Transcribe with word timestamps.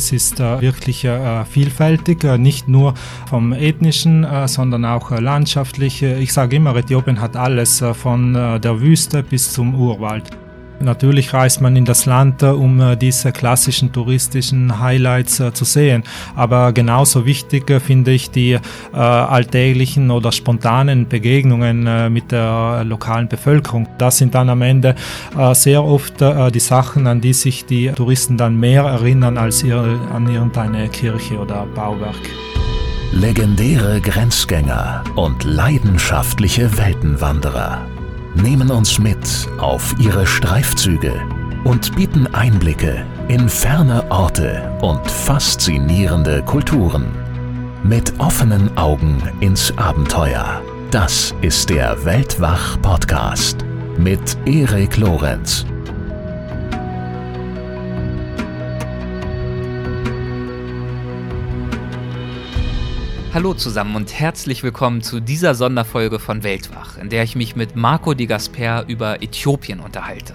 Es 0.00 0.12
ist 0.12 0.40
äh, 0.40 0.62
wirklich 0.62 1.04
äh, 1.04 1.44
vielfältig, 1.44 2.24
äh, 2.24 2.38
nicht 2.38 2.68
nur 2.68 2.94
vom 3.28 3.52
ethnischen, 3.52 4.26
sondern 4.46 4.86
auch 4.86 5.10
landschaftlich. 5.10 6.02
Ich 6.02 6.32
sage 6.32 6.56
immer, 6.56 6.74
Äthiopien 6.74 7.20
hat 7.20 7.36
alles 7.36 7.84
von 7.92 8.32
der 8.32 8.80
Wüste 8.80 9.22
bis 9.22 9.52
zum 9.52 9.74
Urwald. 9.74 10.30
Natürlich 10.82 11.34
reist 11.34 11.60
man 11.60 11.76
in 11.76 11.84
das 11.84 12.06
Land, 12.06 12.42
um 12.42 12.80
äh, 12.80 12.96
diese 12.96 13.32
klassischen 13.32 13.92
touristischen 13.92 14.80
Highlights 14.80 15.38
äh, 15.38 15.52
zu 15.52 15.66
sehen. 15.66 16.04
Aber 16.34 16.72
genauso 16.72 17.26
wichtig 17.26 17.68
äh, 17.68 17.80
finde 17.80 18.12
ich 18.12 18.30
die 18.30 18.52
äh, 18.52 18.96
alltäglichen 18.96 20.10
oder 20.10 20.32
spontanen 20.32 21.06
Begegnungen 21.06 21.86
äh, 21.86 22.08
mit 22.08 22.32
der 22.32 22.82
lokalen 22.84 23.28
Bevölkerung. 23.28 23.88
Das 23.98 24.16
sind 24.16 24.34
dann 24.34 24.48
am 24.48 24.62
Ende 24.62 24.94
äh, 25.38 25.54
sehr 25.54 25.84
oft 25.84 26.14
die 26.20 26.60
Sachen, 26.60 27.06
an 27.06 27.20
die 27.20 27.32
sich 27.32 27.66
die 27.66 27.88
Touristen 27.92 28.36
dann 28.36 28.58
mehr 28.58 28.82
erinnern 28.82 29.38
als 29.38 29.62
an 29.62 30.28
irgendeine 30.28 30.88
Kirche 30.88 31.38
oder 31.38 31.66
Bauwerk. 31.74 32.14
Legendäre 33.12 34.00
Grenzgänger 34.00 35.04
und 35.16 35.44
leidenschaftliche 35.44 36.76
Weltenwanderer 36.78 37.86
nehmen 38.34 38.70
uns 38.70 38.98
mit 38.98 39.48
auf 39.58 39.94
ihre 39.98 40.26
Streifzüge 40.26 41.12
und 41.64 41.94
bieten 41.96 42.26
Einblicke 42.34 43.04
in 43.28 43.48
ferne 43.48 44.10
Orte 44.10 44.78
und 44.80 45.10
faszinierende 45.10 46.42
Kulturen. 46.42 47.06
Mit 47.82 48.18
offenen 48.18 48.76
Augen 48.76 49.22
ins 49.40 49.76
Abenteuer. 49.78 50.62
Das 50.90 51.34
ist 51.40 51.70
der 51.70 52.04
Weltwach-Podcast 52.04 53.64
mit 53.98 54.36
Erik 54.46 54.96
Lorenz. 54.96 55.64
Hallo 63.32 63.54
zusammen 63.54 63.94
und 63.94 64.12
herzlich 64.12 64.64
willkommen 64.64 65.02
zu 65.02 65.20
dieser 65.20 65.54
Sonderfolge 65.54 66.18
von 66.18 66.42
Weltwach, 66.42 66.98
in 66.98 67.10
der 67.10 67.22
ich 67.22 67.36
mich 67.36 67.54
mit 67.54 67.76
Marco 67.76 68.12
Di 68.12 68.26
Gasper 68.26 68.84
über 68.88 69.22
Äthiopien 69.22 69.78
unterhalte. 69.78 70.34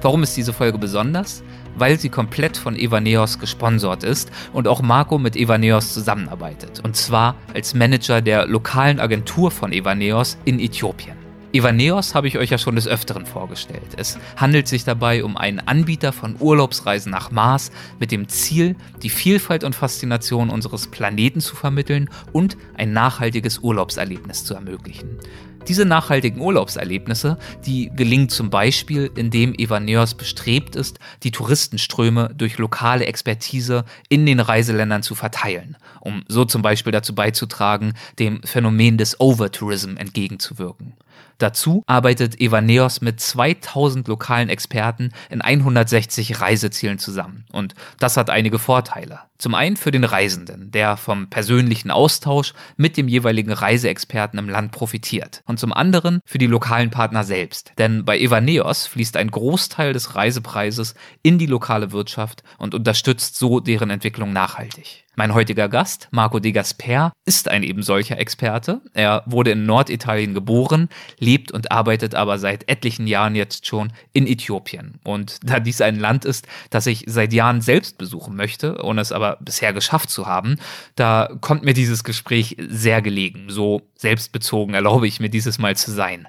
Warum 0.00 0.22
ist 0.22 0.38
diese 0.38 0.54
Folge 0.54 0.78
besonders? 0.78 1.42
Weil 1.76 2.00
sie 2.00 2.08
komplett 2.08 2.56
von 2.56 2.76
Evaneos 2.76 3.38
gesponsert 3.38 4.04
ist 4.04 4.30
und 4.54 4.68
auch 4.68 4.80
Marco 4.80 5.18
mit 5.18 5.36
Evaneos 5.36 5.92
zusammenarbeitet. 5.92 6.80
Und 6.82 6.96
zwar 6.96 7.34
als 7.52 7.74
Manager 7.74 8.22
der 8.22 8.46
lokalen 8.46 9.00
Agentur 9.00 9.50
von 9.50 9.70
Evaneos 9.70 10.38
in 10.46 10.60
Äthiopien. 10.60 11.19
Evaneos 11.52 12.14
habe 12.14 12.28
ich 12.28 12.38
euch 12.38 12.50
ja 12.50 12.58
schon 12.58 12.76
des 12.76 12.86
Öfteren 12.86 13.26
vorgestellt. 13.26 13.96
Es 13.96 14.18
handelt 14.36 14.68
sich 14.68 14.84
dabei 14.84 15.24
um 15.24 15.36
einen 15.36 15.58
Anbieter 15.58 16.12
von 16.12 16.36
Urlaubsreisen 16.38 17.10
nach 17.10 17.32
Mars 17.32 17.72
mit 17.98 18.12
dem 18.12 18.28
Ziel, 18.28 18.76
die 19.02 19.10
Vielfalt 19.10 19.64
und 19.64 19.74
Faszination 19.74 20.48
unseres 20.48 20.86
Planeten 20.86 21.40
zu 21.40 21.56
vermitteln 21.56 22.08
und 22.32 22.56
ein 22.76 22.92
nachhaltiges 22.92 23.58
Urlaubserlebnis 23.58 24.44
zu 24.44 24.54
ermöglichen. 24.54 25.18
Diese 25.66 25.84
nachhaltigen 25.84 26.40
Urlaubserlebnisse, 26.40 27.36
die 27.66 27.90
gelingen 27.94 28.28
zum 28.28 28.48
Beispiel, 28.48 29.10
indem 29.16 29.52
Evaneos 29.54 30.14
bestrebt 30.14 30.76
ist, 30.76 31.00
die 31.24 31.32
Touristenströme 31.32 32.30
durch 32.34 32.58
lokale 32.58 33.06
Expertise 33.06 33.84
in 34.08 34.24
den 34.24 34.40
Reiseländern 34.40 35.02
zu 35.02 35.14
verteilen, 35.16 35.76
um 36.00 36.22
so 36.28 36.44
zum 36.44 36.62
Beispiel 36.62 36.92
dazu 36.92 37.14
beizutragen, 37.14 37.94
dem 38.20 38.40
Phänomen 38.42 38.98
des 38.98 39.20
Overtourism 39.20 39.96
entgegenzuwirken. 39.96 40.94
Dazu 41.40 41.82
arbeitet 41.86 42.38
Evaneos 42.38 43.00
mit 43.00 43.18
2000 43.18 44.06
lokalen 44.08 44.50
Experten 44.50 45.12
in 45.30 45.40
160 45.40 46.40
Reisezielen 46.40 46.98
zusammen. 46.98 47.46
Und 47.50 47.74
das 47.98 48.18
hat 48.18 48.28
einige 48.28 48.58
Vorteile. 48.58 49.20
Zum 49.40 49.54
einen 49.54 49.78
für 49.78 49.90
den 49.90 50.04
Reisenden, 50.04 50.70
der 50.70 50.98
vom 50.98 51.30
persönlichen 51.30 51.90
Austausch 51.90 52.52
mit 52.76 52.98
dem 52.98 53.08
jeweiligen 53.08 53.52
Reiseexperten 53.52 54.38
im 54.38 54.50
Land 54.50 54.70
profitiert. 54.70 55.42
Und 55.46 55.58
zum 55.58 55.72
anderen 55.72 56.20
für 56.26 56.36
die 56.36 56.46
lokalen 56.46 56.90
Partner 56.90 57.24
selbst. 57.24 57.72
Denn 57.78 58.04
bei 58.04 58.18
Evaneos 58.18 58.86
fließt 58.86 59.16
ein 59.16 59.30
Großteil 59.30 59.94
des 59.94 60.14
Reisepreises 60.14 60.94
in 61.22 61.38
die 61.38 61.46
lokale 61.46 61.90
Wirtschaft 61.90 62.42
und 62.58 62.74
unterstützt 62.74 63.38
so 63.38 63.60
deren 63.60 63.88
Entwicklung 63.88 64.34
nachhaltig. 64.34 65.06
Mein 65.16 65.34
heutiger 65.34 65.68
Gast, 65.68 66.08
Marco 66.12 66.38
de 66.38 66.50
Gasper, 66.52 67.12
ist 67.26 67.48
ein 67.48 67.62
eben 67.62 67.82
solcher 67.82 68.18
Experte. 68.18 68.80
Er 68.94 69.22
wurde 69.26 69.50
in 69.50 69.66
Norditalien 69.66 70.32
geboren, 70.32 70.88
lebt 71.18 71.52
und 71.52 71.72
arbeitet 71.72 72.14
aber 72.14 72.38
seit 72.38 72.68
etlichen 72.70 73.06
Jahren 73.06 73.34
jetzt 73.34 73.66
schon 73.66 73.92
in 74.14 74.26
Äthiopien. 74.26 74.98
Und 75.04 75.38
da 75.44 75.60
dies 75.60 75.82
ein 75.82 75.98
Land 75.98 76.24
ist, 76.24 76.46
das 76.70 76.86
ich 76.86 77.04
seit 77.06 77.32
Jahren 77.34 77.60
selbst 77.60 77.98
besuchen 77.98 78.34
möchte, 78.34 78.82
ohne 78.82 79.02
es 79.02 79.12
aber 79.12 79.29
bisher 79.40 79.72
geschafft 79.72 80.10
zu 80.10 80.26
haben, 80.26 80.56
da 80.96 81.28
kommt 81.40 81.64
mir 81.64 81.74
dieses 81.74 82.04
Gespräch 82.04 82.56
sehr 82.58 83.02
gelegen. 83.02 83.46
So 83.48 83.82
selbstbezogen 83.96 84.74
erlaube 84.74 85.06
ich 85.06 85.20
mir 85.20 85.28
dieses 85.28 85.58
Mal 85.58 85.76
zu 85.76 85.90
sein. 85.90 86.26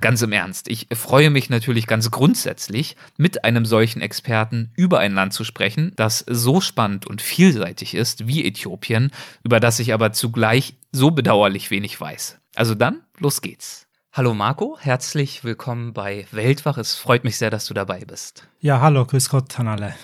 Ganz 0.00 0.22
im 0.22 0.32
Ernst, 0.32 0.68
ich 0.68 0.86
freue 0.92 1.30
mich 1.30 1.50
natürlich 1.50 1.86
ganz 1.86 2.10
grundsätzlich, 2.10 2.96
mit 3.16 3.44
einem 3.44 3.64
solchen 3.64 4.00
Experten 4.00 4.72
über 4.76 5.00
ein 5.00 5.14
Land 5.14 5.32
zu 5.32 5.44
sprechen, 5.44 5.92
das 5.96 6.24
so 6.28 6.60
spannend 6.60 7.06
und 7.06 7.22
vielseitig 7.22 7.94
ist 7.94 8.26
wie 8.26 8.44
Äthiopien, 8.44 9.10
über 9.42 9.60
das 9.60 9.78
ich 9.78 9.92
aber 9.92 10.12
zugleich 10.12 10.76
so 10.92 11.10
bedauerlich 11.10 11.70
wenig 11.70 12.00
weiß. 12.00 12.38
Also 12.54 12.74
dann, 12.74 13.02
los 13.18 13.40
geht's. 13.40 13.88
Hallo 14.12 14.34
Marco, 14.34 14.76
herzlich 14.80 15.44
willkommen 15.44 15.92
bei 15.92 16.26
Weltwach. 16.32 16.76
Es 16.78 16.96
freut 16.96 17.22
mich 17.22 17.36
sehr, 17.36 17.50
dass 17.50 17.66
du 17.66 17.74
dabei 17.74 18.04
bist. 18.04 18.48
Ja, 18.58 18.80
hallo, 18.80 19.04
grüß 19.04 19.28
Gott 19.28 19.60
an 19.60 19.68
alle. 19.68 19.94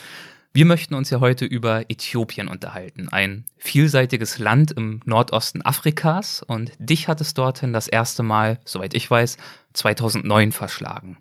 Wir 0.56 0.66
möchten 0.66 0.94
uns 0.94 1.10
ja 1.10 1.18
heute 1.18 1.46
über 1.46 1.90
Äthiopien 1.90 2.46
unterhalten, 2.46 3.08
ein 3.08 3.44
vielseitiges 3.58 4.38
Land 4.38 4.70
im 4.70 5.00
Nordosten 5.04 5.66
Afrikas 5.66 6.44
und 6.44 6.70
dich 6.78 7.08
hat 7.08 7.20
es 7.20 7.34
dorthin 7.34 7.72
das 7.72 7.88
erste 7.88 8.22
Mal, 8.22 8.60
soweit 8.64 8.94
ich 8.94 9.10
weiß, 9.10 9.36
2009 9.72 10.52
verschlagen. 10.52 11.18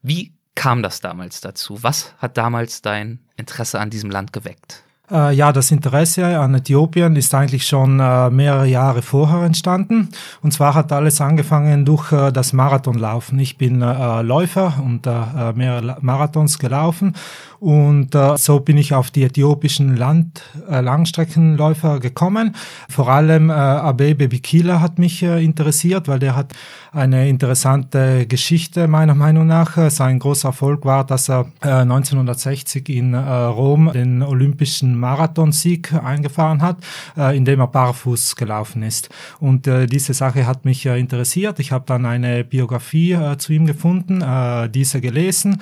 Wie 0.00 0.32
kam 0.54 0.82
das 0.82 1.00
damals 1.02 1.42
dazu? 1.42 1.82
Was 1.82 2.14
hat 2.16 2.38
damals 2.38 2.80
dein 2.80 3.18
Interesse 3.36 3.78
an 3.78 3.90
diesem 3.90 4.08
Land 4.08 4.32
geweckt? 4.32 4.82
Äh, 5.12 5.34
ja, 5.34 5.52
das 5.52 5.70
Interesse 5.70 6.38
an 6.38 6.54
Äthiopien 6.54 7.16
ist 7.16 7.34
eigentlich 7.34 7.66
schon 7.66 8.00
äh, 8.00 8.30
mehrere 8.30 8.66
Jahre 8.66 9.02
vorher 9.02 9.42
entstanden. 9.42 10.08
Und 10.40 10.52
zwar 10.52 10.74
hat 10.74 10.90
alles 10.92 11.20
angefangen 11.20 11.84
durch 11.84 12.12
äh, 12.12 12.32
das 12.32 12.54
Marathonlaufen. 12.54 13.38
Ich 13.38 13.58
bin 13.58 13.80
Läufer 13.80 14.80
und 14.82 15.06
mehrere 15.06 15.98
Marathons 16.00 16.58
gelaufen. 16.58 17.14
Und 17.62 18.16
äh, 18.16 18.36
so 18.38 18.58
bin 18.58 18.76
ich 18.76 18.92
auf 18.92 19.12
die 19.12 19.22
äthiopischen 19.22 19.96
Land, 19.96 20.42
Langstreckenläufer 20.68 22.00
gekommen. 22.00 22.56
Vor 22.88 23.08
allem 23.08 23.50
Abebe 23.50 24.26
Bikila 24.26 24.80
hat 24.80 24.98
mich 24.98 25.22
interessiert, 25.22 26.08
weil 26.08 26.18
der 26.18 26.34
hat 26.34 26.52
eine 26.90 27.28
interessante 27.28 28.26
Geschichte 28.26 28.88
meiner 28.88 29.14
Meinung 29.14 29.46
nach. 29.46 29.90
Sein 29.90 30.18
großer 30.18 30.48
Erfolg 30.48 30.84
war, 30.84 31.04
dass 31.04 31.30
er 31.30 31.46
1960 31.60 32.88
in 32.88 33.14
Rom 33.14 33.92
den 33.92 34.22
olympischen 34.22 34.98
Marathonsieg 34.98 35.92
eingefahren 35.94 36.62
hat, 36.62 36.78
äh, 37.16 37.36
indem 37.36 37.60
er 37.60 37.68
barfuß 37.68 38.36
gelaufen 38.36 38.82
ist. 38.82 39.08
Und 39.38 39.66
äh, 39.66 39.86
diese 39.86 40.14
Sache 40.14 40.46
hat 40.46 40.64
mich 40.64 40.86
äh, 40.86 40.98
interessiert. 40.98 41.60
Ich 41.60 41.72
habe 41.72 41.84
dann 41.86 42.06
eine 42.06 42.44
Biografie 42.44 43.12
äh, 43.12 43.38
zu 43.38 43.52
ihm 43.52 43.66
gefunden, 43.66 44.22
äh, 44.22 44.68
diese 44.68 45.00
gelesen 45.00 45.60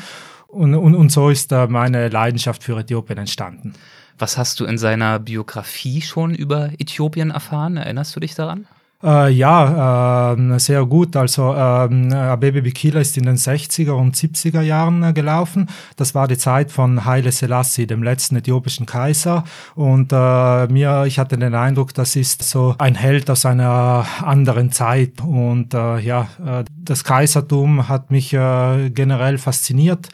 und, 0.50 0.75
und, 0.75 0.94
und 0.94 1.11
so 1.12 1.31
ist 1.31 1.53
äh, 1.53 1.66
meine 1.66 2.09
Leidenschaft 2.09 2.62
für 2.62 2.78
Äthiopien 2.78 3.19
entstanden. 3.19 3.75
Was 4.19 4.37
hast 4.37 4.61
du 4.61 4.66
in 4.66 4.78
seiner 4.78 5.19
Biografie 5.19 6.03
schon 6.03 6.34
über 6.34 6.71
Äthiopien 6.78 7.31
erfahren? 7.31 7.77
Erinnerst 7.77 8.15
du 8.15 8.21
dich 8.21 8.34
daran? 8.34 8.66
Äh, 9.03 9.31
ja, 9.31 10.34
äh, 10.34 10.59
sehr 10.59 10.84
gut. 10.84 11.16
Also 11.16 11.55
äh, 11.55 11.56
Abebe 11.56 12.61
Bikila 12.61 13.00
ist 13.00 13.16
in 13.16 13.25
den 13.25 13.37
60er 13.37 13.93
und 13.93 14.15
70er 14.15 14.61
Jahren 14.61 15.03
äh, 15.03 15.12
gelaufen. 15.15 15.69
Das 15.97 16.15
war 16.15 16.28
die 16.28 16.37
Zeit 16.37 16.71
von 16.71 17.06
Haile 17.06 17.33
Selassie, 17.33 17.87
dem 17.87 18.03
letzten 18.03 18.37
äthiopischen 18.37 18.84
Kaiser. 18.84 19.44
Und 19.75 20.12
äh, 20.12 20.67
mir, 20.67 21.05
ich 21.06 21.19
hatte 21.19 21.38
den 21.38 21.55
Eindruck, 21.55 21.94
das 21.94 22.14
ist 22.14 22.43
so 22.43 22.75
ein 22.76 22.94
Held 22.94 23.31
aus 23.31 23.47
einer 23.47 24.05
anderen 24.23 24.70
Zeit. 24.70 25.23
Und 25.23 25.73
äh, 25.73 25.99
ja, 26.00 26.29
äh, 26.44 26.64
das 26.76 27.03
Kaisertum 27.03 27.88
hat 27.88 28.11
mich 28.11 28.35
äh, 28.35 28.91
generell 28.91 29.38
fasziniert. 29.38 30.08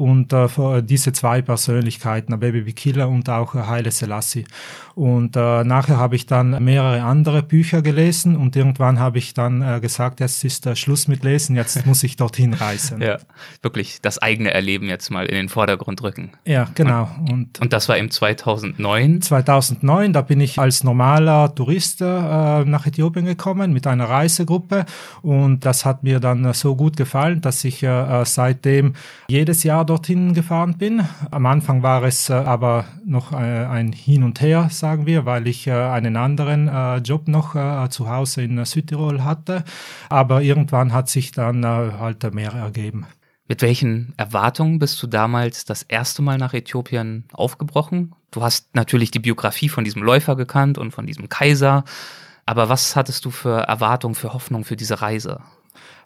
Und 0.00 0.32
äh, 0.32 0.82
diese 0.82 1.12
zwei 1.12 1.42
Persönlichkeiten, 1.42 2.32
Abebe 2.32 2.62
Bikila 2.62 3.04
und 3.04 3.28
auch 3.28 3.54
äh, 3.54 3.58
Haile 3.60 3.90
Selassie. 3.90 4.44
Und 4.94 5.36
äh, 5.36 5.64
nachher 5.64 5.96
habe 5.98 6.16
ich 6.16 6.26
dann 6.26 6.62
mehrere 6.62 7.02
andere 7.02 7.42
Bücher 7.42 7.82
gelesen 7.82 8.00
lesen 8.00 8.36
und 8.36 8.56
irgendwann 8.56 8.98
habe 8.98 9.18
ich 9.18 9.34
dann 9.34 9.62
äh, 9.62 9.80
gesagt, 9.80 10.20
jetzt 10.20 10.44
ist 10.44 10.66
äh, 10.66 10.76
Schluss 10.76 11.08
mit 11.08 11.22
Lesen, 11.24 11.56
jetzt 11.56 11.86
muss 11.86 12.02
ich 12.02 12.16
dorthin 12.16 12.54
reisen. 12.54 13.00
Ja, 13.00 13.18
wirklich 13.62 14.00
das 14.02 14.18
eigene 14.18 14.52
Erleben 14.52 14.86
jetzt 14.86 15.10
mal 15.10 15.26
in 15.26 15.34
den 15.34 15.48
Vordergrund 15.48 16.02
rücken. 16.02 16.32
Ja, 16.44 16.68
genau. 16.74 17.08
Und, 17.30 17.60
und 17.60 17.72
das 17.72 17.88
war 17.88 17.96
im 17.96 18.10
2009? 18.10 19.22
2009, 19.22 20.12
da 20.12 20.22
bin 20.22 20.40
ich 20.40 20.58
als 20.58 20.84
normaler 20.84 21.54
Tourist 21.54 22.00
äh, 22.00 22.04
nach 22.04 22.86
Äthiopien 22.86 23.24
gekommen 23.24 23.72
mit 23.72 23.86
einer 23.86 24.08
Reisegruppe 24.08 24.86
und 25.22 25.64
das 25.64 25.84
hat 25.84 26.02
mir 26.02 26.20
dann 26.20 26.44
äh, 26.44 26.54
so 26.54 26.76
gut 26.76 26.96
gefallen, 26.96 27.40
dass 27.40 27.64
ich 27.64 27.82
äh, 27.82 28.24
seitdem 28.24 28.94
jedes 29.28 29.62
Jahr 29.62 29.84
dorthin 29.90 30.34
gefahren 30.34 30.78
bin. 30.78 31.04
Am 31.32 31.46
Anfang 31.46 31.82
war 31.82 32.04
es 32.04 32.30
äh, 32.30 32.34
aber 32.34 32.84
noch 33.04 33.32
äh, 33.32 33.36
ein 33.36 33.90
Hin 33.92 34.22
und 34.22 34.40
Her, 34.40 34.68
sagen 34.70 35.04
wir, 35.04 35.26
weil 35.26 35.48
ich 35.48 35.66
äh, 35.66 35.72
einen 35.72 36.16
anderen 36.16 36.70
Job 37.02 37.26
noch 37.26 37.88
zu 37.88 38.08
Hause 38.08 38.42
in 38.42 38.64
Südtirol 38.64 39.24
hatte. 39.24 39.64
Aber 40.08 40.42
irgendwann 40.42 40.92
hat 40.92 41.08
sich 41.08 41.32
dann 41.32 41.64
halt 41.66 42.32
mehr 42.32 42.52
ergeben. 42.52 43.06
Mit 43.48 43.62
welchen 43.62 44.14
Erwartungen 44.16 44.78
bist 44.78 45.02
du 45.02 45.08
damals 45.08 45.64
das 45.64 45.82
erste 45.82 46.22
Mal 46.22 46.38
nach 46.38 46.54
Äthiopien 46.54 47.24
aufgebrochen? 47.32 48.14
Du 48.30 48.42
hast 48.42 48.74
natürlich 48.74 49.10
die 49.10 49.18
Biografie 49.18 49.68
von 49.68 49.82
diesem 49.84 50.02
Läufer 50.02 50.36
gekannt 50.36 50.78
und 50.78 50.92
von 50.92 51.06
diesem 51.06 51.28
Kaiser. 51.28 51.84
Aber 52.46 52.68
was 52.68 52.94
hattest 52.94 53.24
du 53.24 53.30
für 53.30 53.62
Erwartungen, 53.62 54.14
für 54.14 54.32
Hoffnung 54.32 54.64
für 54.64 54.76
diese 54.76 55.00
Reise? 55.00 55.40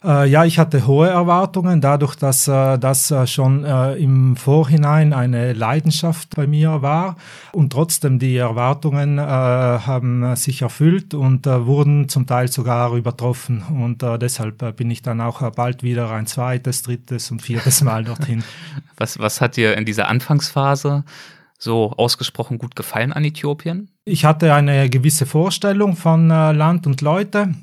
Äh, 0.05 0.29
ja, 0.29 0.45
ich 0.45 0.59
hatte 0.59 0.85
hohe 0.85 1.09
Erwartungen, 1.09 1.81
dadurch, 1.81 2.15
dass 2.15 2.47
äh, 2.47 2.77
das 2.77 3.09
äh, 3.09 3.25
schon 3.25 3.65
im 3.65 4.35
Vorhinein 4.35 5.13
eine 5.13 5.53
Leidenschaft 5.53 6.35
bei 6.35 6.45
mir 6.45 6.81
war. 6.81 7.15
Und 7.53 7.71
trotzdem, 7.71 8.19
die 8.19 8.37
Erwartungen 8.37 9.19
haben 9.19 10.35
sich 10.35 10.61
erfüllt 10.61 11.13
und 11.13 11.45
wurden 11.45 12.09
zum 12.09 12.27
Teil 12.27 12.51
sogar 12.51 12.93
übertroffen. 12.95 13.63
Und 13.63 14.01
deshalb 14.21 14.75
bin 14.75 14.91
ich 14.91 15.01
dann 15.01 15.21
auch 15.21 15.49
bald 15.51 15.83
wieder 15.83 16.11
ein 16.11 16.27
zweites, 16.27 16.83
drittes 16.83 17.31
und 17.31 17.41
viertes 17.41 17.81
Mal 17.81 18.03
dorthin. 18.03 18.43
was, 18.97 19.19
was 19.19 19.41
hat 19.41 19.57
dir 19.57 19.77
in 19.77 19.85
dieser 19.85 20.07
Anfangsphase 20.07 21.03
so 21.57 21.91
ausgesprochen 21.91 22.57
gut 22.57 22.75
gefallen 22.75 23.13
an 23.13 23.23
Äthiopien? 23.23 23.89
Ich 24.03 24.25
hatte 24.25 24.53
eine 24.53 24.89
gewisse 24.89 25.25
Vorstellung 25.25 25.95
von 25.95 26.27
Land 26.27 26.85
und 26.85 27.01
Leute. 27.01 27.55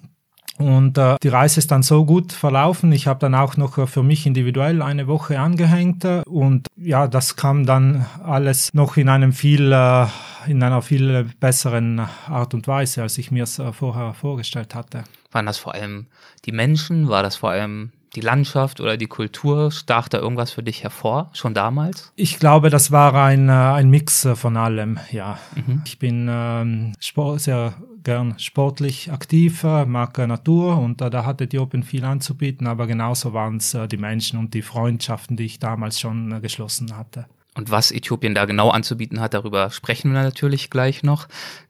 Und 0.58 0.98
äh, 0.98 1.16
die 1.22 1.28
Reise 1.28 1.58
ist 1.58 1.70
dann 1.70 1.82
so 1.82 2.04
gut 2.04 2.32
verlaufen. 2.32 2.92
Ich 2.92 3.06
habe 3.06 3.18
dann 3.18 3.34
auch 3.34 3.56
noch 3.56 3.78
äh, 3.78 3.86
für 3.86 4.02
mich 4.02 4.26
individuell 4.26 4.82
eine 4.82 5.06
Woche 5.06 5.40
angehängt 5.40 6.04
äh, 6.04 6.22
und 6.26 6.68
ja, 6.76 7.08
das 7.08 7.36
kam 7.36 7.66
dann 7.66 8.06
alles 8.22 8.72
noch 8.74 8.96
in 8.96 9.08
einem 9.08 9.32
viel 9.32 9.72
äh, 9.72 10.06
in 10.46 10.62
einer 10.62 10.82
viel 10.82 11.30
besseren 11.40 12.00
Art 12.26 12.54
und 12.54 12.66
Weise, 12.66 13.02
als 13.02 13.16
ich 13.18 13.30
mir 13.30 13.44
es 13.44 13.58
äh, 13.58 13.72
vorher 13.72 14.14
vorgestellt 14.14 14.74
hatte. 14.74 15.04
Waren 15.30 15.46
das 15.46 15.58
vor 15.58 15.74
allem 15.74 16.06
die 16.44 16.52
Menschen? 16.52 17.08
War 17.08 17.22
das 17.22 17.36
vor 17.36 17.50
allem 17.50 17.92
die 18.14 18.20
Landschaft 18.20 18.80
oder 18.80 18.96
die 18.96 19.06
Kultur? 19.06 19.70
Stach 19.70 20.08
da 20.08 20.18
irgendwas 20.18 20.50
für 20.50 20.62
dich 20.62 20.82
hervor, 20.82 21.30
schon 21.32 21.54
damals? 21.54 22.12
Ich 22.16 22.38
glaube, 22.38 22.70
das 22.70 22.90
war 22.90 23.14
ein, 23.14 23.48
äh, 23.48 23.52
ein 23.52 23.88
Mix 23.88 24.28
von 24.34 24.56
allem, 24.56 24.98
ja. 25.10 25.38
Mhm. 25.54 25.82
Ich 25.86 25.98
bin 25.98 26.28
ähm, 26.30 26.92
sehr 27.36 27.74
gern 28.04 28.38
sportlich 28.38 29.12
aktiv, 29.12 29.62
mag 29.62 30.18
Natur 30.18 30.78
und 30.78 31.00
äh, 31.00 31.10
da 31.10 31.24
hatte 31.24 31.44
Äthiopien 31.44 31.82
viel 31.82 32.04
anzubieten, 32.04 32.66
aber 32.66 32.86
genauso 32.86 33.32
waren 33.32 33.56
es 33.56 33.74
äh, 33.74 33.88
die 33.88 33.96
Menschen 33.96 34.38
und 34.38 34.54
die 34.54 34.62
Freundschaften, 34.62 35.36
die 35.36 35.44
ich 35.44 35.58
damals 35.58 36.00
schon 36.00 36.32
äh, 36.32 36.40
geschlossen 36.40 36.96
hatte. 36.96 37.26
Und 37.54 37.70
was 37.70 37.90
Äthiopien 37.90 38.34
da 38.34 38.46
genau 38.46 38.70
anzubieten 38.70 39.20
hat, 39.20 39.34
darüber 39.34 39.70
sprechen 39.70 40.12
wir 40.12 40.22
natürlich 40.22 40.70
gleich 40.70 41.02
noch. 41.02 41.28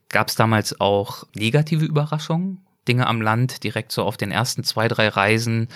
Gab 0.09 0.29
es 0.29 0.35
damals 0.35 0.79
auch 0.79 1.25
negative 1.35 1.85
Überraschungen? 1.85 2.59
Dinge 2.87 3.07
am 3.07 3.21
Land 3.21 3.63
direkt 3.63 3.91
so 3.91 4.03
auf 4.03 4.17
den 4.17 4.31
ersten 4.31 4.63
zwei, 4.63 4.87
drei 4.87 5.07
Reisen, 5.07 5.67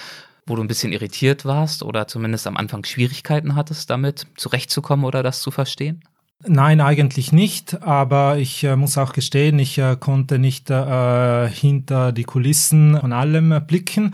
wo 0.45 0.55
du 0.55 0.61
ein 0.61 0.67
bisschen 0.67 0.93
irritiert 0.93 1.45
warst 1.45 1.83
oder 1.83 2.07
zumindest 2.07 2.47
am 2.47 2.57
Anfang 2.57 2.85
Schwierigkeiten 2.85 3.55
hattest, 3.55 3.89
damit 3.89 4.27
zurechtzukommen 4.37 5.05
oder 5.05 5.23
das 5.23 5.41
zu 5.41 5.51
verstehen? 5.51 6.03
Nein, 6.45 6.81
eigentlich 6.81 7.31
nicht, 7.31 7.81
aber 7.81 8.37
ich 8.37 8.63
äh, 8.63 8.75
muss 8.75 8.99
auch 8.99 9.13
gestehen, 9.13 9.57
ich 9.57 9.79
äh, 9.79 9.97
konnte 9.99 10.37
nicht 10.37 10.69
äh, 10.69 11.49
hinter 11.49 12.11
die 12.11 12.25
Kulissen 12.25 12.95
von 12.99 13.11
allem 13.11 13.51
äh, 13.51 13.59
blicken. 13.59 14.13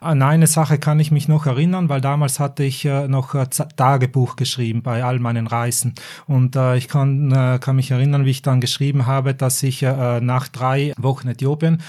An 0.00 0.22
eine 0.22 0.46
Sache 0.46 0.78
kann 0.78 1.00
ich 1.00 1.10
mich 1.10 1.26
noch 1.26 1.46
erinnern, 1.46 1.88
weil 1.88 2.00
damals 2.00 2.38
hatte 2.38 2.62
ich 2.62 2.84
äh, 2.84 3.08
noch 3.08 3.34
äh, 3.34 3.46
Tagebuch 3.48 4.36
geschrieben 4.36 4.82
bei 4.82 5.02
all 5.02 5.18
meinen 5.18 5.48
Reisen. 5.48 5.94
Und 6.28 6.54
ich 6.76 6.88
kann, 6.88 7.58
kann 7.60 7.76
mich 7.76 7.90
erinnern, 7.90 8.24
wie 8.24 8.30
ich 8.30 8.42
dann 8.42 8.60
geschrieben 8.60 9.06
habe, 9.06 9.34
dass 9.34 9.62
ich 9.62 9.82
nach 9.82 10.48
drei 10.48 10.92
Wochen 10.96 11.28
Äthiopien 11.28 11.82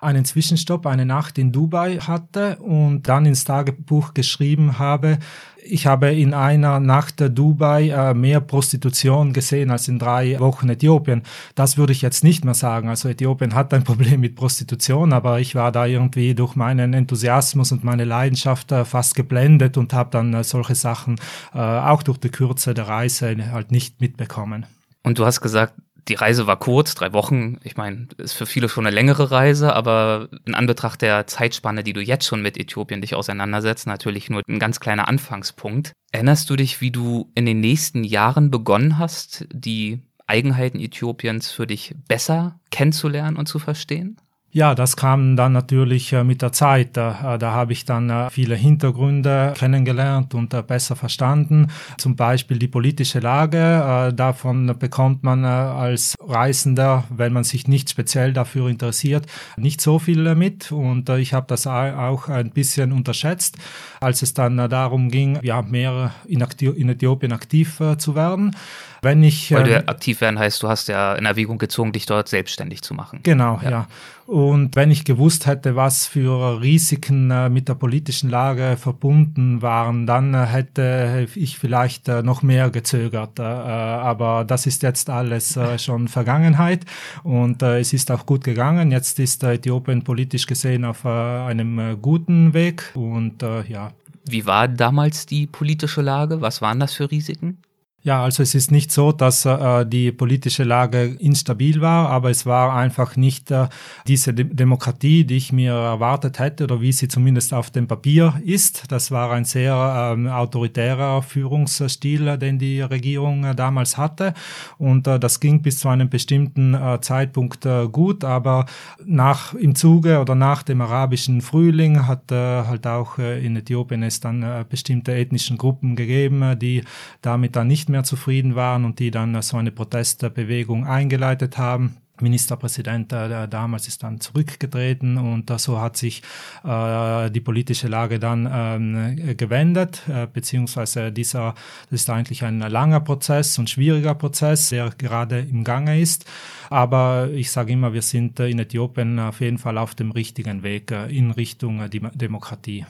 einen 0.00 0.24
Zwischenstopp, 0.24 0.86
eine 0.86 1.06
Nacht 1.06 1.38
in 1.38 1.52
Dubai 1.52 1.98
hatte 1.98 2.56
und 2.56 3.08
dann 3.08 3.26
ins 3.26 3.44
Tagebuch 3.44 4.14
geschrieben 4.14 4.78
habe, 4.78 5.18
ich 5.62 5.86
habe 5.86 6.12
in 6.12 6.34
einer 6.34 6.80
Nacht 6.80 7.16
Dubai 7.20 7.90
äh, 7.90 8.14
mehr 8.14 8.40
Prostitution 8.40 9.32
gesehen 9.32 9.70
als 9.70 9.88
in 9.88 9.98
drei 9.98 10.38
Wochen 10.40 10.68
Äthiopien. 10.68 11.22
Das 11.54 11.76
würde 11.76 11.92
ich 11.92 12.02
jetzt 12.02 12.24
nicht 12.24 12.44
mehr 12.44 12.54
sagen. 12.54 12.88
Also 12.88 13.08
Äthiopien 13.08 13.54
hat 13.54 13.74
ein 13.74 13.84
Problem 13.90 14.20
mit 14.20 14.36
Prostitution, 14.36 15.12
aber 15.12 15.40
ich 15.40 15.54
war 15.54 15.72
da 15.72 15.86
irgendwie 15.86 16.34
durch 16.34 16.56
meinen 16.56 16.94
Enthusiasmus 16.94 17.72
und 17.72 17.84
meine 17.84 18.04
Leidenschaft 18.04 18.72
äh, 18.72 18.84
fast 18.84 19.14
geblendet 19.14 19.76
und 19.76 19.92
habe 19.92 20.10
dann 20.10 20.34
äh, 20.34 20.44
solche 20.44 20.74
Sachen 20.74 21.16
auch 21.52 22.02
durch 22.02 22.18
die 22.18 22.28
Kürze 22.28 22.74
der 22.74 22.88
Reise 22.88 23.52
halt 23.52 23.70
nicht 23.70 24.00
mitbekommen. 24.00 24.66
Und 25.02 25.18
du 25.18 25.24
hast 25.24 25.40
gesagt, 25.40 25.74
die 26.08 26.14
Reise 26.14 26.46
war 26.46 26.58
kurz, 26.58 26.94
drei 26.94 27.12
Wochen. 27.12 27.58
Ich 27.62 27.76
meine, 27.76 28.08
ist 28.18 28.32
für 28.32 28.46
viele 28.46 28.68
schon 28.68 28.86
eine 28.86 28.94
längere 28.94 29.30
Reise, 29.30 29.74
aber 29.74 30.28
in 30.46 30.54
Anbetracht 30.54 31.02
der 31.02 31.26
Zeitspanne, 31.26 31.84
die 31.84 31.92
du 31.92 32.00
jetzt 32.00 32.26
schon 32.26 32.42
mit 32.42 32.58
Äthiopien 32.58 33.00
dich 33.00 33.14
auseinandersetzt, 33.14 33.86
natürlich 33.86 34.30
nur 34.30 34.42
ein 34.48 34.58
ganz 34.58 34.80
kleiner 34.80 35.08
Anfangspunkt. 35.08 35.92
Erinnerst 36.12 36.50
du 36.50 36.56
dich, 36.56 36.80
wie 36.80 36.90
du 36.90 37.30
in 37.34 37.46
den 37.46 37.60
nächsten 37.60 38.04
Jahren 38.04 38.50
begonnen 38.50 38.98
hast, 38.98 39.46
die 39.52 40.00
Eigenheiten 40.26 40.80
Äthiopiens 40.80 41.50
für 41.50 41.66
dich 41.66 41.94
besser 42.08 42.60
kennenzulernen 42.70 43.36
und 43.36 43.46
zu 43.46 43.58
verstehen? 43.58 44.16
Ja, 44.52 44.74
das 44.74 44.96
kam 44.96 45.36
dann 45.36 45.52
natürlich 45.52 46.12
äh, 46.12 46.24
mit 46.24 46.42
der 46.42 46.50
Zeit. 46.50 46.96
Da, 46.96 47.34
äh, 47.34 47.38
da 47.38 47.52
habe 47.52 47.72
ich 47.72 47.84
dann 47.84 48.10
äh, 48.10 48.30
viele 48.30 48.56
Hintergründe 48.56 49.54
kennengelernt 49.56 50.34
und 50.34 50.50
besser 50.66 50.96
verstanden. 50.96 51.68
Zum 51.98 52.16
Beispiel 52.16 52.58
die 52.58 52.66
politische 52.66 53.20
Lage. 53.20 54.12
Davon 54.14 54.76
bekommt 54.78 55.22
man 55.22 55.44
als 55.44 56.16
Reisender, 56.20 57.04
wenn 57.10 57.32
man 57.32 57.44
sich 57.44 57.68
nicht 57.68 57.90
speziell 57.90 58.32
dafür 58.32 58.68
interessiert, 58.68 59.26
nicht 59.56 59.80
so 59.80 59.98
viel 60.00 60.34
mit. 60.34 60.72
Und 60.72 61.08
ich 61.10 61.32
habe 61.32 61.46
das 61.48 61.66
auch 61.66 62.28
ein 62.28 62.50
bisschen 62.50 62.92
unterschätzt, 62.92 63.56
als 64.00 64.22
es 64.22 64.34
dann 64.34 64.56
darum 64.56 65.10
ging, 65.10 65.38
ja, 65.42 65.62
mehr 65.62 66.12
in, 66.26 66.40
Äthiopien 66.40 67.32
aktiv 67.32 67.80
zu 67.98 68.14
werden. 68.14 68.56
Wenn 69.02 69.22
ich, 69.22 69.52
Weil 69.52 69.64
du 69.64 69.70
ja 69.70 69.84
aktiv 69.86 70.20
werden 70.20 70.38
heißt, 70.38 70.62
du 70.62 70.68
hast 70.68 70.88
ja 70.88 71.14
in 71.14 71.24
Erwägung 71.24 71.58
gezogen, 71.58 71.92
dich 71.92 72.04
dort 72.04 72.28
selbstständig 72.28 72.82
zu 72.82 72.92
machen. 72.92 73.20
Genau, 73.22 73.58
ja. 73.62 73.70
ja. 73.70 73.86
Und 74.30 74.76
wenn 74.76 74.92
ich 74.92 75.04
gewusst 75.04 75.46
hätte, 75.46 75.74
was 75.74 76.06
für 76.06 76.60
Risiken 76.62 77.32
äh, 77.32 77.48
mit 77.48 77.68
der 77.68 77.74
politischen 77.74 78.30
Lage 78.30 78.76
verbunden 78.78 79.60
waren, 79.60 80.06
dann 80.06 80.34
äh, 80.34 80.46
hätte 80.46 81.26
ich 81.34 81.58
vielleicht 81.58 82.08
äh, 82.08 82.22
noch 82.22 82.42
mehr 82.42 82.70
gezögert. 82.70 83.40
aber 83.40 84.44
das 84.44 84.66
ist 84.66 84.82
jetzt 84.82 85.10
alles 85.10 85.58
schon 85.78 86.08
Vergangenheit 86.08 86.84
und 87.22 87.62
es 87.62 87.92
ist 87.92 88.10
auch 88.10 88.26
gut 88.26 88.44
gegangen. 88.44 88.90
Jetzt 88.90 89.18
ist 89.18 89.42
Äthiopien 89.42 90.04
politisch 90.04 90.46
gesehen 90.46 90.84
auf 90.84 91.04
einem 91.06 92.00
guten 92.00 92.54
Weg 92.54 92.92
und 92.94 93.42
ja. 93.68 93.89
Wie 94.30 94.46
war 94.46 94.68
damals 94.68 95.26
die 95.26 95.46
politische 95.46 96.02
Lage? 96.02 96.40
Was 96.40 96.62
waren 96.62 96.78
das 96.78 96.94
für 96.94 97.10
Risiken? 97.10 97.58
Ja, 98.02 98.24
also 98.24 98.42
es 98.42 98.54
ist 98.54 98.70
nicht 98.70 98.90
so, 98.90 99.12
dass 99.12 99.44
äh, 99.44 99.84
die 99.84 100.10
politische 100.10 100.64
Lage 100.64 101.16
instabil 101.18 101.82
war, 101.82 102.08
aber 102.08 102.30
es 102.30 102.46
war 102.46 102.74
einfach 102.74 103.14
nicht 103.16 103.50
äh, 103.50 103.68
diese 104.06 104.32
De 104.32 104.46
Demokratie, 104.46 105.24
die 105.24 105.36
ich 105.36 105.52
mir 105.52 105.74
erwartet 105.74 106.38
hätte 106.38 106.64
oder 106.64 106.80
wie 106.80 106.92
sie 106.92 107.08
zumindest 107.08 107.52
auf 107.52 107.70
dem 107.70 107.86
Papier 107.86 108.40
ist. 108.42 108.90
Das 108.90 109.10
war 109.10 109.32
ein 109.32 109.44
sehr 109.44 110.14
ähm, 110.14 110.28
autoritärer 110.28 111.20
Führungsstil, 111.20 112.38
den 112.38 112.58
die 112.58 112.80
Regierung 112.80 113.44
äh, 113.44 113.54
damals 113.54 113.98
hatte 113.98 114.32
und 114.78 115.06
äh, 115.06 115.20
das 115.20 115.38
ging 115.38 115.60
bis 115.60 115.80
zu 115.80 115.90
einem 115.90 116.08
bestimmten 116.08 116.72
äh, 116.72 117.02
Zeitpunkt 117.02 117.66
äh, 117.66 117.86
gut, 117.86 118.24
aber 118.24 118.64
nach 119.04 119.52
im 119.52 119.74
Zuge 119.74 120.20
oder 120.20 120.34
nach 120.34 120.62
dem 120.62 120.80
arabischen 120.80 121.42
Frühling 121.42 122.06
hat 122.06 122.30
halt 122.30 122.86
auch 122.86 123.18
in 123.18 123.56
Äthiopien 123.56 124.02
es 124.02 124.20
dann 124.20 124.64
bestimmte 124.68 125.14
ethnischen 125.14 125.58
Gruppen 125.58 125.96
gegeben, 125.96 126.58
die 126.58 126.82
damit 127.22 127.56
dann 127.56 127.66
nicht 127.66 127.89
mehr 127.90 128.04
zufrieden 128.04 128.54
waren 128.54 128.84
und 128.84 128.98
die 128.98 129.10
dann 129.10 129.40
so 129.42 129.56
eine 129.56 129.70
Protestbewegung 129.70 130.86
eingeleitet 130.86 131.58
haben. 131.58 131.96
Ministerpräsident 132.22 133.12
äh, 133.12 133.48
damals 133.48 133.88
ist 133.88 134.02
dann 134.02 134.20
zurückgetreten 134.20 135.18
und 135.18 135.50
äh, 135.50 135.58
so 135.58 135.80
hat 135.80 135.96
sich 135.96 136.22
äh, 136.64 137.30
die 137.30 137.40
politische 137.40 137.88
Lage 137.88 138.18
dann 138.18 138.48
ähm, 138.52 139.36
gewendet, 139.36 140.02
äh, 140.08 140.26
beziehungsweise 140.32 141.12
dieser, 141.12 141.54
das 141.90 142.02
ist 142.02 142.10
eigentlich 142.10 142.44
ein 142.44 142.60
langer 142.60 143.00
Prozess 143.00 143.58
und 143.58 143.70
schwieriger 143.70 144.14
Prozess, 144.14 144.70
der 144.70 144.90
gerade 144.96 145.40
im 145.40 145.64
Gange 145.64 146.00
ist. 146.00 146.24
Aber 146.68 147.30
ich 147.32 147.50
sage 147.50 147.72
immer, 147.72 147.92
wir 147.92 148.02
sind 148.02 148.40
äh, 148.40 148.48
in 148.48 148.58
Äthiopien 148.58 149.18
auf 149.18 149.40
jeden 149.40 149.58
Fall 149.58 149.78
auf 149.78 149.94
dem 149.94 150.10
richtigen 150.10 150.62
Weg 150.62 150.90
äh, 150.90 151.06
in 151.06 151.30
Richtung 151.30 151.88
Demokratie. 151.90 152.84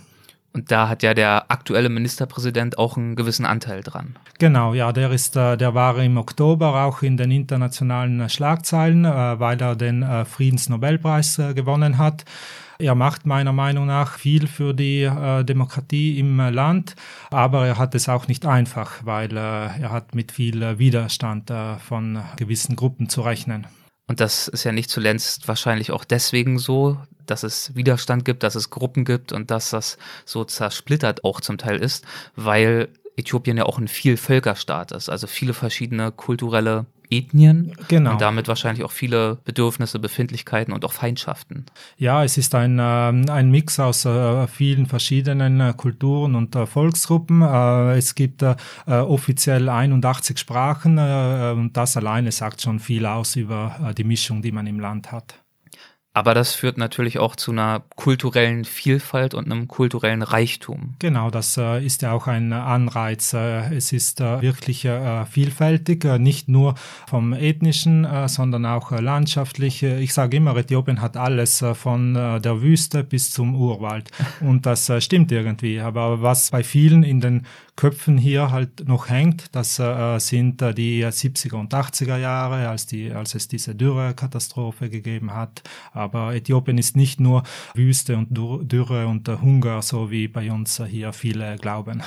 Und 0.52 0.73
da 0.73 0.88
hat 0.88 1.04
ja 1.04 1.14
der 1.14 1.50
aktuelle 1.50 1.88
Ministerpräsident 1.88 2.76
auch 2.76 2.97
einen 2.97 3.14
gewissen 3.14 3.47
Anteil 3.47 3.83
dran. 3.83 4.16
Genau, 4.38 4.75
ja, 4.75 4.92
der 4.92 5.12
ist, 5.12 5.37
äh, 5.37 5.57
der 5.57 5.75
war 5.75 5.97
im 5.99 6.16
Oktober 6.16 6.85
auch 6.85 7.02
in 7.02 7.16
den 7.16 7.30
internationalen 7.30 8.28
Schlagzeilen, 8.28 9.04
äh, 9.04 9.38
weil 9.38 9.61
er 9.61 9.76
den 9.76 10.02
äh, 10.02 10.25
Friedensnobelpreis 10.25 11.40
gewonnen 11.54 11.99
hat. 11.99 12.25
Er 12.80 12.95
macht 12.95 13.26
meiner 13.26 13.52
Meinung 13.52 13.87
nach 13.87 14.19
viel 14.19 14.47
für 14.47 14.73
die 14.73 15.07
Demokratie 15.42 16.19
im 16.19 16.38
Land, 16.38 16.97
aber 17.30 17.66
er 17.66 17.76
hat 17.76 17.95
es 17.95 18.09
auch 18.09 18.26
nicht 18.26 18.47
einfach, 18.47 19.04
weil 19.04 19.37
er 19.37 19.90
hat 19.90 20.14
mit 20.14 20.33
viel 20.33 20.78
Widerstand 20.78 21.52
von 21.87 22.21
gewissen 22.38 22.76
Gruppen 22.76 23.11
zu 23.11 23.21
rechnen. 23.21 23.66
Und 24.11 24.19
das 24.19 24.49
ist 24.49 24.64
ja 24.64 24.73
nicht 24.73 24.90
zuletzt 24.90 25.47
wahrscheinlich 25.47 25.93
auch 25.93 26.02
deswegen 26.02 26.59
so, 26.59 26.99
dass 27.26 27.45
es 27.45 27.76
Widerstand 27.76 28.25
gibt, 28.25 28.43
dass 28.43 28.57
es 28.57 28.69
Gruppen 28.69 29.05
gibt 29.05 29.31
und 29.31 29.52
dass 29.52 29.71
das 29.71 29.99
so 30.25 30.43
zersplittert 30.43 31.23
auch 31.23 31.40
zum 31.40 31.59
Teil 31.59 31.76
ist, 31.76 32.05
weil 32.35 32.88
Äthiopien 33.14 33.57
ja 33.57 33.67
auch 33.67 33.79
ein 33.79 33.87
Vielvölkerstaat 33.87 34.90
ist, 34.90 35.11
also 35.11 35.29
viele 35.29 35.55
verschiedene 35.55 36.11
kulturelle 36.11 36.87
Ethnien 37.11 37.73
genau. 37.88 38.12
und 38.12 38.21
damit 38.21 38.49
wahrscheinlich 38.49 38.85
auch 38.85 38.93
viele 38.93 39.38
Bedürfnisse, 39.45 39.99
Befindlichkeiten 39.99 40.73
und 40.73 40.85
auch 40.85 40.93
Feindschaften. 40.93 41.67
Ja, 41.97 42.25
es 42.25 42.38
ist 42.38 42.55
ein, 42.55 42.79
äh, 42.79 42.83
ein 42.83 43.50
Mix 43.50 43.81
aus 43.81 44.05
äh, 44.05 44.47
vielen 44.47 44.87
verschiedenen 44.87 45.61
äh, 45.61 45.75
Kulturen 45.76 46.35
und 46.35 46.55
äh, 46.55 46.67
Volksgruppen. 46.67 47.43
Es 47.43 48.14
gibt 48.14 48.45
offiziell 48.87 49.69
81 49.69 50.38
Sprachen 50.38 50.99
und 50.99 51.76
das 51.76 51.97
alleine 51.97 52.33
sagt 52.33 52.62
schon 52.62 52.79
viel 52.79 53.07
aus 53.07 53.37
über 53.37 53.93
die 53.97 54.05
Mischung, 54.05 54.43
die 54.43 54.52
man 54.52 54.67
im 54.67 54.79
Land 54.81 55.12
hat. 55.12 55.35
Aber 56.12 56.35
das 56.35 56.55
führt 56.55 56.76
natürlich 56.76 57.21
auch 57.21 57.37
zu 57.37 57.52
einer 57.52 57.83
kulturellen 57.95 58.64
Vielfalt 58.64 59.33
und 59.33 59.45
einem 59.45 59.69
kulturellen 59.69 60.23
Reichtum. 60.23 60.95
Genau, 60.99 61.31
das 61.31 61.57
äh, 61.57 61.85
ist 61.85 62.02
ja 62.02 62.11
auch 62.12 62.26
ein 62.26 62.52
Anreiz. 62.52 63.33
Äh, 63.33 63.73
es 63.75 63.93
ist 63.93 64.21
äh, 64.21 64.43
wirklich 64.43 64.88
vielfältig, 65.31 66.05
nicht 66.19 66.49
nur 66.49 66.75
vom 67.07 67.33
ethnischen, 67.33 68.07
sondern 68.29 68.67
auch 68.67 68.90
landschaftlich. 68.90 69.83
Ich 69.83 70.14
sage 70.14 70.38
immer, 70.38 70.57
Äthiopien 70.57 71.00
hat 71.00 71.17
alles 71.17 71.64
von 71.75 72.14
der 72.14 72.62
Wüste 72.62 73.05
bis 73.05 73.31
zum 73.31 73.55
Urwald. 73.55 74.11
Und 74.40 74.67
das 74.67 74.90
stimmt 74.99 75.31
irgendwie. 75.33 75.81
Aber 75.81 76.23
was 76.23 76.50
bei 76.50 76.62
vielen 76.62 77.02
in 77.02 77.21
den 77.21 77.47
Köpfen 77.81 78.19
hier 78.19 78.51
halt 78.51 78.87
noch 78.87 79.09
hängt, 79.09 79.55
das 79.55 79.77
sind 79.77 80.61
die 80.61 81.05
70er 81.05 81.57
und 81.57 81.73
80er 81.73 82.19
Jahre, 82.19 82.69
als, 82.69 82.87
die, 82.87 83.11
als 83.11 83.35
es 83.35 83.49
diese 83.49 83.75
Dürrekatastrophe 83.75 84.91
gegeben 84.91 85.33
hat 85.35 85.63
aber 85.93 86.35
Äthiopien 86.35 86.79
ist 86.79 86.97
nicht 86.97 87.21
nur 87.21 87.43
Wüste 87.75 88.17
und 88.17 88.29
Dürre 88.31 89.07
und 89.07 89.29
Hunger, 89.29 89.83
so 89.83 90.11
wie 90.11 90.29
bei 90.29 90.51
uns 90.51 90.83
hier 90.85 91.13
viele 91.13 91.57
glauben. 91.57 92.03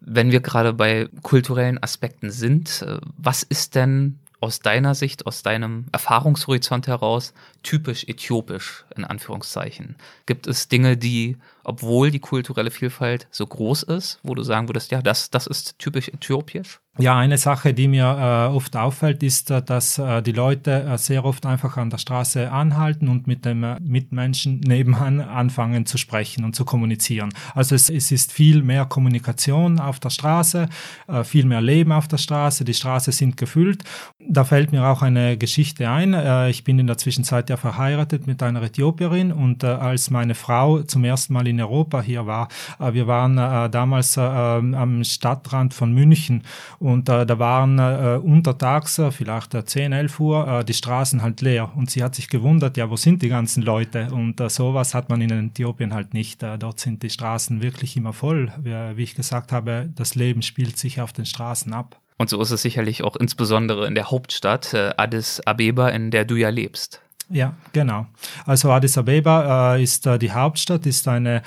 Wenn 0.00 0.30
wir 0.30 0.40
gerade 0.40 0.72
bei 0.72 1.08
kulturellen 1.22 1.82
Aspekten 1.82 2.30
sind, 2.30 2.82
äh, 2.82 2.98
was 3.16 3.42
ist 3.42 3.74
denn 3.74 4.18
aus 4.40 4.60
deiner 4.60 4.94
Sicht, 4.94 5.26
aus 5.26 5.42
deinem 5.42 5.86
Erfahrungshorizont 5.92 6.86
heraus 6.86 7.32
typisch 7.66 8.04
äthiopisch 8.04 8.84
in 8.96 9.04
Anführungszeichen? 9.04 9.96
Gibt 10.24 10.46
es 10.46 10.68
Dinge, 10.68 10.96
die, 10.96 11.36
obwohl 11.64 12.12
die 12.12 12.20
kulturelle 12.20 12.70
Vielfalt 12.70 13.26
so 13.32 13.44
groß 13.46 13.82
ist, 13.82 14.20
wo 14.22 14.34
du 14.34 14.42
sagen 14.44 14.68
würdest, 14.68 14.92
ja, 14.92 15.02
das, 15.02 15.30
das 15.30 15.48
ist 15.48 15.78
typisch 15.78 16.08
äthiopisch? 16.08 16.80
Ja, 16.98 17.18
eine 17.18 17.36
Sache, 17.36 17.74
die 17.74 17.88
mir 17.88 18.04
äh, 18.04 18.54
oft 18.54 18.74
auffällt, 18.74 19.22
ist, 19.22 19.50
äh, 19.50 19.62
dass 19.62 19.98
äh, 19.98 20.22
die 20.22 20.32
Leute 20.32 20.82
äh, 20.84 20.96
sehr 20.96 21.26
oft 21.26 21.44
einfach 21.44 21.76
an 21.76 21.90
der 21.90 21.98
Straße 21.98 22.50
anhalten 22.50 23.08
und 23.08 23.26
mit 23.26 23.44
dem 23.44 23.64
äh, 23.64 23.78
Mitmenschen 23.80 24.60
nebenan 24.60 25.20
anfangen 25.20 25.84
zu 25.84 25.98
sprechen 25.98 26.42
und 26.44 26.56
zu 26.56 26.64
kommunizieren. 26.64 27.34
Also 27.54 27.74
es, 27.74 27.90
es 27.90 28.12
ist 28.12 28.32
viel 28.32 28.62
mehr 28.62 28.86
Kommunikation 28.86 29.78
auf 29.78 30.00
der 30.00 30.08
Straße, 30.08 30.70
äh, 31.06 31.22
viel 31.22 31.44
mehr 31.44 31.60
Leben 31.60 31.92
auf 31.92 32.08
der 32.08 32.16
Straße, 32.16 32.64
die 32.64 32.72
Straßen 32.72 33.12
sind 33.12 33.36
gefüllt. 33.36 33.84
Da 34.18 34.44
fällt 34.44 34.72
mir 34.72 34.86
auch 34.86 35.02
eine 35.02 35.36
Geschichte 35.36 35.90
ein. 35.90 36.48
ich 36.48 36.64
bin 36.64 36.78
in 36.78 36.86
der 36.86 36.98
Zwischenzeit 36.98 37.50
ja 37.50 37.55
verheiratet 37.56 38.26
mit 38.26 38.42
einer 38.42 38.62
Äthiopierin 38.62 39.32
und 39.32 39.64
als 39.64 40.10
meine 40.10 40.34
Frau 40.34 40.82
zum 40.82 41.04
ersten 41.04 41.32
Mal 41.32 41.46
in 41.48 41.60
Europa 41.60 42.00
hier 42.00 42.26
war, 42.26 42.48
wir 42.78 43.06
waren 43.06 43.36
damals 43.70 44.18
am 44.18 45.04
Stadtrand 45.04 45.74
von 45.74 45.92
München 45.92 46.42
und 46.78 47.08
äh, 47.08 47.26
da 47.26 47.38
waren 47.38 47.78
äh, 47.78 48.18
untertags, 48.22 48.98
äh, 48.98 49.10
vielleicht 49.10 49.54
äh, 49.54 49.64
10, 49.64 49.92
11 49.92 50.20
Uhr, 50.20 50.48
äh, 50.48 50.64
die 50.64 50.74
Straßen 50.74 51.22
halt 51.22 51.40
leer. 51.40 51.72
Und 51.74 51.90
sie 51.90 52.02
hat 52.02 52.14
sich 52.14 52.28
gewundert, 52.28 52.76
ja, 52.76 52.90
wo 52.90 52.96
sind 52.96 53.22
die 53.22 53.28
ganzen 53.28 53.62
Leute? 53.62 54.08
Und 54.12 54.40
äh, 54.40 54.48
sowas 54.48 54.94
hat 54.94 55.08
man 55.08 55.20
in 55.20 55.30
Äthiopien 55.30 55.94
halt 55.94 56.14
nicht. 56.14 56.42
Äh, 56.42 56.58
dort 56.58 56.80
sind 56.80 57.02
die 57.02 57.10
Straßen 57.10 57.62
wirklich 57.62 57.96
immer 57.96 58.12
voll. 58.12 58.52
Wie, 58.58 58.74
wie 58.96 59.02
ich 59.02 59.14
gesagt 59.14 59.52
habe, 59.52 59.88
das 59.94 60.14
Leben 60.14 60.42
spielt 60.42 60.78
sich 60.78 61.00
auf 61.00 61.12
den 61.12 61.26
Straßen 61.26 61.72
ab. 61.72 62.00
Und 62.18 62.30
so 62.30 62.40
ist 62.40 62.50
es 62.50 62.62
sicherlich 62.62 63.02
auch 63.02 63.16
insbesondere 63.16 63.86
in 63.86 63.94
der 63.94 64.10
Hauptstadt 64.10 64.72
äh, 64.72 64.94
Addis 64.96 65.40
Abeba, 65.44 65.88
in 65.90 66.10
der 66.10 66.24
du 66.24 66.36
ja 66.36 66.48
lebst. 66.48 67.02
Ja, 67.28 67.54
genau. 67.72 68.06
Also 68.44 68.70
Addis 68.70 68.96
Abeba 68.98 69.76
äh, 69.76 69.82
ist 69.82 70.06
äh, 70.06 70.18
die 70.18 70.30
Hauptstadt, 70.30 70.86
ist 70.86 71.08
eine 71.08 71.42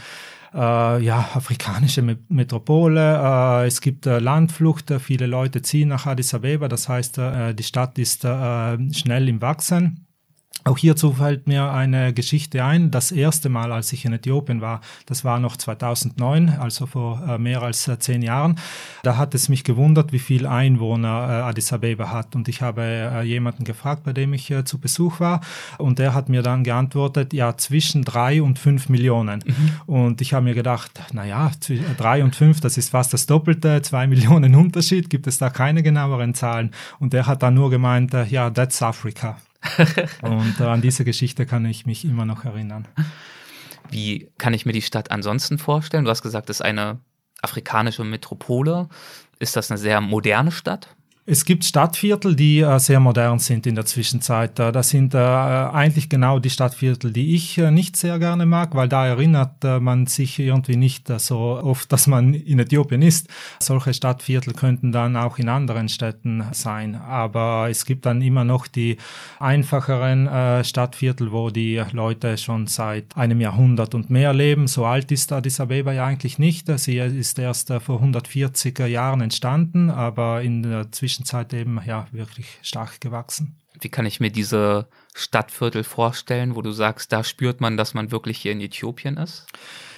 äh, 0.54 1.04
ja, 1.04 1.30
afrikanische 1.34 2.02
Metropole. 2.28 3.64
Äh, 3.64 3.68
es 3.68 3.80
gibt 3.80 4.06
äh, 4.06 4.20
Landflucht, 4.20 4.94
viele 5.00 5.26
Leute 5.26 5.62
ziehen 5.62 5.90
nach 5.90 6.06
Addis 6.06 6.34
Abeba, 6.34 6.68
das 6.68 6.90
heißt, 6.90 7.18
äh, 7.18 7.54
die 7.54 7.64
Stadt 7.64 7.98
ist 7.98 8.26
äh, 8.26 8.94
schnell 8.94 9.30
im 9.30 9.42
Wachsen. 9.42 10.06
Auch 10.66 10.78
hierzu 10.78 11.14
fällt 11.14 11.48
mir 11.48 11.72
eine 11.72 12.14
Geschichte 12.14 12.64
ein. 12.66 12.92
Das 12.92 13.12
erste 13.12 13.48
Mal, 13.48 13.72
als 13.72 13.94
ich 13.94 14.04
in 14.04 14.12
Äthiopien 14.12 14.60
war, 14.60 14.82
das 15.06 15.24
war 15.24 15.40
noch 15.40 15.56
2009, 15.56 16.50
also 16.60 16.86
vor 16.86 17.24
äh, 17.28 17.38
mehr 17.38 17.62
als 17.62 17.88
äh, 17.88 17.98
zehn 17.98 18.22
Jahren. 18.22 18.60
Da 19.04 19.16
hat 19.16 19.34
es 19.36 19.48
mich 19.48 19.64
gewundert, 19.64 20.12
wie 20.12 20.20
viel 20.20 20.46
Einwohner 20.46 21.08
äh, 21.08 21.42
Addis 21.44 21.72
Abeba 21.72 22.12
hat. 22.12 22.36
Und 22.36 22.50
ich 22.50 22.62
habe 22.62 23.24
jemanden 23.24 23.64
gefragt, 23.64 24.04
bei 24.04 24.12
dem 24.14 24.34
ich 24.34 24.54
zu 24.66 24.80
Besuch 24.80 25.20
war. 25.20 25.42
Und 25.78 26.00
der 26.00 26.14
hat 26.14 26.28
mir 26.28 26.42
dann 26.42 26.64
geantwortet, 26.64 27.34
ja, 27.34 27.56
zwischen 27.56 28.04
drei 28.04 28.42
und 28.42 28.60
fünf 28.60 28.90
Millionen. 28.90 29.44
Mhm. 29.46 29.72
Und 29.86 30.22
ich 30.22 30.34
habe 30.34 30.44
mir 30.44 30.56
gedacht, 30.56 30.92
na 31.14 31.26
ja, 31.26 31.52
drei 31.98 32.24
und 32.24 32.36
fünf, 32.36 32.60
das 32.60 32.78
ist 32.78 32.90
fast 32.90 33.14
das 33.14 33.26
Doppelte, 33.26 33.82
zwei 33.82 34.08
Millionen 34.08 34.56
Unterschied. 34.56 35.10
Gibt 35.10 35.28
es 35.28 35.38
da 35.38 35.50
keine 35.50 35.84
genaueren 35.84 36.34
Zahlen? 36.34 36.72
Und 37.00 37.14
der 37.14 37.28
hat 37.28 37.44
dann 37.44 37.54
nur 37.54 37.70
gemeint, 37.70 38.14
ja, 38.30 38.50
that's 38.50 38.82
Africa. 38.82 39.38
und 40.22 40.60
äh, 40.60 40.64
an 40.64 40.82
diese 40.82 41.04
Geschichte 41.04 41.46
kann 41.46 41.66
ich 41.66 41.86
mich 41.86 42.06
immer 42.06 42.26
noch 42.26 42.46
erinnern. 42.46 42.88
Wie 43.90 44.32
kann 44.38 44.54
ich 44.54 44.66
mir 44.66 44.74
die 44.74 44.82
Stadt 44.82 45.12
ansonsten 45.12 45.58
vorstellen? 45.58 46.06
Du 46.06 46.12
hast 46.12 46.22
gesagt, 46.22 46.50
es 46.50 46.58
ist 46.58 46.62
eine 46.62 47.00
afrikanische 47.42 48.04
Metropole. 48.04 48.88
Ist 49.40 49.56
das 49.56 49.72
eine 49.72 49.78
sehr 49.78 50.02
moderne 50.02 50.52
Stadt? 50.52 50.96
Es 51.32 51.46
gibt 51.46 51.64
Stadtviertel, 51.64 52.36
die 52.36 52.62
äh, 52.62 52.80
sehr 52.80 53.00
modern 53.00 53.38
sind 53.38 53.68
in 53.68 53.76
der 53.76 53.86
Zwischenzeit. 53.86 54.58
Äh, 54.58 54.72
das 54.72 54.90
sind 54.90 55.14
äh, 55.14 55.20
eigentlich 55.20 56.10
genau 56.10 56.40
die 56.40 56.50
Stadtviertel, 56.50 57.14
die 57.14 57.36
ich 57.36 57.60
äh, 57.60 57.70
nicht 57.70 57.98
sehr 57.98 58.18
gerne 58.18 58.48
mag, 58.48 58.74
weil 58.74 58.90
da 58.90 59.06
erinnert 59.06 59.64
äh, 59.64 59.80
man 59.80 60.08
sich 60.08 60.40
irgendwie 60.40 60.76
nicht 60.76 61.08
äh, 61.12 61.20
so 61.20 61.38
oft, 61.38 61.92
dass 61.92 62.08
man 62.08 62.34
in 62.34 62.58
Äthiopien 62.58 63.04
ist. 63.04 63.28
Solche 63.60 63.94
Stadtviertel 63.94 64.56
könnten 64.56 64.92
dann 64.92 65.16
auch 65.16 65.38
in 65.38 65.50
anderen 65.50 65.88
Städten 65.88 66.46
sein. 66.52 66.96
Aber 66.96 67.68
es 67.70 67.86
gibt 67.86 68.08
dann 68.08 68.24
immer 68.24 68.44
noch 68.44 68.66
die 68.66 68.98
einfacheren 69.40 70.64
Stadtviertel, 70.64 71.32
wo 71.32 71.50
die 71.52 71.82
Leute 71.92 72.38
schon 72.38 72.66
seit 72.66 73.16
einem 73.16 73.40
Jahrhundert 73.40 73.94
und 73.94 74.10
mehr 74.10 74.34
leben. 74.34 74.68
So 74.68 74.86
alt 74.86 75.12
ist 75.12 75.32
Addis 75.32 75.60
Abeba 75.60 75.92
ja 75.92 76.06
eigentlich 76.06 76.40
nicht. 76.40 76.68
Sie 76.80 76.98
ist 76.98 77.38
erst 77.38 77.72
vor 77.82 77.98
140 77.98 78.80
Jahren 78.88 79.22
entstanden, 79.22 79.90
aber 79.90 80.42
in 80.42 80.64
der 80.64 80.92
Zwischenzeit 80.92 81.19
Zwischenzeit 81.20 81.54
eben 81.54 81.82
ja 81.86 82.08
wirklich 82.12 82.60
stark 82.62 83.02
gewachsen. 83.02 83.58
Wie 83.82 83.90
kann 83.90 84.06
ich 84.06 84.22
mir 84.22 84.32
diese 84.32 84.88
Stadtviertel 85.14 85.84
vorstellen, 85.84 86.56
wo 86.56 86.62
du 86.62 86.72
sagst, 86.72 87.12
da 87.12 87.26
spürt 87.26 87.60
man, 87.60 87.76
dass 87.76 87.94
man 87.94 88.12
wirklich 88.12 88.38
hier 88.38 88.54
in 88.54 88.62
Äthiopien 88.62 89.18
ist? 89.18 89.46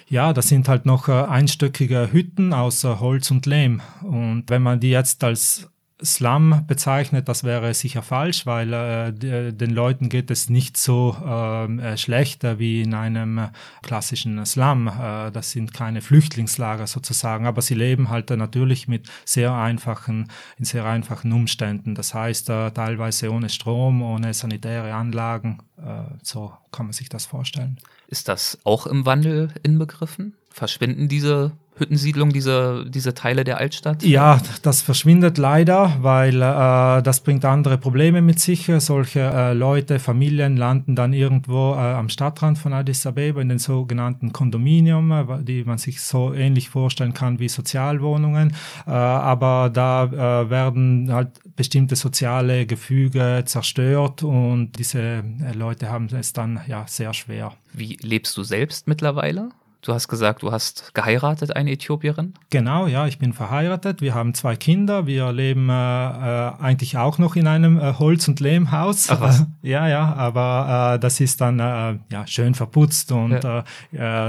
Ja, 0.07 0.33
das 0.33 0.47
sind 0.49 0.67
halt 0.67 0.85
noch 0.87 1.07
äh, 1.07 1.11
einstöckige 1.11 2.11
Hütten 2.11 2.53
aus 2.53 2.83
äh, 2.83 2.95
Holz 2.99 3.29
und 3.29 3.45
Lehm. 3.45 3.81
Und 4.01 4.45
wenn 4.47 4.63
man 4.63 4.79
die 4.79 4.89
jetzt 4.89 5.23
als 5.23 5.70
Slum 6.03 6.65
bezeichnet, 6.67 7.27
das 7.27 7.43
wäre 7.43 7.73
sicher 7.73 8.01
falsch, 8.01 8.45
weil 8.45 8.73
äh, 8.73 9.53
den 9.53 9.71
Leuten 9.71 10.09
geht 10.09 10.31
es 10.31 10.49
nicht 10.49 10.77
so 10.77 11.15
ähm, 11.25 11.79
äh, 11.79 11.97
schlecht 11.97 12.43
äh, 12.43 12.59
wie 12.59 12.81
in 12.81 12.93
einem 12.93 13.49
klassischen 13.83 14.43
Slum. 14.45 14.87
Äh, 14.87 15.31
das 15.31 15.51
sind 15.51 15.73
keine 15.73 16.01
Flüchtlingslager 16.01 16.87
sozusagen, 16.87 17.45
aber 17.45 17.61
sie 17.61 17.75
leben 17.75 18.09
halt 18.09 18.29
natürlich 18.31 18.87
mit 18.87 19.07
sehr 19.25 19.53
einfachen, 19.53 20.29
in 20.57 20.65
sehr 20.65 20.85
einfachen 20.85 21.31
Umständen. 21.31 21.95
Das 21.95 22.13
heißt, 22.13 22.49
äh, 22.49 22.71
teilweise 22.71 23.31
ohne 23.31 23.49
Strom, 23.49 24.01
ohne 24.01 24.33
sanitäre 24.33 24.93
Anlagen. 24.93 25.59
Äh, 25.77 26.03
so 26.23 26.53
kann 26.71 26.87
man 26.87 26.93
sich 26.93 27.09
das 27.09 27.25
vorstellen. 27.25 27.77
Ist 28.07 28.27
das 28.27 28.59
auch 28.63 28.87
im 28.87 29.05
Wandel 29.05 29.53
inbegriffen? 29.63 30.35
Verschwinden 30.51 31.07
diese 31.07 31.53
Hüttensiedlung, 31.81 32.31
diese, 32.31 32.85
diese 32.87 33.13
Teile 33.13 33.43
der 33.43 33.57
Altstadt? 33.57 34.03
Ja, 34.03 34.39
das 34.61 34.81
verschwindet 34.81 35.37
leider, 35.37 35.97
weil 36.01 36.35
äh, 36.35 37.01
das 37.01 37.21
bringt 37.21 37.43
andere 37.43 37.77
Probleme 37.77 38.21
mit 38.21 38.39
sich. 38.39 38.69
Solche 38.77 39.21
äh, 39.21 39.53
Leute, 39.53 39.99
Familien 39.99 40.57
landen 40.57 40.95
dann 40.95 41.13
irgendwo 41.13 41.73
äh, 41.73 41.77
am 41.77 42.09
Stadtrand 42.09 42.57
von 42.57 42.73
Addis 42.73 43.05
Abeba 43.05 43.41
in 43.41 43.49
den 43.49 43.57
sogenannten 43.57 44.31
Kondominium, 44.31 45.11
äh, 45.11 45.43
die 45.43 45.63
man 45.63 45.77
sich 45.77 46.01
so 46.01 46.33
ähnlich 46.33 46.69
vorstellen 46.69 47.13
kann 47.13 47.39
wie 47.39 47.49
Sozialwohnungen. 47.49 48.53
Äh, 48.85 48.91
aber 48.91 49.71
da 49.73 50.03
äh, 50.05 50.49
werden 50.49 51.11
halt 51.11 51.29
bestimmte 51.55 51.95
soziale 51.95 52.65
Gefüge 52.65 53.43
zerstört 53.45 54.23
und 54.23 54.73
diese 54.77 55.23
Leute 55.53 55.89
haben 55.89 56.07
es 56.11 56.33
dann 56.33 56.61
ja 56.67 56.85
sehr 56.87 57.13
schwer. 57.13 57.53
Wie 57.73 57.97
lebst 58.01 58.37
du 58.37 58.43
selbst 58.43 58.87
mittlerweile? 58.87 59.49
Du 59.83 59.95
hast 59.95 60.07
gesagt, 60.07 60.43
du 60.43 60.51
hast 60.51 60.93
geheiratet, 60.93 61.55
eine 61.55 61.71
Äthiopierin? 61.71 62.35
Genau, 62.51 62.85
ja, 62.85 63.07
ich 63.07 63.17
bin 63.17 63.33
verheiratet. 63.33 63.99
Wir 63.99 64.13
haben 64.13 64.35
zwei 64.35 64.55
Kinder. 64.55 65.07
Wir 65.07 65.31
leben 65.31 65.69
äh, 65.69 65.73
äh 65.73 66.51
eigentlich 66.61 66.97
auch 66.97 67.17
noch 67.17 67.35
in 67.35 67.47
einem 67.47 67.79
äh, 67.79 67.93
Holz- 67.97 68.27
und 68.27 68.39
Lehmhaus. 68.39 69.09
Ach 69.09 69.21
was? 69.21 69.47
ja, 69.63 69.87
ja, 69.87 70.13
aber 70.13 70.93
äh, 70.93 70.99
das 70.99 71.19
ist 71.19 71.41
dann 71.41 71.59
äh, 71.59 71.97
ja, 72.11 72.27
schön 72.27 72.53
verputzt 72.53 73.11
und 73.11 73.43
ja. 73.43 73.63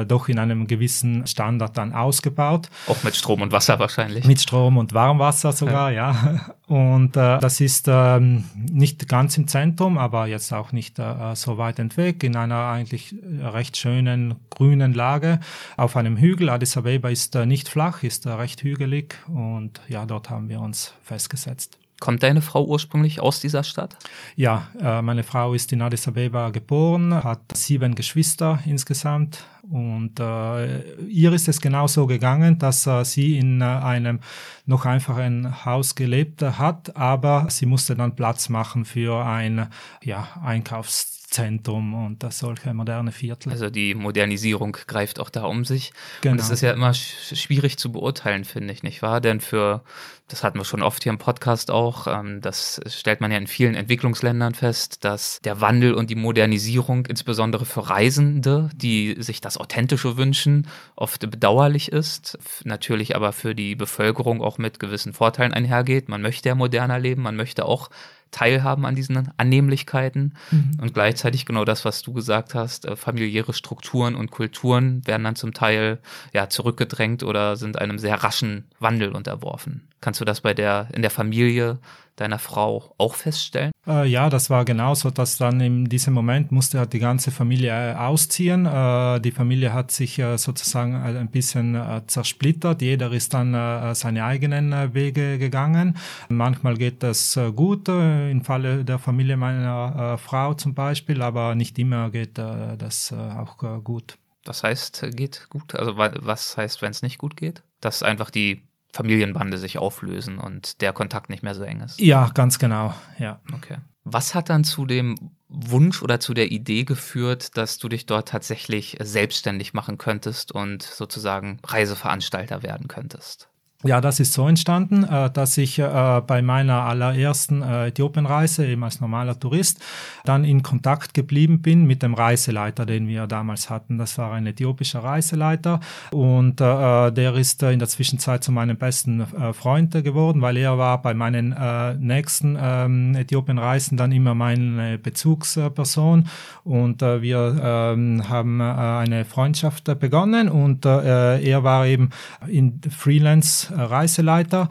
Äh, 0.01 0.07
doch 0.07 0.29
in 0.29 0.39
einem 0.39 0.67
gewissen 0.67 1.27
Standard 1.27 1.77
dann 1.77 1.93
ausgebaut. 1.93 2.71
Auch 2.87 3.03
mit 3.03 3.15
Strom 3.15 3.43
und 3.43 3.53
Wasser 3.53 3.79
wahrscheinlich. 3.79 4.25
Mit 4.25 4.41
Strom 4.41 4.79
und 4.79 4.95
Warmwasser 4.95 5.53
sogar, 5.53 5.91
ja. 5.91 6.13
ja. 6.13 6.41
Und 6.73 7.19
äh, 7.19 7.39
das 7.39 7.61
ist 7.61 7.87
ähm, 7.87 8.45
nicht 8.55 9.07
ganz 9.07 9.37
im 9.37 9.47
Zentrum, 9.47 9.99
aber 9.99 10.27
jetzt 10.27 10.55
auch 10.55 10.73
nicht 10.73 10.99
äh, 10.99 11.35
so 11.35 11.59
weit 11.59 11.79
entweg, 11.79 12.25
in 12.25 12.35
einer 12.35 12.69
eigentlich 12.69 13.15
recht 13.43 13.77
schönen 13.77 14.37
grünen 14.49 14.95
Lage 14.95 15.41
auf 15.77 15.97
einem 15.97 16.17
Hügel. 16.17 16.51
Addis 16.51 16.77
Abeba 16.77 17.09
ist 17.09 17.35
äh, 17.35 17.47
nicht 17.47 17.69
flach, 17.69 18.03
ist 18.03 18.27
äh, 18.27 18.31
recht 18.31 18.63
hügelig 18.63 19.17
und 19.29 19.81
ja, 19.89 20.07
dort 20.07 20.31
haben 20.31 20.49
wir 20.49 20.61
uns 20.61 20.95
festgesetzt. 21.03 21.79
Kommt 22.01 22.25
deine 22.25 22.43
Frau 22.43 22.65
ursprünglich 22.65 23.21
aus 23.21 23.39
dieser 23.41 23.63
Stadt? 23.63 23.97
Ja, 24.35 24.67
äh, 24.81 25.03
meine 25.03 25.23
Frau 25.23 25.55
ist 25.55 25.73
in 25.73 25.83
Addis 25.83 26.09
Abeba 26.09 26.51
geboren, 26.51 27.15
hat 27.23 27.57
sieben 27.57 27.95
Geschwister 27.95 28.59
insgesamt 28.67 29.45
und 29.71 30.19
ihr 30.19 31.33
ist 31.33 31.49
es 31.49 31.61
genauso 31.61 32.09
gegangen, 32.09 32.59
dass 32.59 32.89
sie 33.05 33.39
in 33.39 33.63
einem 33.63 34.19
noch 34.67 34.85
einfachen 34.85 35.65
Haus 35.65 35.95
gelebt 35.95 36.43
hat, 36.43 36.97
aber 36.97 37.47
sie 37.49 37.67
musste 37.67 37.95
dann 37.95 38.17
Platz 38.17 38.49
machen 38.49 38.85
für 38.85 39.25
ein 39.25 39.69
ja, 40.03 40.27
Einkaufs 40.43 41.12
Zentrum 41.33 41.95
und 41.95 42.23
das 42.23 42.39
solche 42.39 42.73
moderne 42.75 43.11
Viertel. 43.11 43.51
Also 43.51 43.71
die 43.71 43.95
Modernisierung 43.95 44.77
greift 44.87 45.19
auch 45.19 45.31
da 45.31 45.45
um 45.45 45.65
sich. 45.65 45.93
Genau. 46.21 46.33
Und 46.33 46.41
es 46.41 46.51
ist 46.51 46.61
ja 46.61 46.73
immer 46.73 46.93
sch 46.95 47.35
schwierig 47.35 47.79
zu 47.79 47.91
beurteilen, 47.91 48.45
finde 48.45 48.73
ich, 48.73 48.83
nicht 48.83 49.03
wahr? 49.03 49.21
Denn 49.21 49.41
für, 49.41 49.83
das 50.29 50.45
hatten 50.45 50.59
wir 50.59 50.65
schon 50.65 50.83
oft 50.83 51.03
hier 51.03 51.11
im 51.11 51.19
Podcast 51.19 51.71
auch, 51.71 52.07
ähm, 52.07 52.41
das 52.43 52.81
stellt 52.87 53.21
man 53.21 53.33
ja 53.33 53.39
in 53.39 53.47
vielen 53.47 53.75
Entwicklungsländern 53.75 54.55
fest, 54.55 55.05
dass 55.05 55.41
der 55.43 55.61
Wandel 55.61 55.95
und 55.95 56.11
die 56.11 56.15
Modernisierung, 56.15 57.07
insbesondere 57.07 57.65
für 57.65 57.89
Reisende, 57.89 58.69
die 58.75 59.17
sich 59.19 59.41
das 59.41 59.57
Authentische 59.57 60.19
wünschen, 60.19 60.69
oft 60.97 61.31
bedauerlich 61.31 61.91
ist. 61.91 62.39
Natürlich 62.65 63.17
aber 63.17 63.33
für 63.33 63.55
die 63.55 63.75
Bevölkerung 63.75 64.43
auch 64.43 64.59
mit 64.59 64.79
gewissen 64.79 65.15
Vorteilen 65.15 65.55
einhergeht. 65.55 66.09
Man 66.11 66.21
möchte 66.21 66.51
ja 66.51 66.55
moderner 66.55 66.99
leben, 66.99 67.23
man 67.23 67.37
möchte 67.37 67.65
auch 67.65 67.89
teilhaben 68.33 68.85
an 68.85 68.97
diesen 68.97 69.31
Annehmlichkeiten 69.37 70.35
mhm. 70.51 70.79
und 70.81 70.95
gleichzeitig 70.95 71.47
genau 71.47 71.65
das, 71.65 71.85
was 71.85 72.03
du 72.03 72.13
gesagt 72.13 72.55
hast, 72.55 72.87
äh, 72.87 72.97
familiäre 72.97 73.53
Strukturen 73.53 74.17
und 74.17 74.31
Kulturen 74.31 75.07
werden 75.07 75.23
dann 75.23 75.37
zum 75.37 75.55
Teil 75.55 76.01
ja 76.33 76.49
zurückgedrängt 76.49 77.23
oder 77.23 77.57
sind 77.57 77.79
einem 77.79 77.99
sehr 77.99 78.17
raschen 78.17 78.65
Wandel 78.81 79.13
unterworfen. 79.13 79.87
Kannst 80.01 80.21
du 80.21 80.25
das 80.25 80.41
bei 80.41 80.55
der 80.55 80.89
in 80.93 81.03
der 81.03 81.11
Familie 81.11 81.79
deiner 82.17 82.39
Frau 82.39 82.95
auch 82.99 83.15
feststellen? 83.15 83.72
Äh, 83.87 84.07
ja, 84.07 84.31
das 84.31 84.49
war 84.49 84.65
genauso, 84.65 85.11
dass 85.11 85.39
dann 85.39 85.61
in 85.61 85.87
diesem 85.87 86.15
Moment 86.15 86.53
musste 86.53 86.79
halt 86.79 86.93
die 86.93 87.01
ganze 87.01 87.33
Familie 87.33 87.71
äh, 87.71 87.95
ausziehen. 87.95 88.65
Äh, 88.65 89.21
die 89.21 89.33
Familie 89.33 89.73
hat 89.73 89.91
sich 89.91 90.21
äh, 90.21 90.39
sozusagen 90.39 90.95
äh, 90.95 91.19
ein 91.19 91.31
bisschen 91.31 91.75
äh, 91.75 92.03
zersplittert. 92.07 92.81
Jeder 92.81 93.11
ist 93.13 93.35
dann 93.35 93.53
seine 93.95 94.25
eigenen 94.25 94.95
Wege 94.95 95.39
gegangen. 95.39 95.97
Manchmal 96.29 96.77
geht 96.77 97.03
das 97.03 97.39
gut, 97.57 97.89
im 97.89 98.43
Falle 98.45 98.85
der 98.85 98.99
Familie 98.99 99.37
meiner 99.37 100.19
Frau 100.19 100.55
zum 100.55 100.75
Beispiel, 100.75 101.23
aber 101.23 101.55
nicht 101.55 101.79
immer 101.79 102.11
geht 102.11 102.39
das 102.39 103.13
auch 103.13 103.59
gut. 103.83 104.19
Das 104.45 104.63
heißt, 104.63 105.07
geht 105.15 105.47
gut? 105.51 105.75
Also 105.75 105.97
was 105.97 106.57
heißt, 106.57 106.83
wenn 106.83 106.91
es 106.91 107.03
nicht 107.03 107.19
gut 107.19 107.37
geht? 107.37 107.63
Dass 107.81 108.03
einfach 108.03 108.31
die 108.31 108.63
Familienbande 108.93 109.59
sich 109.59 109.79
auflösen 109.79 110.39
und 110.39 110.81
der 110.81 110.93
Kontakt 110.93 111.31
nicht 111.31 111.43
mehr 111.43 111.55
so 111.55 111.63
eng 111.63 111.81
ist. 111.81 112.01
Ja, 112.01 112.31
ganz 112.35 112.59
genau, 112.59 112.95
ja. 113.19 113.41
Okay. 113.55 113.79
Was 114.05 114.35
hat 114.35 114.51
dann 114.51 114.65
zu 114.65 114.85
dem 114.85 115.15
Wunsch 115.49 116.03
oder 116.03 116.19
zu 116.19 116.35
der 116.35 116.51
Idee 116.51 116.85
geführt, 116.85 117.57
dass 117.57 117.79
du 117.79 117.89
dich 117.89 118.07
dort 118.07 118.29
tatsächlich 118.29 118.97
selbstständig 119.01 119.75
machen 119.75 119.97
könntest 119.97 120.53
und 120.53 120.83
sozusagen 120.83 121.61
Reiseveranstalter 121.65 122.63
werden 122.63 122.89
könntest? 122.89 123.49
Ja, 123.85 124.01
das 124.01 124.21
ist 124.21 124.33
so 124.33 124.47
entstanden, 124.47 125.03
äh, 125.03 125.29
dass 125.31 125.59
ich 125.59 125.81
äh, 125.81 126.23
bei 126.25 126.41
meiner 126.41 126.85
allerersten 126.85 127.63
äh, 127.63 127.89
Äthiopienreise 127.89 128.65
eben 128.65 128.85
als 128.85 129.01
normaler 129.01 129.39
Tourist 129.39 129.81
dann 130.25 130.45
in 130.45 130.63
Kontakt 130.63 131.15
geblieben 131.15 131.63
bin 131.63 131.85
mit 131.87 132.05
dem 132.05 132.15
Reiseleiter, 132.15 132.87
den 132.87 133.09
wir 133.09 133.27
damals 133.27 133.71
hatten. 133.71 133.99
Das 133.99 134.19
war 134.19 134.33
ein 134.35 134.47
äthiopischer 134.47 135.03
Reiseleiter 135.03 135.81
und 136.13 136.61
der 136.61 137.35
ist 137.35 137.63
in 137.63 137.79
der 137.79 137.89
Zwischenzeit 137.89 138.45
zu 138.45 138.53
meinem 138.53 138.77
besten 138.77 139.27
Freund 139.53 139.93
geworden, 139.93 140.43
weil 140.43 140.57
er 140.57 140.79
war 140.79 141.03
bei 141.03 141.15
meinen 141.15 141.55
nächsten 141.99 142.57
ähm, 142.61 143.15
Äthiopienreisen 143.17 143.97
dann 143.97 144.13
immer 144.13 144.35
meine 144.35 144.99
Bezugsperson 144.99 146.29
und 146.65 147.01
wir 147.01 147.61
ähm, 147.63 148.29
haben 148.29 148.61
eine 148.61 149.25
Freundschaft 149.25 149.99
begonnen 149.99 150.49
und 150.49 150.85
er 150.85 151.65
war 151.65 151.87
eben 151.87 152.11
in 152.47 152.81
Freelance 152.91 153.72
Reiseleiter. 153.75 154.69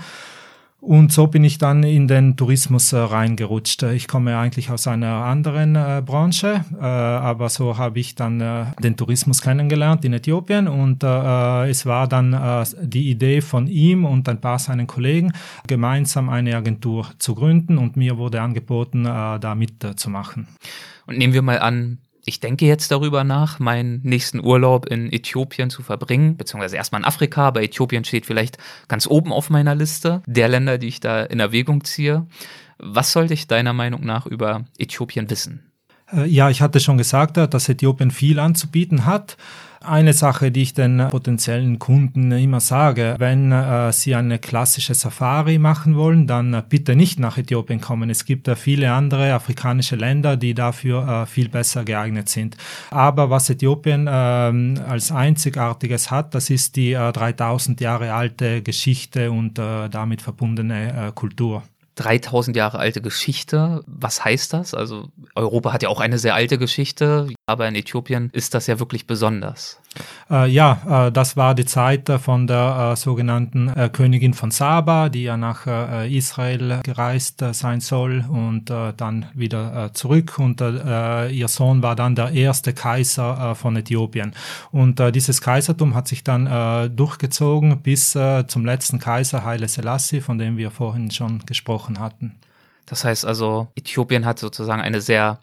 Und 0.81 1.11
so 1.11 1.27
bin 1.27 1.43
ich 1.43 1.59
dann 1.59 1.83
in 1.83 2.07
den 2.07 2.35
Tourismus 2.35 2.91
äh, 2.91 2.97
reingerutscht. 2.97 3.83
Ich 3.83 4.07
komme 4.07 4.35
eigentlich 4.39 4.71
aus 4.71 4.87
einer 4.87 5.25
anderen 5.25 5.75
äh, 5.75 6.01
Branche, 6.03 6.65
äh, 6.75 6.83
aber 6.83 7.49
so 7.49 7.77
habe 7.77 7.99
ich 7.99 8.15
dann 8.15 8.41
äh, 8.41 8.65
den 8.81 8.97
Tourismus 8.97 9.43
kennengelernt 9.43 10.03
in 10.05 10.13
Äthiopien 10.13 10.67
und 10.67 11.03
äh, 11.03 11.69
es 11.69 11.85
war 11.85 12.07
dann 12.07 12.33
äh, 12.33 12.65
die 12.81 13.11
Idee 13.11 13.41
von 13.41 13.67
ihm 13.67 14.05
und 14.05 14.27
ein 14.27 14.41
paar 14.41 14.57
seinen 14.57 14.87
Kollegen, 14.87 15.33
gemeinsam 15.67 16.29
eine 16.29 16.55
Agentur 16.55 17.05
zu 17.19 17.35
gründen 17.35 17.77
und 17.77 17.95
mir 17.95 18.17
wurde 18.17 18.41
angeboten, 18.41 19.03
da 19.03 19.55
mitzumachen. 19.55 20.47
Und 21.05 21.19
nehmen 21.19 21.33
wir 21.33 21.43
mal 21.43 21.59
an, 21.59 21.99
ich 22.25 22.39
denke 22.39 22.65
jetzt 22.65 22.91
darüber 22.91 23.23
nach, 23.23 23.59
meinen 23.59 24.01
nächsten 24.03 24.43
Urlaub 24.43 24.85
in 24.85 25.11
Äthiopien 25.11 25.69
zu 25.69 25.81
verbringen, 25.81 26.37
beziehungsweise 26.37 26.75
erstmal 26.75 27.01
in 27.01 27.05
Afrika, 27.05 27.47
aber 27.47 27.63
Äthiopien 27.63 28.03
steht 28.03 28.25
vielleicht 28.25 28.57
ganz 28.87 29.07
oben 29.07 29.33
auf 29.33 29.49
meiner 29.49 29.75
Liste 29.75 30.21
der 30.25 30.47
Länder, 30.47 30.77
die 30.77 30.87
ich 30.87 30.99
da 30.99 31.23
in 31.23 31.39
Erwägung 31.39 31.83
ziehe. 31.83 32.27
Was 32.77 33.11
sollte 33.11 33.33
ich 33.33 33.47
deiner 33.47 33.73
Meinung 33.73 34.05
nach 34.05 34.25
über 34.25 34.65
Äthiopien 34.77 35.29
wissen? 35.29 35.71
Äh, 36.11 36.27
ja, 36.27 36.49
ich 36.49 36.61
hatte 36.61 36.79
schon 36.79 36.97
gesagt, 36.97 37.37
dass 37.37 37.69
Äthiopien 37.69 38.11
viel 38.11 38.39
anzubieten 38.39 39.05
hat. 39.05 39.37
Eine 39.83 40.13
Sache, 40.13 40.51
die 40.51 40.61
ich 40.61 40.75
den 40.75 41.07
potenziellen 41.09 41.79
Kunden 41.79 42.31
immer 42.31 42.59
sage, 42.59 43.15
wenn 43.17 43.51
äh, 43.51 43.91
sie 43.91 44.13
eine 44.13 44.37
klassische 44.37 44.93
Safari 44.93 45.57
machen 45.57 45.95
wollen, 45.95 46.27
dann 46.27 46.53
äh, 46.53 46.61
bitte 46.67 46.95
nicht 46.95 47.19
nach 47.19 47.39
Äthiopien 47.39 47.81
kommen. 47.81 48.11
Es 48.11 48.25
gibt 48.25 48.47
äh, 48.47 48.55
viele 48.55 48.93
andere 48.93 49.33
afrikanische 49.33 49.95
Länder, 49.95 50.37
die 50.37 50.53
dafür 50.53 51.23
äh, 51.23 51.25
viel 51.25 51.49
besser 51.49 51.83
geeignet 51.83 52.29
sind. 52.29 52.57
Aber 52.91 53.31
was 53.31 53.49
Äthiopien 53.49 54.07
ähm, 54.07 54.79
als 54.87 55.11
einzigartiges 55.11 56.11
hat, 56.11 56.35
das 56.35 56.51
ist 56.51 56.75
die 56.75 56.93
3000 56.93 57.81
äh, 57.81 57.83
Jahre 57.83 58.13
alte 58.13 58.61
Geschichte 58.61 59.31
und 59.31 59.57
äh, 59.57 59.89
damit 59.89 60.21
verbundene 60.21 61.11
Kultur. 61.15 61.63
3000 61.95 62.55
Jahre 62.55 62.79
alte 62.79 63.01
Geschichte. 63.01 63.83
Was 63.85 64.23
heißt 64.23 64.53
das? 64.53 64.73
Also 64.73 65.09
Europa 65.35 65.73
hat 65.73 65.83
ja 65.83 65.89
auch 65.89 65.99
eine 65.99 66.17
sehr 66.17 66.35
alte 66.35 66.57
Geschichte, 66.57 67.27
aber 67.45 67.67
in 67.67 67.75
Äthiopien 67.75 68.29
ist 68.33 68.53
das 68.53 68.67
ja 68.67 68.79
wirklich 68.79 69.07
besonders. 69.07 69.81
Äh, 70.29 70.49
ja, 70.49 71.07
äh, 71.07 71.11
das 71.11 71.35
war 71.35 71.53
die 71.53 71.65
Zeit 71.65 72.07
äh, 72.07 72.17
von 72.17 72.47
der 72.47 72.93
äh, 72.93 72.95
sogenannten 72.95 73.67
äh, 73.67 73.89
Königin 73.91 74.33
von 74.33 74.51
Saba, 74.51 75.09
die 75.09 75.23
ja 75.23 75.35
nach 75.35 75.67
äh, 75.67 76.15
Israel 76.15 76.79
gereist 76.83 77.43
sein 77.51 77.81
soll 77.81 78.25
und 78.29 78.69
dann 78.69 79.25
wieder 79.33 79.91
zurück. 79.93 80.37
Und 80.37 80.61
ihr 80.61 81.47
Sohn 81.47 81.83
war 81.83 81.95
dann 81.95 82.15
der 82.15 82.31
erste 82.31 82.73
Kaiser 82.73 83.55
von 83.55 83.75
Äthiopien. 83.75 84.33
Und 84.71 85.01
dieses 85.13 85.41
Kaisertum 85.41 85.95
hat 85.95 86.07
sich 86.07 86.23
dann 86.23 86.95
durchgezogen 86.95 87.81
bis 87.81 88.17
zum 88.47 88.65
letzten 88.65 88.99
Kaiser 88.99 89.43
Haile 89.43 89.67
Selassie, 89.67 90.21
von 90.21 90.37
dem 90.37 90.57
wir 90.57 90.71
vorhin 90.71 91.11
schon 91.11 91.39
gesprochen 91.45 91.80
hatten. 91.89 92.37
Das 92.85 93.03
heißt 93.05 93.25
also, 93.25 93.67
Äthiopien 93.75 94.25
hat 94.25 94.39
sozusagen 94.39 94.81
eine 94.81 95.01
sehr 95.01 95.39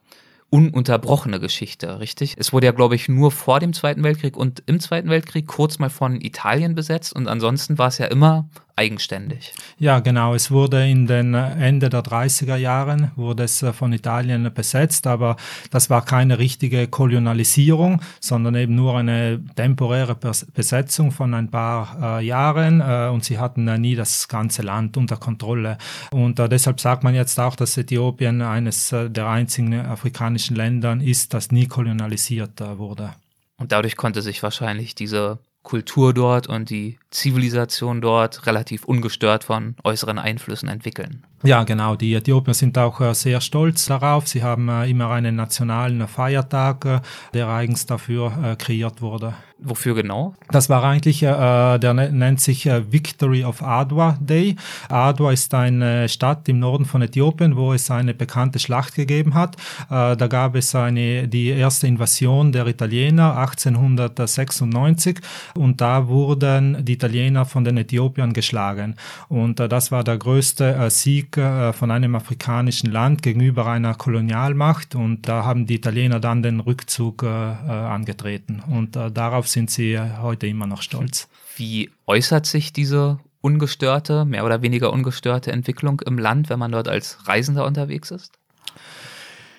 ununterbrochene 0.51 1.41
Geschichte, 1.41 2.01
richtig? 2.01 2.37
Es 2.39 2.53
wurde 2.53 2.67
ja, 2.67 2.73
glaube 2.73 2.95
ich, 2.95 3.09
nur 3.09 3.31
vor 3.31 3.61
dem 3.61 3.73
Zweiten 3.73 4.03
Weltkrieg 4.03 4.37
und 4.37 4.63
im 4.67 4.81
Zweiten 4.81 5.11
Weltkrieg 5.11 5.47
kurz 5.47 5.79
mal 5.79 5.91
von 5.91 6.21
Italien 6.21 6.75
besetzt 6.75 7.15
und 7.15 7.29
ansonsten 7.29 7.79
war 7.79 7.89
es 7.89 7.99
ja 7.99 8.07
immer 8.07 8.49
eigenständig. 8.79 9.53
Ja, 9.79 9.99
genau. 9.99 10.35
Es 10.35 10.53
wurde 10.53 10.89
in 10.89 11.09
den 11.09 11.35
Ende 11.35 11.89
der 11.89 12.03
30er 12.03 12.57
Jahren 12.57 13.11
wurde 13.17 13.43
es 13.43 13.63
äh, 13.63 13.73
von 13.73 13.93
Italien 13.93 14.51
besetzt, 14.55 15.07
aber 15.07 15.37
das 15.71 15.91
war 15.91 16.05
keine 16.05 16.39
richtige 16.39 16.87
Kolonialisierung, 16.87 18.01
sondern 18.21 18.55
eben 18.55 18.77
nur 18.77 18.97
eine 18.97 19.43
temporäre 19.57 20.17
Besetzung 20.55 21.11
von 21.11 21.35
ein 21.35 21.51
paar 21.51 22.21
äh, 22.21 22.25
Jahren 22.25 22.81
äh, 22.81 23.11
und 23.13 23.25
sie 23.25 23.39
hatten 23.39 23.67
äh, 23.67 23.79
nie 23.79 23.97
das 23.97 24.29
ganze 24.29 24.63
Land 24.63 24.97
unter 24.97 25.17
Kontrolle. 25.17 25.77
Und 26.13 26.39
äh, 26.39 26.49
deshalb 26.49 26.81
sagt 26.81 27.03
man 27.03 27.15
jetzt 27.17 27.39
auch, 27.41 27.57
dass 27.57 27.77
Äthiopien 27.77 28.43
eines 28.43 28.93
äh, 28.93 29.11
der 29.11 29.29
einzigen 29.29 29.75
afrikanischen 29.75 30.55
Länder 30.55 30.97
ist, 31.01 31.35
das 31.35 31.51
nie 31.51 31.67
kolonialisiert 31.67 32.61
wurde. 32.79 33.15
Und 33.57 33.73
dadurch 33.73 33.97
konnte 33.97 34.23
sich 34.23 34.43
wahrscheinlich 34.45 34.95
diese 34.95 35.39
Kultur 35.69 36.15
dort 36.15 36.47
und 36.47 36.71
die 36.71 36.99
Zivilisation 37.11 38.01
dort 38.01 38.47
relativ 38.47 38.85
ungestört 38.85 39.45
von 39.45 39.77
äußeren 39.85 40.19
Einflüssen 40.19 40.69
entwickeln. 40.69 41.25
Ja, 41.45 41.63
genau. 41.63 41.95
Die 41.95 42.15
Äthiopier 42.15 42.53
sind 42.53 42.77
auch 42.79 43.01
äh, 43.01 43.15
sehr 43.15 43.41
stolz 43.41 43.87
darauf. 43.87 44.27
Sie 44.27 44.43
haben 44.43 44.69
äh, 44.69 44.91
immer 44.91 45.11
einen 45.11 45.37
nationalen 45.37 46.09
Feiertag, 46.09 46.85
äh, 46.85 47.01
der 47.33 47.49
eigens 47.49 47.87
dafür 47.87 48.57
kreiert 48.59 49.01
wurde. 49.01 49.35
Wofür 49.61 49.95
genau? 49.95 50.35
Das 50.51 50.69
war 50.69 50.85
eigentlich, 50.85 51.19
der 51.19 51.79
ne-, 51.81 52.13
nennt 52.13 52.41
sich 52.41 52.67
Victory 52.67 53.45
of 53.45 53.61
Adwa 53.61 54.17
Day. 54.21 54.55
Adwa 54.89 55.33
ist 55.33 55.53
eine 55.53 56.09
Stadt 56.09 56.49
im 56.49 56.61
Norden 56.61 56.85
von 56.85 57.03
Äthiopien, 57.03 57.57
wo 57.57 57.73
es 57.73 57.91
eine 57.91 58.15
bekannte 58.15 58.61
Schlacht 58.61 58.95
gegeben 58.95 59.35
hat. 59.35 59.57
Da 59.89 60.15
gab 60.15 60.55
es 60.55 60.77
eine, 60.77 61.27
die 61.27 61.49
erste 61.49 61.89
Invasion 61.89 62.53
der 62.53 62.69
Italiener 62.69 63.37
1896 63.37 65.19
und 65.57 65.81
da 65.81 66.07
wurden 66.07 66.85
die 66.85 66.98
Italiener 66.99 67.45
von 67.45 67.65
den 67.65 67.77
Äthiopiern 67.77 68.33
geschlagen. 68.33 68.97
Und 69.29 69.61
äh, 69.61 69.69
das 69.69 69.93
war 69.93 70.03
der 70.03 70.19
größte 70.19 70.75
äh, 70.75 70.91
Sieg 70.91 71.37
äh, 71.37 71.73
von 71.73 71.91
einem 71.91 72.15
afrikanischen 72.15 72.91
Land 72.91 73.23
gegenüber 73.23 73.67
einer 73.67 73.95
Kolonialmacht 73.95 74.95
und 74.95 75.29
da 75.29 75.45
haben 75.45 75.67
die 75.67 75.77
Italiener 75.77 76.19
dann 76.21 76.43
den 76.43 76.61
Rückzug 76.61 77.23
äh, 77.23 77.27
äh, 77.27 77.31
angetreten. 77.31 78.63
Und 78.67 78.97
äh, 78.97 79.11
darauf 79.11 79.49
sind 79.49 79.71
sie 79.71 79.99
heute 79.99 80.47
immer 80.49 80.67
noch 80.67 80.83
stolz. 80.83 81.29
Wie 81.57 81.91
äußert 82.07 82.47
sich 82.47 82.73
diese 82.73 83.19
ungestörte, 83.41 84.25
mehr 84.25 84.45
oder 84.45 84.63
weniger 84.63 84.93
ungestörte 84.93 85.53
Entwicklung 85.53 86.01
im 86.05 86.19
Land, 86.19 86.51
wenn 86.51 86.59
man 86.59 86.73
dort 86.73 86.89
als 86.89 87.27
Reisender 87.29 87.65
unterwegs 87.65 88.11
ist? 88.11 88.38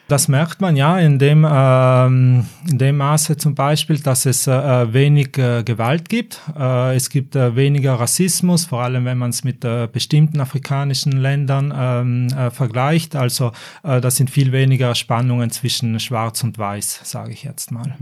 Das 0.10 0.28
merkt 0.28 0.60
man 0.60 0.76
ja 0.76 0.98
in 0.98 1.19
dem, 1.19 1.48
ähm, 1.48 2.48
in 2.67 2.80
dem 2.80 2.98
Maße 2.98 3.38
zum 3.38 3.54
Beispiel, 3.54 4.00
dass 4.00 4.26
es 4.26 4.48
äh, 4.48 4.91
wenig 4.91 5.38
äh, 5.38 5.62
Gewalt 5.63 6.10
gibt. 6.10 6.41
Äh, 6.58 6.95
es 6.95 7.12
gibt 7.12 7.36
äh, 7.36 7.56
weniger 7.56 7.93
Rassismus, 7.93 8.65
vor 8.65 8.82
allem 8.82 9.06
wenn 9.06 9.19
man 9.19 9.30
es 9.30 9.43
mit 9.43 9.63
äh, 9.63 9.88
bestimmten 9.91 10.39
afrikanischen 10.39 11.12
Ländern 11.12 11.72
ähm, 11.78 12.28
äh, 12.36 12.50
vergleicht. 12.50 13.15
Also 13.15 13.52
äh, 13.84 14.02
da 14.02 14.10
sind 14.10 14.32
viel 14.32 14.52
weniger 14.52 14.95
Spannungen 14.95 15.52
zwischen 15.52 16.00
Schwarz 16.00 16.43
und 16.43 16.58
Weiß, 16.58 17.02
sage 17.04 17.32
ich 17.32 17.43
jetzt 17.43 17.72
mal. 17.72 17.95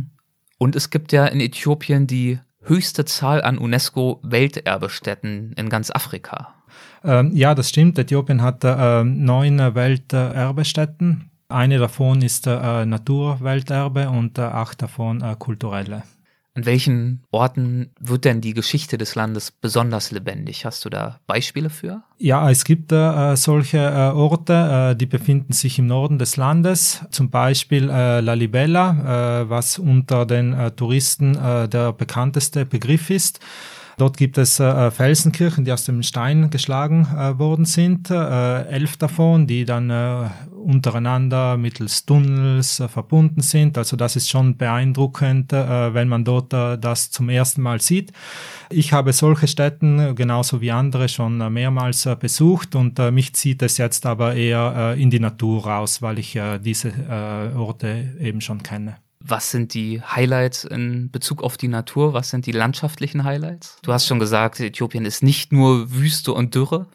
Und 0.57 0.77
es 0.77 0.89
gibt 0.89 1.11
ja 1.11 1.25
in 1.25 1.41
Äthiopien 1.41 2.07
die 2.07 2.39
höchste 2.61 3.03
Zahl 3.03 3.41
an 3.41 3.57
UNESCO-Welterbestätten 3.57 5.51
in 5.57 5.67
ganz 5.67 5.91
Afrika. 5.91 6.53
Ähm, 7.03 7.31
ja, 7.35 7.53
das 7.53 7.67
stimmt. 7.67 7.99
Äthiopien 7.99 8.41
hat 8.41 8.63
äh, 8.63 9.03
neun 9.03 9.57
Welterbestätten. 9.59 11.31
Eine 11.49 11.77
davon 11.77 12.21
ist 12.21 12.45
äh, 12.45 12.85
Naturwelterbe 12.85 14.09
und 14.09 14.37
äh, 14.37 14.41
acht 14.41 14.81
davon 14.81 15.21
äh, 15.21 15.35
kulturelle. 15.39 16.03
An 16.55 16.65
welchen 16.65 17.23
Orten 17.29 17.91
wird 17.99 18.25
denn 18.25 18.41
die 18.41 18.53
Geschichte 18.55 18.97
des 18.97 19.13
Landes 19.13 19.51
besonders 19.51 20.11
lebendig? 20.11 20.65
Hast 20.65 20.83
du 20.83 20.89
da 20.89 21.19
Beispiele 21.27 21.69
für? 21.69 22.01
Ja, 22.17 22.49
es 22.49 22.65
gibt 22.65 22.91
äh, 22.91 23.35
solche 23.35 23.77
äh, 23.77 24.11
Orte, 24.15 24.91
äh, 24.91 24.95
die 24.95 25.05
befinden 25.05 25.53
sich 25.53 25.77
im 25.77 25.85
Norden 25.85 26.17
des 26.17 26.35
Landes, 26.35 27.05
zum 27.11 27.29
Beispiel 27.29 27.89
äh, 27.89 28.21
La 28.21 28.33
Libella, 28.33 29.43
äh, 29.43 29.49
was 29.49 29.77
unter 29.77 30.25
den 30.25 30.53
äh, 30.53 30.71
Touristen 30.71 31.33
der 31.33 31.93
bekannteste 31.93 32.65
Begriff 32.65 33.09
ist. 33.09 33.39
Dort 33.99 34.15
gibt 34.15 34.37
es 34.37 34.59
äh, 34.59 34.91
Felsenkirchen, 34.91 35.65
die 35.65 35.71
aus 35.71 35.85
dem 35.85 36.03
Stein 36.03 36.51
geschlagen 36.51 37.07
äh, 37.17 37.39
worden 37.39 37.65
sind, 37.65 38.11
äh, 38.11 38.61
elf 38.67 38.95
davon, 38.97 39.47
die 39.47 39.65
dann 39.65 39.89
äh, 39.89 40.29
untereinander 40.55 41.57
mittels 41.57 42.05
Tunnels 42.05 42.79
äh, 42.79 42.87
verbunden 42.89 43.41
sind. 43.41 43.75
Also 43.75 43.97
das 43.97 44.15
ist 44.15 44.29
schon 44.29 44.55
beeindruckend, 44.55 45.51
äh, 45.51 45.95
wenn 45.95 46.09
man 46.09 46.23
dort 46.23 46.53
das 46.53 47.09
zum 47.09 47.29
ersten 47.29 47.63
Mal 47.63 47.81
sieht. 47.81 48.11
Ich 48.69 48.93
habe 48.93 49.13
solche 49.13 49.47
Städten 49.47 50.13
genauso 50.13 50.61
wie 50.61 50.69
andere 50.69 51.09
schon 51.09 51.51
mehrmals 51.51 52.07
besucht 52.19 52.75
und 52.75 52.99
mich 53.11 53.33
zieht 53.33 53.63
es 53.63 53.79
jetzt 53.79 54.05
aber 54.05 54.35
eher 54.35 54.95
in 54.95 55.09
die 55.09 55.19
Natur 55.19 55.65
raus, 55.65 56.01
weil 56.01 56.19
ich 56.19 56.39
diese 56.63 56.93
Orte 57.55 58.15
eben 58.19 58.41
schon 58.41 58.61
kenne. 58.61 58.97
Was 59.29 59.51
sind 59.51 59.73
die 59.73 60.01
Highlights 60.01 60.63
in 60.63 61.11
Bezug 61.11 61.43
auf 61.43 61.57
die 61.57 61.67
Natur? 61.67 62.13
Was 62.13 62.29
sind 62.29 62.45
die 62.45 62.53
landschaftlichen 62.53 63.25
Highlights? 63.25 63.77
Du 63.81 63.91
hast 63.91 64.07
schon 64.07 64.19
gesagt, 64.19 64.61
Äthiopien 64.61 65.03
ist 65.03 65.21
nicht 65.21 65.51
nur 65.51 65.91
Wüste 65.91 66.31
und 66.31 66.55
Dürre. 66.55 66.85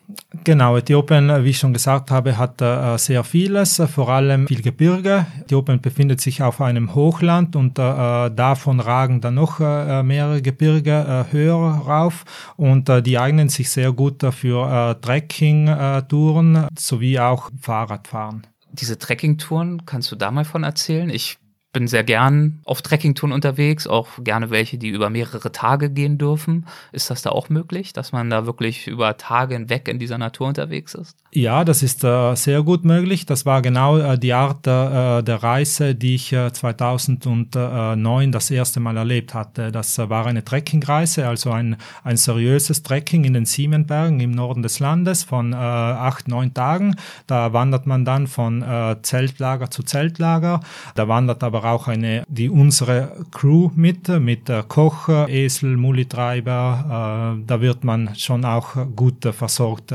Genau, 0.44 0.78
Äthiopien, 0.78 1.44
wie 1.44 1.50
ich 1.50 1.58
schon 1.58 1.74
gesagt 1.74 2.10
habe, 2.10 2.38
hat 2.38 2.62
äh, 2.62 2.96
sehr 2.96 3.22
vieles, 3.22 3.82
vor 3.94 4.08
allem 4.08 4.46
viel 4.46 4.62
Gebirge. 4.62 5.26
Äthiopien 5.42 5.80
befindet 5.82 6.22
sich 6.22 6.42
auf 6.42 6.62
einem 6.62 6.94
Hochland 6.94 7.54
und 7.54 7.78
äh, 7.78 8.30
davon 8.30 8.80
ragen 8.80 9.20
dann 9.20 9.34
noch 9.34 9.60
äh, 9.60 10.02
mehrere 10.02 10.40
Gebirge 10.40 11.26
äh, 11.28 11.32
höher 11.32 11.58
rauf 11.58 12.24
und 12.56 12.88
äh, 12.88 13.02
die 13.02 13.18
eignen 13.18 13.50
sich 13.50 13.70
sehr 13.70 13.92
gut 13.92 14.22
für 14.32 14.98
Trekking-Touren 15.02 16.68
sowie 16.78 17.18
auch 17.18 17.50
Fahrradfahren 17.60 18.46
diese 18.72 18.98
Trekkingtouren, 18.98 19.84
kannst 19.84 20.10
du 20.10 20.16
da 20.16 20.30
mal 20.30 20.44
von 20.44 20.64
erzählen? 20.64 21.10
Ich 21.10 21.38
bin 21.72 21.88
sehr 21.88 22.04
gern 22.04 22.60
auf 22.64 22.82
Trekkingtouren 22.82 23.32
unterwegs, 23.32 23.86
auch 23.86 24.08
gerne 24.22 24.50
welche, 24.50 24.76
die 24.76 24.88
über 24.88 25.08
mehrere 25.08 25.52
Tage 25.52 25.88
gehen 25.88 26.18
dürfen. 26.18 26.66
Ist 26.92 27.10
das 27.10 27.22
da 27.22 27.30
auch 27.30 27.48
möglich, 27.48 27.94
dass 27.94 28.12
man 28.12 28.28
da 28.28 28.44
wirklich 28.44 28.86
über 28.86 29.16
Tage 29.16 29.54
hinweg 29.54 29.88
in 29.88 29.98
dieser 29.98 30.18
Natur 30.18 30.48
unterwegs 30.48 30.94
ist? 30.94 31.16
Ja, 31.32 31.64
das 31.64 31.82
ist 31.82 32.04
äh, 32.04 32.34
sehr 32.34 32.62
gut 32.62 32.84
möglich. 32.84 33.24
Das 33.24 33.46
war 33.46 33.62
genau 33.62 33.96
äh, 33.96 34.18
die 34.18 34.34
Art 34.34 34.66
äh, 34.66 35.22
der 35.22 35.42
Reise, 35.42 35.94
die 35.94 36.16
ich 36.16 36.36
2009 36.52 38.28
äh, 38.28 38.30
das 38.30 38.50
erste 38.50 38.80
Mal 38.80 38.98
erlebt 38.98 39.32
hatte. 39.32 39.72
Das 39.72 39.98
äh, 39.98 40.10
war 40.10 40.26
eine 40.26 40.44
Trekkingreise, 40.44 41.26
also 41.26 41.52
ein, 41.52 41.76
ein 42.04 42.18
seriöses 42.18 42.82
Trekking 42.82 43.24
in 43.24 43.32
den 43.32 43.46
Siemenbergen 43.46 44.20
im 44.20 44.32
Norden 44.32 44.62
des 44.62 44.78
Landes 44.78 45.24
von 45.24 45.54
äh, 45.54 45.56
acht, 45.56 46.28
neun 46.28 46.52
Tagen. 46.52 46.96
Da 47.26 47.54
wandert 47.54 47.86
man 47.86 48.04
dann 48.04 48.26
von 48.26 48.62
Zeltlager 49.02 49.70
zu 49.70 49.82
Zeltlager. 49.82 50.60
Da 50.94 51.08
wandert 51.08 51.42
aber 51.42 51.61
auch 51.64 51.88
eine, 51.88 52.24
die 52.28 52.48
unsere 52.48 53.24
Crew 53.30 53.70
mit, 53.74 54.08
mit 54.08 54.50
Koch, 54.68 55.08
Esel, 55.08 55.76
Mulitreiber. 55.76 57.38
da 57.46 57.60
wird 57.60 57.84
man 57.84 58.14
schon 58.14 58.44
auch 58.44 58.76
gut 58.94 59.24
versorgt. 59.24 59.94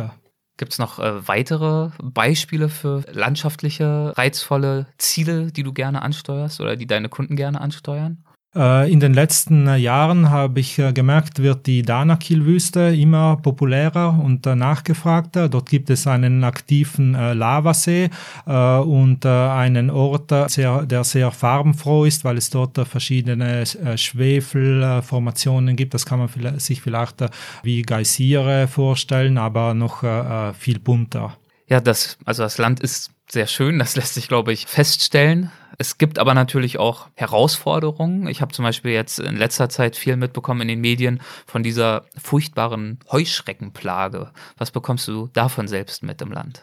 Gibt 0.58 0.74
es 0.74 0.80
noch 0.80 0.98
äh, 0.98 1.28
weitere 1.28 1.92
Beispiele 2.02 2.68
für 2.68 3.04
landschaftliche, 3.12 4.14
reizvolle 4.18 4.88
Ziele, 4.98 5.52
die 5.52 5.62
du 5.62 5.72
gerne 5.72 6.02
ansteuerst 6.02 6.60
oder 6.60 6.76
die 6.76 6.88
deine 6.88 7.10
Kunden 7.10 7.36
gerne 7.36 7.62
ansteuern? 7.62 8.24
Äh, 8.56 8.92
in 8.92 9.00
den 9.00 9.14
letzten 9.14 9.68
äh, 9.68 9.76
Jahren 9.76 10.30
habe 10.30 10.60
ich 10.60 10.80
äh, 10.80 10.94
gemerkt, 10.94 11.40
wird 11.40 11.68
die 11.68 11.84
Danakil-Wüste 11.84 12.96
immer 12.96 13.38
populärer 13.38 14.20
und 14.20 14.46
nachgefragter. 14.46 15.50
Dort 15.50 15.70
gibt 15.70 15.90
es 15.90 16.08
einen 16.08 16.44
aktiven 16.44 17.14
Lavasee 17.14 18.10
und 18.46 19.26
einen 19.26 19.90
Ort, 19.90 20.32
der 20.32 21.04
sehr 21.04 21.32
farbenfroh 21.32 22.06
ist, 22.06 22.24
weil 22.24 22.38
es 22.38 22.50
dort 22.50 22.78
verschiedene 22.88 23.66
Schwefelformationen 23.66 25.76
gibt. 25.76 25.94
Das 25.94 26.06
kann 26.06 26.20
man 26.20 26.30
sich 26.60 26.82
vielleicht 26.82 27.26
wie 27.64 27.82
Geysire 27.82 28.68
vorstellen, 28.68 29.38
aber 29.38 29.74
noch 29.74 30.04
viel 30.58 30.80
bunter. 30.80 31.38
Ja, 31.68 31.82
das, 31.82 32.18
also 32.26 32.44
das 32.44 32.58
Land 32.58 32.80
ist 32.80 33.12
sehr 33.30 33.48
schön, 33.48 33.78
das 33.78 33.96
lässt 33.98 34.14
sich, 34.14 34.30
glaube 34.30 34.54
ich, 34.54 34.66
feststellen. 34.68 35.52
Es 35.78 35.98
gibt 35.98 36.18
aber 36.18 36.34
natürlich 36.34 36.80
auch 36.80 37.08
Herausforderungen. 37.14 38.28
Ich 38.28 38.42
habe 38.42 38.54
zum 38.54 38.64
Beispiel 38.64 38.92
jetzt 38.92 39.20
in 39.20 39.36
letzter 39.36 39.68
Zeit 39.68 39.98
viel 39.98 40.16
mitbekommen 40.16 40.62
in 40.62 40.70
den 40.70 40.82
Medien 40.82 41.22
von 41.46 41.62
dieser 41.62 42.06
furchtbaren 42.18 43.00
Heuschreckenplage. 43.12 44.32
Was 44.58 44.72
bekommst 44.72 45.08
du 45.10 45.28
davon 45.34 45.68
selbst 45.68 46.04
mit 46.04 46.22
im 46.22 46.32
Land? 46.32 46.62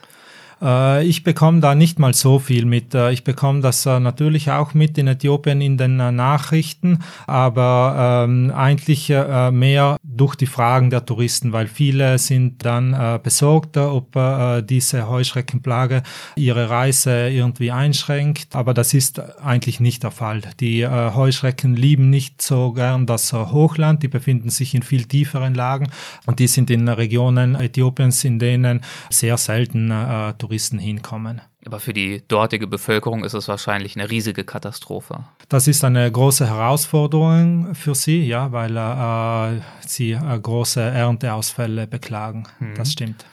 Äh, 0.62 1.04
ich 1.06 1.24
bekomme 1.24 1.60
da 1.60 1.74
nicht 1.74 1.98
mal 1.98 2.14
so 2.14 2.38
viel 2.38 2.64
mit. 2.64 2.94
Äh, 2.94 3.12
ich 3.12 3.24
bekomme 3.24 3.60
das 3.60 3.86
äh, 3.86 4.00
natürlich 4.00 4.50
auch 4.50 4.74
mit 4.74 4.98
in 4.98 5.06
Äthiopien 5.06 5.60
in 5.60 5.76
den 5.76 5.96
Nachrichten, 5.96 7.00
aber 7.26 8.24
ähm, 8.26 8.52
eigentlich 8.54 9.08
mehr 9.08 9.96
durch 10.02 10.34
die 10.34 10.46
Fragen 10.46 10.90
der 10.90 11.04
Touristen, 11.04 11.52
weil 11.52 11.66
viele 11.66 12.18
sind 12.18 12.64
dann 12.64 13.20
besorgt, 13.22 13.76
ob 13.76 14.16
diese 14.64 15.08
Heuschreckenplage 15.08 16.02
ihre 16.36 16.70
Reise 16.70 17.28
irgendwie 17.28 17.70
einschränkt. 17.70 18.54
Aber 18.54 18.74
das 18.74 18.94
ist 18.94 19.20
eigentlich 19.40 19.80
nicht 19.80 20.02
der 20.02 20.10
Fall. 20.10 20.42
Die 20.60 20.86
Heuschrecken 20.86 21.74
lieben 21.74 22.10
nicht 22.10 22.42
so 22.42 22.72
gern 22.72 23.06
das 23.06 23.32
Hochland. 23.32 24.02
Die 24.02 24.08
befinden 24.08 24.50
sich 24.50 24.74
in 24.74 24.82
viel 24.82 25.04
tieferen 25.04 25.54
Lagen 25.54 25.88
und 26.26 26.38
die 26.38 26.46
sind 26.46 26.70
in 26.70 26.88
Regionen 26.88 27.54
Äthiopiens, 27.54 28.24
in 28.24 28.38
denen 28.38 28.80
sehr 29.10 29.36
selten 29.36 29.92
Touristen 30.38 30.43
Touristen 30.44 30.78
hinkommen. 30.78 31.40
Aber 31.64 31.80
für 31.80 31.94
die 31.94 32.22
dortige 32.28 32.66
Bevölkerung 32.66 33.24
ist 33.24 33.32
es 33.32 33.48
wahrscheinlich 33.48 33.96
eine 33.96 34.10
riesige 34.10 34.44
Katastrophe. 34.44 35.24
Das 35.48 35.66
ist 35.68 35.82
eine 35.84 36.12
große 36.12 36.46
Herausforderung 36.46 37.74
für 37.74 37.94
sie, 37.94 38.26
ja, 38.26 38.52
weil 38.52 38.76
äh, 38.76 39.62
sie 39.86 40.12
äh, 40.12 40.38
große 40.38 40.82
Ernteausfälle 40.82 41.86
beklagen. 41.86 42.46
Mhm. 42.60 42.74
Das 42.74 42.92
stimmt. 42.92 43.24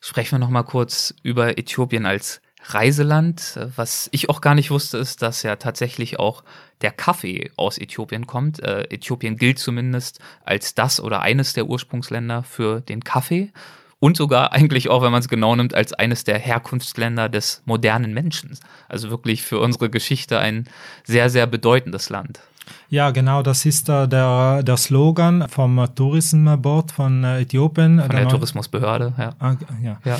Sprechen 0.00 0.36
wir 0.36 0.38
noch 0.38 0.50
mal 0.50 0.62
kurz 0.62 1.14
über 1.24 1.58
Äthiopien 1.58 2.06
als 2.06 2.40
Reiseland. 2.66 3.58
Was 3.74 4.08
ich 4.12 4.28
auch 4.28 4.40
gar 4.40 4.54
nicht 4.54 4.70
wusste, 4.70 4.98
ist, 4.98 5.20
dass 5.20 5.42
ja 5.42 5.56
tatsächlich 5.56 6.20
auch 6.20 6.44
der 6.80 6.92
Kaffee 6.92 7.50
aus 7.56 7.76
Äthiopien 7.76 8.28
kommt. 8.28 8.62
Äh, 8.62 8.82
Äthiopien 8.84 9.36
gilt 9.36 9.58
zumindest 9.58 10.20
als 10.44 10.76
das 10.76 11.00
oder 11.00 11.22
eines 11.22 11.54
der 11.54 11.66
Ursprungsländer 11.66 12.44
für 12.44 12.80
den 12.80 13.02
Kaffee 13.02 13.52
und 14.02 14.16
sogar 14.16 14.52
eigentlich 14.52 14.90
auch, 14.90 15.00
wenn 15.00 15.12
man 15.12 15.20
es 15.20 15.28
genau 15.28 15.54
nimmt, 15.54 15.74
als 15.74 15.92
eines 15.92 16.24
der 16.24 16.36
Herkunftsländer 16.36 17.28
des 17.28 17.62
modernen 17.66 18.12
Menschen. 18.12 18.58
Also 18.88 19.10
wirklich 19.10 19.42
für 19.42 19.60
unsere 19.60 19.90
Geschichte 19.90 20.40
ein 20.40 20.66
sehr, 21.04 21.30
sehr 21.30 21.46
bedeutendes 21.46 22.10
Land. 22.10 22.40
Ja, 22.88 23.12
genau, 23.12 23.44
das 23.44 23.64
ist 23.64 23.88
äh, 23.88 24.08
der, 24.08 24.64
der 24.64 24.76
Slogan 24.76 25.48
vom 25.48 25.86
Tourism 25.94 26.48
Board 26.56 26.90
von 26.90 27.22
äh, 27.22 27.42
Äthiopien. 27.42 28.00
Von 28.00 28.08
der, 28.08 28.20
der 28.22 28.28
Tourismusbehörde, 28.28 29.14
ja. 29.16 29.34
Ah, 29.38 29.54
ja. 29.80 30.00
ja. 30.04 30.18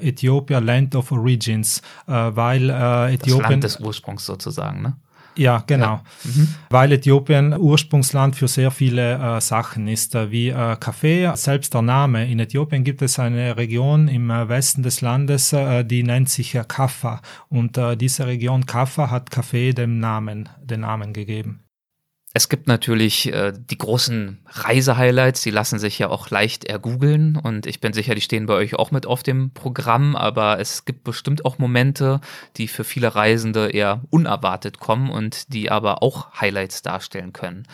Ethiopia 0.00 0.58
Land 0.58 0.96
of 0.96 1.12
Origins, 1.12 1.82
äh, 2.08 2.12
weil 2.12 2.68
äh, 2.68 3.14
Äthiopien. 3.14 3.42
Das 3.42 3.50
Land 3.50 3.64
des 3.64 3.80
Ursprungs 3.80 4.26
sozusagen, 4.26 4.82
ne? 4.82 4.96
Ja, 5.36 5.62
genau. 5.66 5.84
Ja. 5.84 6.02
Mhm. 6.24 6.48
Weil 6.70 6.92
Äthiopien 6.92 7.56
Ursprungsland 7.56 8.36
für 8.36 8.48
sehr 8.48 8.70
viele 8.70 9.14
äh, 9.14 9.40
Sachen 9.40 9.88
ist, 9.88 10.14
äh, 10.14 10.30
wie 10.30 10.48
äh, 10.48 10.76
Kaffee. 10.78 11.30
Selbst 11.34 11.74
der 11.74 11.82
Name. 11.82 12.30
In 12.30 12.40
Äthiopien 12.40 12.84
gibt 12.84 13.02
es 13.02 13.18
eine 13.18 13.56
Region 13.56 14.08
im 14.08 14.30
äh, 14.30 14.48
Westen 14.48 14.82
des 14.82 15.00
Landes, 15.00 15.52
äh, 15.52 15.84
die 15.84 16.02
nennt 16.02 16.28
sich 16.28 16.54
äh, 16.54 16.64
Kaffa. 16.66 17.20
Und 17.48 17.78
diese 18.00 18.26
Region 18.26 18.66
Kaffa 18.66 19.10
hat 19.10 19.30
Kaffee 19.30 19.72
dem 19.72 19.98
Namen, 19.98 20.48
den 20.62 20.80
Namen 20.80 21.12
gegeben. 21.12 21.64
Es 22.32 22.48
gibt 22.48 22.68
natürlich 22.68 23.32
äh, 23.32 23.52
die 23.52 23.76
großen 23.76 24.38
Reisehighlights, 24.46 25.42
die 25.42 25.50
lassen 25.50 25.80
sich 25.80 25.98
ja 25.98 26.10
auch 26.10 26.30
leicht 26.30 26.64
ergoogeln 26.64 27.34
und 27.36 27.66
ich 27.66 27.80
bin 27.80 27.92
sicher, 27.92 28.14
die 28.14 28.20
stehen 28.20 28.46
bei 28.46 28.54
euch 28.54 28.76
auch 28.76 28.92
mit 28.92 29.04
auf 29.04 29.24
dem 29.24 29.50
Programm, 29.50 30.14
aber 30.14 30.60
es 30.60 30.84
gibt 30.84 31.02
bestimmt 31.02 31.44
auch 31.44 31.58
Momente, 31.58 32.20
die 32.56 32.68
für 32.68 32.84
viele 32.84 33.16
Reisende 33.16 33.70
eher 33.70 34.02
unerwartet 34.10 34.78
kommen 34.78 35.10
und 35.10 35.52
die 35.52 35.72
aber 35.72 36.04
auch 36.04 36.40
Highlights 36.40 36.82
darstellen 36.82 37.32
können. 37.32 37.66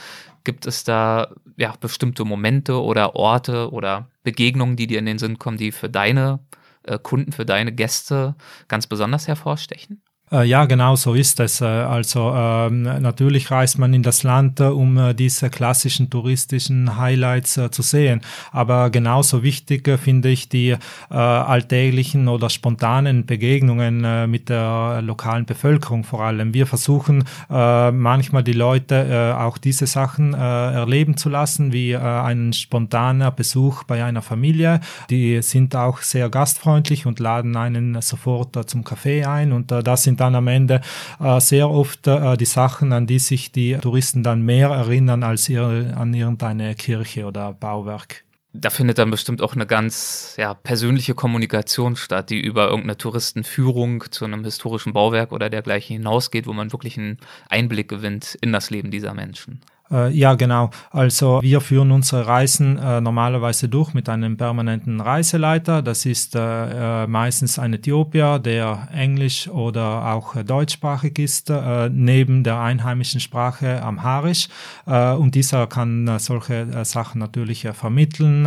Gibt 0.45 0.67
es 0.67 0.85
da 0.85 1.35
ja 1.59 1.75
bestimmte 1.79 2.25
Momente 2.25 2.81
oder 2.81 3.15
Orte 3.15 3.71
oder 3.73 4.09
Begegnungen, 4.23 4.77
die 4.77 4.87
dir 4.87 5.01
in 5.01 5.07
den 5.07 5.19
Sinn 5.19 5.39
kommen, 5.39 5.59
die 5.59 5.71
für 5.71 5.91
deine 5.91 6.41
äh, 6.85 6.99
Kunden, 6.99 7.33
für 7.33 7.45
deine 7.45 7.73
Gäste 7.73 8.37
ganz 8.69 8.87
besonders 8.87 9.29
hervorstechen? 9.29 10.01
Äh, 10.33 10.45
ja, 10.45 10.65
genau 10.65 10.97
so 10.97 11.15
ist 11.15 11.39
es. 11.39 11.61
Äh, 11.61 11.67
also 11.67 12.33
ähm, 12.35 12.83
natürlich 12.83 13.51
reist 13.53 13.79
man 13.79 13.95
in 13.95 14.03
das 14.03 14.25
Land, 14.25 14.59
äh, 14.59 14.65
um 14.65 15.15
diese 15.17 15.51
klassischen 15.51 16.11
touristischen 16.11 16.97
Highlights 16.97 17.61
zu 17.71 17.83
sehen. 17.83 18.23
Aber 18.51 18.91
genauso 18.91 19.43
wichtig 19.43 19.89
finde 19.99 20.29
ich 20.31 20.49
die 20.49 20.77
alltäglichen 21.09 22.29
oder 22.29 22.51
spontanen 22.51 23.27
Begegnungen 23.27 24.31
mit 24.31 24.49
der 24.49 25.01
lokalen 25.03 25.45
Bevölkerung 25.45 26.05
vor 26.05 26.23
allem. 26.23 26.55
Wir 26.55 26.67
versuchen 26.67 27.25
manchmal 27.49 28.43
die 28.43 28.53
Leute 28.53 29.37
auch 29.39 29.59
diese 29.59 29.87
Sachen 29.87 30.35
erleben 30.35 31.17
zu 31.17 31.29
lassen, 31.29 31.73
wie 31.73 31.97
ein 31.97 32.53
spontaner 32.53 33.31
Besuch 33.31 33.85
bei 33.85 34.05
einer 34.05 34.23
Familie. 34.23 34.81
Die 35.11 35.41
sind 35.43 35.77
auch 35.77 35.99
sehr 35.99 36.29
gastfreundlich 36.29 37.07
und 37.07 37.21
laden 37.21 37.57
einen 37.57 38.01
sofort 38.01 38.69
zum 38.69 38.85
Kaffee 38.85 39.25
ein 39.25 39.53
und 39.53 39.71
das 39.71 40.03
sind 40.03 40.16
sind 40.17 40.21
dann 40.21 40.35
am 40.35 40.49
Ende 40.49 40.81
äh, 41.21 41.41
sehr 41.41 41.69
oft 41.71 42.07
äh, 42.07 42.37
die 42.37 42.47
Sachen, 42.47 42.93
an 42.93 43.07
die 43.07 43.19
sich 43.19 43.53
die 43.53 43.77
Touristen 43.77 44.23
dann 44.23 44.43
mehr 44.43 44.69
erinnern 44.69 45.23
als 45.23 45.49
ihre, 45.49 45.95
an 45.97 46.15
irgendeine 46.15 46.75
Kirche 46.75 47.27
oder 47.27 47.53
Bauwerk 47.53 48.25
da 48.59 48.71
findet 48.71 48.97
dann 48.97 49.11
bestimmt 49.11 49.43
auch 49.43 49.55
eine 49.55 49.67
ganz 49.67 50.35
ja, 50.39 50.55
persönliche 50.55 51.15
Kommunikation 51.15 51.95
statt, 51.95 52.31
die 52.31 52.41
über 52.41 52.69
irgendeine 52.69 52.97
Touristenführung 52.97 54.05
zu 54.11 54.25
einem 54.25 54.45
historischen 54.45 54.95
Bauwerk 54.95 55.33
oder 55.33 55.51
dergleichen 55.51 55.99
hinausgeht, 55.99 56.47
wo 56.47 56.55
man 56.55 56.73
wirklich 56.73 56.97
einen 56.97 57.19
Einblick 57.51 57.89
gewinnt 57.89 58.39
in 58.41 58.53
das 58.53 58.71
Leben 58.71 58.91
dieser 58.91 59.13
Menschen. 59.13 59.61
Äh, 59.91 60.11
ja, 60.13 60.35
genau. 60.35 60.71
Also 60.91 61.41
wir 61.43 61.61
führen 61.61 61.93
unsere 61.93 62.27
Reisen 62.27 62.79
äh, 62.79 63.01
normalerweise 63.01 63.69
durch 63.69 63.95
mit 63.95 64.09
einem 64.09 64.37
permanenten 64.37 65.01
Reiseleiter. 65.01 65.83
Das 65.83 66.07
ist 66.07 66.35
äh, 66.35 67.05
äh 67.05 67.07
meistens 67.07 67.59
ein 67.59 67.75
Äthiopier, 67.75 68.39
der 68.39 68.89
englisch 68.93 69.49
oder 69.49 70.13
auch 70.13 70.35
äh, 70.35 70.45
deutschsprachig 70.45 71.19
ist, 71.19 71.51
äh, 71.51 71.89
neben 71.89 72.43
der 72.43 72.61
einheimischen 72.61 73.21
Sprache 73.21 73.83
Amharisch. 73.83 74.49
und 74.87 75.35
dieser 75.35 75.67
kann 75.67 76.19
solche 76.19 76.85
Sachen 76.85 77.19
natürlich 77.19 77.69
vermitteln, 77.73 78.47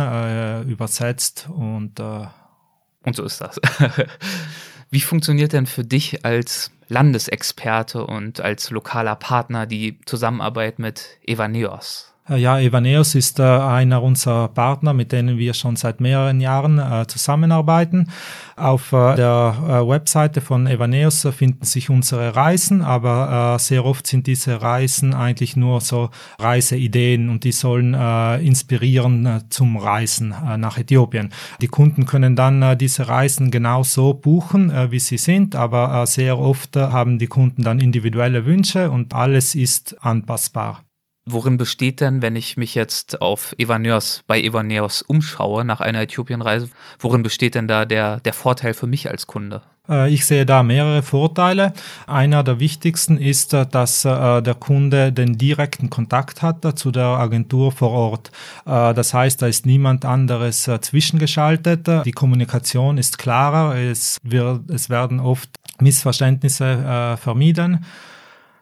übersetzt 0.66 1.48
und 1.50 2.00
und 3.02 3.16
so 3.16 3.24
ist 3.24 3.40
das. 3.40 3.58
Wie 4.92 5.00
funktioniert 5.00 5.52
denn 5.52 5.66
für 5.66 5.84
dich 5.84 6.24
als 6.24 6.72
Landesexperte 6.88 8.04
und 8.04 8.40
als 8.40 8.70
lokaler 8.70 9.14
Partner 9.14 9.66
die 9.66 10.00
Zusammenarbeit 10.04 10.80
mit 10.80 11.18
Evaneos? 11.24 12.09
Äh, 12.30 12.38
ja, 12.38 12.58
Evaneos 12.58 13.14
ist 13.14 13.40
äh, 13.40 13.42
einer 13.42 14.02
unserer 14.02 14.48
Partner, 14.48 14.94
mit 14.94 15.12
denen 15.12 15.38
wir 15.38 15.54
schon 15.54 15.76
seit 15.76 16.00
mehreren 16.00 16.40
Jahren 16.40 16.78
äh, 16.78 17.06
zusammenarbeiten. 17.06 18.08
Auf 18.56 18.90
der 18.90 19.86
Webseite 19.86 20.42
von 20.42 20.66
Evaneos 20.66 21.26
finden 21.34 21.64
sich 21.64 21.88
unsere 21.88 22.36
Reisen, 22.36 22.82
aber 22.82 23.56
sehr 23.58 23.86
oft 23.86 24.06
sind 24.06 24.26
diese 24.26 24.60
Reisen 24.60 25.14
eigentlich 25.14 25.56
nur 25.56 25.80
so 25.80 26.10
Reiseideen 26.38 27.30
und 27.30 27.44
die 27.44 27.52
sollen 27.52 27.94
inspirieren 28.42 29.44
zum 29.48 29.78
Reisen 29.78 30.34
nach 30.58 30.76
Äthiopien. 30.76 31.30
Die 31.62 31.68
Kunden 31.68 32.04
können 32.04 32.36
dann 32.36 32.76
diese 32.76 33.08
Reisen 33.08 33.50
genau 33.50 33.82
so 33.82 34.12
buchen, 34.12 34.70
wie 34.90 35.00
sie 35.00 35.16
sind, 35.16 35.56
aber 35.56 36.06
sehr 36.06 36.38
oft 36.38 36.76
haben 36.76 37.18
die 37.18 37.28
Kunden 37.28 37.62
dann 37.62 37.80
individuelle 37.80 38.44
Wünsche 38.44 38.90
und 38.90 39.14
alles 39.14 39.54
ist 39.54 39.96
anpassbar. 40.04 40.82
Worin 41.32 41.56
besteht 41.56 42.00
denn, 42.00 42.22
wenn 42.22 42.36
ich 42.36 42.56
mich 42.56 42.74
jetzt 42.74 43.20
auf 43.20 43.54
Evaneos, 43.58 44.22
bei 44.26 44.40
Evaneos 44.40 45.02
umschaue 45.02 45.64
nach 45.64 45.80
einer 45.80 46.02
Äthiopienreise, 46.02 46.70
worin 46.98 47.22
besteht 47.22 47.54
denn 47.54 47.68
da 47.68 47.84
der, 47.84 48.20
der 48.20 48.32
Vorteil 48.32 48.74
für 48.74 48.86
mich 48.86 49.10
als 49.10 49.26
Kunde? 49.26 49.62
Äh, 49.90 50.12
ich 50.12 50.24
sehe 50.24 50.46
da 50.46 50.62
mehrere 50.62 51.02
Vorteile. 51.02 51.72
Einer 52.06 52.42
der 52.42 52.60
wichtigsten 52.60 53.18
ist, 53.18 53.52
äh, 53.52 53.66
dass 53.66 54.04
äh, 54.04 54.40
der 54.40 54.54
Kunde 54.54 55.12
den 55.12 55.36
direkten 55.36 55.90
Kontakt 55.90 56.42
hat 56.42 56.78
zu 56.78 56.90
der 56.90 57.04
Agentur 57.04 57.72
vor 57.72 57.90
Ort. 57.90 58.30
Das 58.64 59.14
heißt, 59.14 59.42
da 59.42 59.46
ist 59.46 59.66
niemand 59.66 60.04
anderes 60.04 60.70
zwischengeschaltet. 60.80 61.88
Die 62.04 62.12
Kommunikation 62.12 62.98
ist 62.98 63.18
klarer. 63.18 63.76
Es, 63.76 64.18
wird, 64.22 64.70
es 64.70 64.90
werden 64.90 65.18
oft 65.18 65.50
Missverständnisse 65.80 67.16
vermieden. 67.20 67.84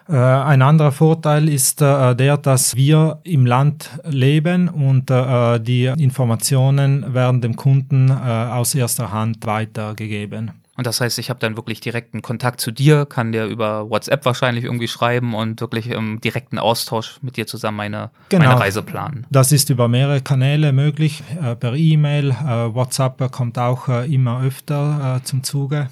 Äh, 0.08 0.16
ein 0.16 0.62
anderer 0.62 0.92
Vorteil 0.92 1.48
ist 1.48 1.82
äh, 1.82 2.14
der, 2.14 2.38
dass 2.38 2.76
wir 2.76 3.20
im 3.24 3.44
Land 3.44 3.90
leben 4.04 4.68
und 4.68 5.10
äh, 5.10 5.60
die 5.60 5.86
Informationen 5.86 7.12
werden 7.14 7.40
dem 7.40 7.56
Kunden 7.56 8.10
aus 8.10 8.74
erster 8.74 9.12
Hand 9.12 9.46
weitergegeben. 9.46 10.52
Und 10.78 10.86
das 10.86 11.00
heißt, 11.00 11.18
ich 11.18 11.28
habe 11.28 11.40
dann 11.40 11.56
wirklich 11.56 11.80
direkten 11.80 12.22
Kontakt 12.22 12.60
zu 12.60 12.70
dir, 12.70 13.04
kann 13.04 13.32
dir 13.32 13.46
über 13.46 13.90
WhatsApp 13.90 14.24
wahrscheinlich 14.24 14.62
irgendwie 14.62 14.86
schreiben 14.86 15.34
und 15.34 15.60
wirklich 15.60 15.90
im 15.90 16.20
direkten 16.20 16.60
Austausch 16.60 17.18
mit 17.20 17.36
dir 17.36 17.48
zusammen 17.48 17.76
meine, 17.78 18.10
genau. 18.28 18.46
meine 18.46 18.60
Reise 18.60 18.84
planen. 18.84 19.26
Das 19.28 19.50
ist 19.50 19.70
über 19.70 19.88
mehrere 19.88 20.20
Kanäle 20.20 20.72
möglich, 20.72 21.24
äh, 21.42 21.56
per 21.56 21.74
E-Mail, 21.74 22.30
äh, 22.30 22.74
WhatsApp 22.74 23.32
kommt 23.32 23.58
auch 23.58 23.88
äh, 23.88 24.06
immer 24.06 24.40
öfter 24.40 25.20
zum 25.24 25.42
Zuge. 25.42 25.88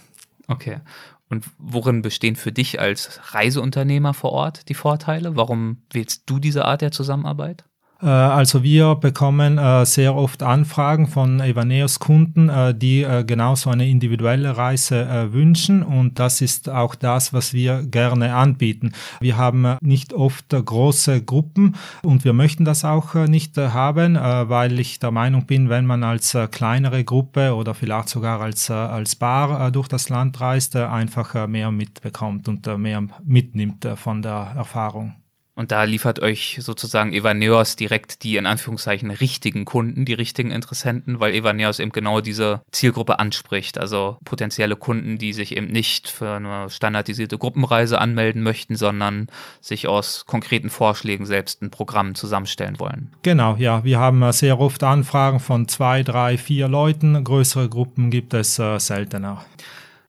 Okay. 0.47 0.79
Und 1.29 1.45
worin 1.59 2.03
bestehen 2.03 2.37
für 2.37 2.53
dich 2.53 2.81
als 2.81 3.21
Reiseunternehmer 3.35 4.15
vor 4.15 4.33
Ort 4.33 4.69
die 4.69 4.75
Vorteile? 4.75 5.37
Warum 5.37 5.83
wählst 5.91 6.23
du 6.27 6.39
diese 6.39 6.65
Art 6.65 6.83
der 6.83 6.93
Zusammenarbeit? 6.93 7.65
Äh, 8.03 8.07
also 8.07 8.63
wir 8.63 8.95
bekommen 8.97 9.59
äh, 9.59 9.87
sehr 9.87 10.15
oft 10.15 10.43
Anfragen 10.43 11.07
von 11.07 11.41
Evaneos 11.41 11.99
Kunden, 11.99 12.49
äh, 12.49 12.75
die 12.75 13.07
genauso 13.27 13.71
eine 13.71 13.89
individuelle 13.89 14.57
Reise 14.57 15.29
wünschen 15.33 15.83
und 15.83 16.19
das 16.19 16.41
ist 16.41 16.69
auch 16.69 16.95
das, 16.95 17.33
was 17.33 17.53
wir 17.53 17.83
gerne 17.83 18.35
anbieten. 18.35 18.93
Wir 19.21 19.37
haben 19.37 19.77
nicht 19.81 20.13
oft 20.13 20.49
große 20.51 21.23
Gruppen 21.23 21.77
und 22.03 22.25
wir 22.25 22.33
möchten 22.33 22.65
das 22.65 22.85
auch 22.85 23.15
nicht 23.15 23.57
haben, 23.57 24.15
weil 24.17 24.79
ich 24.79 24.99
der 24.99 25.11
Meinung 25.11 25.47
bin, 25.47 25.69
wenn 25.69 25.87
man 25.87 26.03
als 26.03 26.37
kleinere 26.51 27.05
Gruppe 27.05 27.55
oder 27.55 27.75
vielleicht 27.75 28.09
sogar 28.09 28.41
als, 28.41 28.71
als 28.71 29.17
Bar 29.17 29.71
durch 29.71 29.89
das 29.89 30.09
Land 30.09 30.41
reist, 30.41 30.77
einfach 30.77 31.47
mehr 31.47 31.71
mitbekommt 31.71 32.49
und 32.49 32.67
mehr 32.79 33.05
mitnimmt 33.25 33.87
von 33.97 34.23
der 34.23 34.53
Erfahrung. 34.57 35.15
Und 35.57 35.73
da 35.73 35.85
liefert 35.85 36.21
euch 36.21 36.59
sozusagen 36.61 37.15
Evaneos 37.15 37.77
direkt 37.77 38.23
die 38.23 38.37
in 38.37 38.45
Anführungszeichen 38.45 39.11
richtigen 39.11 39.65
Kunden, 39.65 40.05
die 40.05 40.13
richtigen 40.13 40.51
Interessenten, 40.51 41.19
weil 41.19 41.33
Evaneos 41.33 41.79
eben 41.79 41.93
genau 41.93 42.21
diese 42.21 42.61
Zielgruppe 42.73 43.19
anspricht. 43.19 43.79
Also 43.79 44.19
potenzielle 44.25 44.77
Kunden, 44.77 45.17
die 45.17 45.33
sich 45.33 45.57
eben 45.57 45.69
nicht 45.69 46.09
für 46.09 46.33
eine 46.33 46.69
standardisierte 46.69 47.39
Gruppenreise 47.39 47.99
anmelden 47.99 48.43
möchten, 48.43 48.77
sondern 48.77 49.29
sich 49.63 49.89
aus 49.89 50.27
konkreten 50.27 50.69
Vorschlägen 50.69 51.25
selbst 51.25 51.63
ein 51.63 51.71
Programm 51.71 52.15
zusammenstellen 52.15 52.79
wollen. 52.79 53.13
Genau, 53.23 53.57
ja. 53.57 53.83
Wir 53.83 53.99
haben 53.99 54.31
sehr 54.33 54.61
oft 54.61 54.83
Anfragen 54.83 55.41
von 55.41 55.69
zwei, 55.69 56.03
drei, 56.03 56.37
vier 56.37 56.69
Leuten. 56.69 57.25
Größere 57.25 57.71
Gruppen 57.71 58.11
gibt 58.11 58.35
es 58.35 58.59
äh, 58.59 58.79
seltener. 58.79 59.47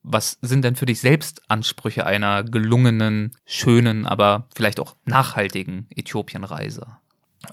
Was 0.10 0.38
sind 0.42 0.64
denn 0.64 0.78
für 0.78 0.86
dich 0.86 1.02
selbst 1.02 1.42
Ansprüche 1.50 2.06
einer 2.06 2.44
gelungenen, 2.44 3.36
schönen, 3.46 4.06
aber 4.06 4.48
vielleicht 4.56 4.80
auch 4.80 4.96
nachhaltigen 5.06 5.88
Äthiopienreise? 5.94 6.88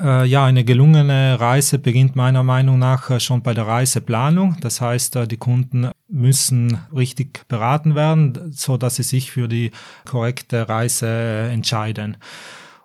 Äh, 0.00 0.26
ja, 0.26 0.44
eine 0.44 0.64
gelungene 0.64 1.38
Reise 1.38 1.78
beginnt 1.78 2.16
meiner 2.16 2.42
Meinung 2.42 2.78
nach 2.78 3.10
äh, 3.10 3.20
schon 3.20 3.42
bei 3.42 3.54
der 3.54 3.66
Reiseplanung. 3.66 4.56
Das 4.60 4.80
heißt, 4.80 5.16
äh, 5.16 5.26
die 5.26 5.36
Kunden 5.36 5.90
müssen 6.08 6.78
richtig 6.94 7.46
beraten 7.48 7.94
werden, 7.94 8.52
so 8.52 8.76
dass 8.76 8.96
sie 8.96 9.02
sich 9.02 9.30
für 9.30 9.48
die 9.48 9.72
korrekte 10.04 10.68
Reise 10.68 11.08
entscheiden. 11.50 12.16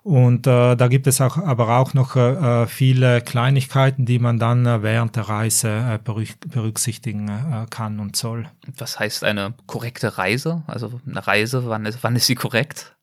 Und 0.02 0.46
äh, 0.46 0.76
da 0.76 0.88
gibt 0.88 1.06
es 1.06 1.20
auch, 1.20 1.36
aber 1.36 1.78
auch 1.78 1.92
noch 1.92 2.16
äh, 2.16 2.66
viele 2.66 3.20
Kleinigkeiten, 3.20 4.06
die 4.06 4.18
man 4.18 4.38
dann 4.38 4.64
äh, 4.64 4.82
während 4.82 5.16
der 5.16 5.28
Reise 5.28 5.68
äh, 5.68 5.98
berücksichtigen 5.98 7.28
äh, 7.28 7.66
kann 7.68 8.00
und 8.00 8.16
soll. 8.16 8.48
Was 8.78 8.98
heißt 8.98 9.24
eine 9.24 9.54
korrekte 9.66 10.16
Reise? 10.16 10.62
Also 10.66 11.00
eine 11.06 11.26
Reise, 11.26 11.66
wann 11.66 11.84
ist, 11.84 12.02
wann 12.02 12.16
ist 12.16 12.26
sie 12.26 12.34
korrekt? 12.34 12.96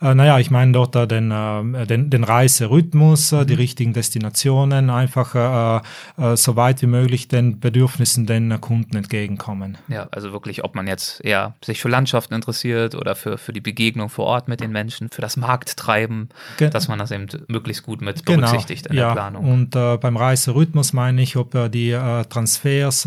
Äh, 0.00 0.14
naja, 0.14 0.38
ich 0.38 0.50
meine 0.50 0.72
dort 0.72 0.96
äh, 0.96 1.06
den, 1.06 1.30
äh, 1.30 1.86
den, 1.86 2.10
den 2.10 2.24
Reiserhythmus, 2.24 3.32
äh, 3.32 3.46
die 3.46 3.54
mhm. 3.54 3.58
richtigen 3.58 3.92
Destinationen, 3.92 4.90
einfach 4.90 5.82
äh, 6.18 6.36
so 6.36 6.56
weit 6.56 6.82
wie 6.82 6.86
möglich 6.86 7.28
den 7.28 7.60
Bedürfnissen 7.60 8.26
den 8.26 8.60
Kunden 8.60 8.96
entgegenkommen. 8.96 9.78
Ja, 9.88 10.08
also 10.10 10.32
wirklich, 10.32 10.64
ob 10.64 10.74
man 10.74 10.86
jetzt 10.86 11.24
eher 11.24 11.54
sich 11.64 11.80
für 11.80 11.88
Landschaften 11.88 12.34
interessiert 12.34 12.94
oder 12.94 13.14
für, 13.14 13.38
für 13.38 13.52
die 13.52 13.60
Begegnung 13.60 14.08
vor 14.08 14.26
Ort 14.26 14.48
mit 14.48 14.60
den 14.60 14.72
Menschen, 14.72 15.10
für 15.10 15.22
das 15.22 15.36
Markttreiben, 15.36 16.28
Ge 16.56 16.70
dass 16.70 16.88
man 16.88 16.98
das 16.98 17.10
eben 17.10 17.26
möglichst 17.48 17.82
gut 17.82 18.00
mit 18.00 18.24
genau, 18.24 18.40
berücksichtigt 18.40 18.88
genau, 18.88 18.92
in 18.92 19.06
der 19.06 19.12
Planung. 19.12 19.44
Und 19.44 19.70
beim 19.70 20.16
Reiserhythmus 20.16 20.92
meine 20.92 21.22
ich, 21.22 21.36
ob 21.36 21.70
die 21.70 21.92
Transfers 22.28 23.06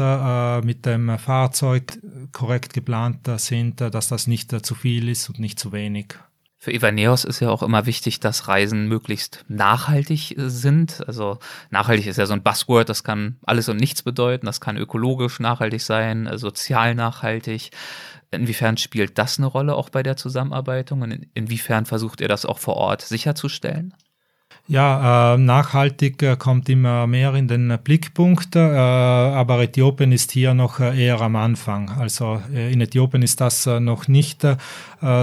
mit 0.64 0.86
dem 0.86 1.18
Fahrzeug 1.18 2.00
korrekt 2.32 2.74
geplant 2.74 3.28
sind, 3.38 3.82
dass 3.82 4.08
das 4.08 4.28
nicht 4.28 4.66
zu 4.66 4.76
viel 4.76 5.10
ist 5.10 5.30
und 5.30 5.40
nicht 5.40 5.60
zu 5.60 5.72
wenig. 5.72 6.16
Für 6.60 6.74
Ivaneos 6.74 7.24
ist 7.24 7.40
ja 7.40 7.52
auch 7.52 7.62
immer 7.62 7.86
wichtig, 7.86 8.20
dass 8.20 8.48
Reisen 8.48 8.88
möglichst 8.88 9.46
nachhaltig 9.48 10.38
äh, 10.38 10.50
sind. 10.50 11.08
Also 11.08 11.38
nachhaltig 11.70 12.08
ist 12.08 12.18
ja 12.18 12.26
so 12.26 12.34
ein 12.34 12.42
Buzzword, 12.42 12.90
das 12.90 13.04
kann 13.04 13.38
alles 13.46 13.70
und 13.70 13.78
nichts 13.78 14.02
bedeuten. 14.02 14.48
Das 14.48 14.60
kann 14.60 14.78
ökologisch 14.78 15.40
nachhaltig 15.40 15.82
sein, 15.82 16.26
äh, 16.26 16.38
sozial 16.38 16.96
nachhaltig. 16.96 17.70
Inwiefern 18.32 18.78
spielt 18.78 19.18
das 19.18 19.38
eine 19.38 19.48
Rolle 19.48 19.76
auch 19.76 19.90
bei 19.90 20.04
der 20.04 20.18
Zusammenarbeit 20.18 20.92
und 20.92 21.28
inwiefern 21.34 21.86
versucht 21.86 22.22
ihr 22.22 22.28
das 22.28 22.46
auch 22.46 22.58
vor 22.58 22.76
Ort 22.76 23.02
sicherzustellen? 23.04 23.94
Ja, 24.70 25.36
äh, 25.36 25.38
nachhaltig 25.38 26.22
äh, 26.22 26.36
kommt 26.36 26.68
immer 26.68 27.08
mehr 27.08 27.34
in 27.36 27.48
den 27.48 27.78
Blickpunkt, 27.82 28.58
äh, 28.58 28.60
aber 28.60 29.64
Äthiopien 29.64 30.12
ist 30.12 30.34
hier 30.34 30.54
noch 30.54 30.82
eher 30.82 31.22
am 31.22 31.38
Anfang. 31.38 31.90
Also 31.90 32.42
in 32.54 32.82
Äthiopien 32.82 33.24
ist 33.24 33.40
das 33.40 33.66
noch 33.66 34.10
nicht 34.10 34.46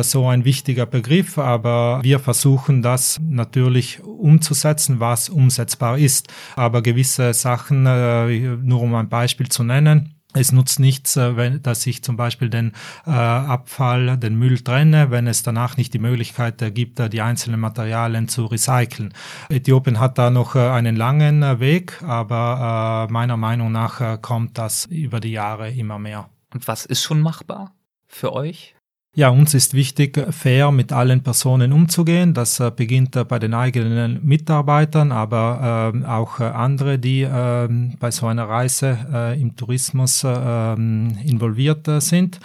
so 0.02 0.28
ein 0.28 0.44
wichtiger 0.44 0.86
Begriff, 0.86 1.36
aber 1.36 1.98
wir 2.02 2.20
versuchen 2.20 2.80
das 2.80 3.20
natürlich 3.28 4.02
umzusetzen, 4.04 5.00
was 5.00 5.28
umsetzbar 5.28 5.98
ist. 5.98 6.32
Aber 6.54 6.80
gewisse 6.80 7.34
Sachen, 7.34 7.82
nur 7.82 8.80
um 8.80 8.94
ein 8.94 9.08
Beispiel 9.08 9.48
zu 9.48 9.64
nennen, 9.64 10.14
es 10.34 10.52
nutzt 10.52 10.80
nichts, 10.80 11.16
äh, 11.16 11.36
wenn, 11.36 11.62
dass 11.62 11.86
ich 11.86 12.02
zum 12.02 12.16
Beispiel 12.16 12.50
den 12.50 12.72
äh, 13.06 13.10
Abfall, 13.10 14.18
den 14.18 14.36
Müll 14.36 14.60
trenne, 14.60 15.10
wenn 15.10 15.26
es 15.26 15.42
danach 15.42 15.76
nicht 15.76 15.94
die 15.94 15.98
Möglichkeit 15.98 16.60
äh, 16.60 16.70
gibt, 16.70 17.00
äh, 17.00 17.08
die 17.08 17.22
einzelnen 17.22 17.60
Materialien 17.60 18.28
zu 18.28 18.46
recyceln. 18.46 19.14
Äthiopien 19.48 20.00
hat 20.00 20.18
da 20.18 20.30
noch 20.30 20.56
äh, 20.56 20.68
einen 20.68 20.96
langen 20.96 21.42
äh, 21.42 21.60
Weg, 21.60 22.02
aber 22.02 23.06
meiner 23.10 23.36
Meinung 23.36 23.70
nach 23.70 24.20
kommt 24.20 24.58
das 24.58 24.86
über 24.86 25.20
die 25.20 25.30
Jahre 25.30 25.70
immer 25.70 25.98
mehr. 25.98 26.28
Und 26.52 26.66
was 26.66 26.84
ist 26.84 27.02
schon 27.02 27.20
machbar 27.20 27.72
für 28.06 28.32
euch? 28.32 28.73
Ja, 29.16 29.28
uns 29.28 29.54
ist 29.54 29.74
wichtig, 29.74 30.20
fair 30.30 30.72
mit 30.72 30.92
allen 30.92 31.22
Personen 31.22 31.72
umzugehen. 31.72 32.34
Das 32.34 32.58
äh, 32.58 32.72
beginnt 32.74 33.14
äh, 33.14 33.22
bei 33.22 33.38
den 33.38 33.54
eigenen 33.54 34.18
Mitarbeitern, 34.26 35.12
aber 35.12 35.92
äh, 35.94 36.04
auch 36.04 36.40
äh, 36.40 36.44
andere, 36.44 36.98
die 36.98 37.22
ähm, 37.22 37.94
bei 38.00 38.10
so 38.10 38.26
einer 38.26 38.48
Reise 38.48 38.98
äh, 39.12 39.40
im 39.40 39.54
Tourismus 39.54 40.24
ähm, 40.26 41.16
involviert 41.24 41.88
sind. 42.02 42.40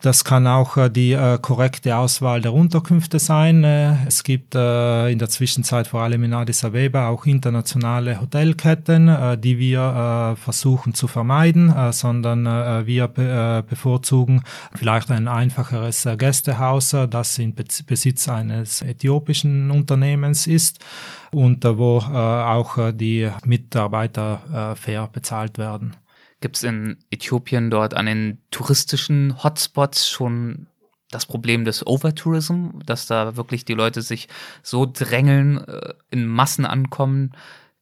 Das 0.00 0.22
kann 0.22 0.46
auch 0.46 0.76
äh, 0.76 0.90
die 0.90 1.12
äh, 1.12 1.38
korrekte 1.42 1.96
Auswahl 1.96 2.40
der 2.40 2.54
Unterkünfte 2.54 3.18
sein. 3.18 3.64
Äh, 3.64 4.06
es 4.06 4.22
gibt 4.22 4.54
in 4.54 5.18
der 5.18 5.28
Zwischenzeit 5.28 5.88
vor 5.88 6.02
allem 6.02 6.22
in 6.22 6.34
Addis 6.34 6.64
Abeba 6.64 7.08
auch 7.08 7.26
internationale 7.26 8.20
Hotelketten, 8.20 9.40
die 9.40 9.58
wir 9.58 10.36
versuchen 10.40 10.94
zu 10.94 11.08
vermeiden, 11.08 11.74
sondern 11.92 12.86
wir 12.86 13.08
be 13.08 13.64
bevorzugen 13.68 14.42
vielleicht 14.74 15.10
ein 15.10 15.28
einfacheres 15.28 16.08
Gästehaus, 16.16 16.94
das 17.10 17.38
in 17.38 17.54
Be 17.54 17.64
Besitz 17.86 18.28
eines 18.28 18.82
äthiopischen 18.82 19.70
Unternehmens 19.70 20.46
ist 20.46 20.84
und 21.32 21.64
wo 21.64 21.98
auch 21.98 22.92
die 22.92 23.30
Mitarbeiter 23.44 24.76
fair 24.76 25.08
bezahlt 25.12 25.58
werden. 25.58 25.96
Gibt 26.40 26.56
es 26.56 26.62
in 26.62 26.98
Äthiopien 27.10 27.70
dort 27.70 27.94
an 27.94 28.06
den 28.06 28.38
touristischen 28.50 29.42
Hotspots 29.42 30.08
schon 30.08 30.66
das 31.10 31.26
Problem 31.26 31.64
des 31.64 31.86
Overtourism, 31.86 32.80
dass 32.84 33.06
da 33.06 33.36
wirklich 33.36 33.64
die 33.64 33.74
Leute 33.74 34.02
sich 34.02 34.28
so 34.62 34.86
drängeln, 34.86 35.66
äh, 35.66 35.94
in 36.10 36.26
Massen 36.26 36.66
ankommen, 36.66 37.32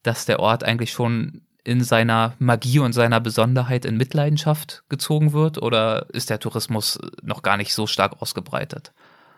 dass 0.03 0.27
der 0.27 0.41
Ort 0.41 0.63
eigentlich 0.63 0.93
schon 0.93 1.43
in 1.65 1.83
seiner 1.83 2.35
Magie 2.39 2.79
und 2.79 2.93
seiner 2.93 3.21
Besonderheit 3.21 3.85
in 3.85 3.97
Mitleidenschaft 3.97 4.85
gezogen 4.89 5.33
wird? 5.33 5.61
Oder 5.61 6.07
ist 6.11 6.31
der 6.31 6.39
Tourismus 6.39 6.99
noch 7.23 7.43
gar 7.43 7.57
nicht 7.57 7.75
so 7.75 7.89
stark 7.89 8.23
ausgebreitet? 8.23 8.93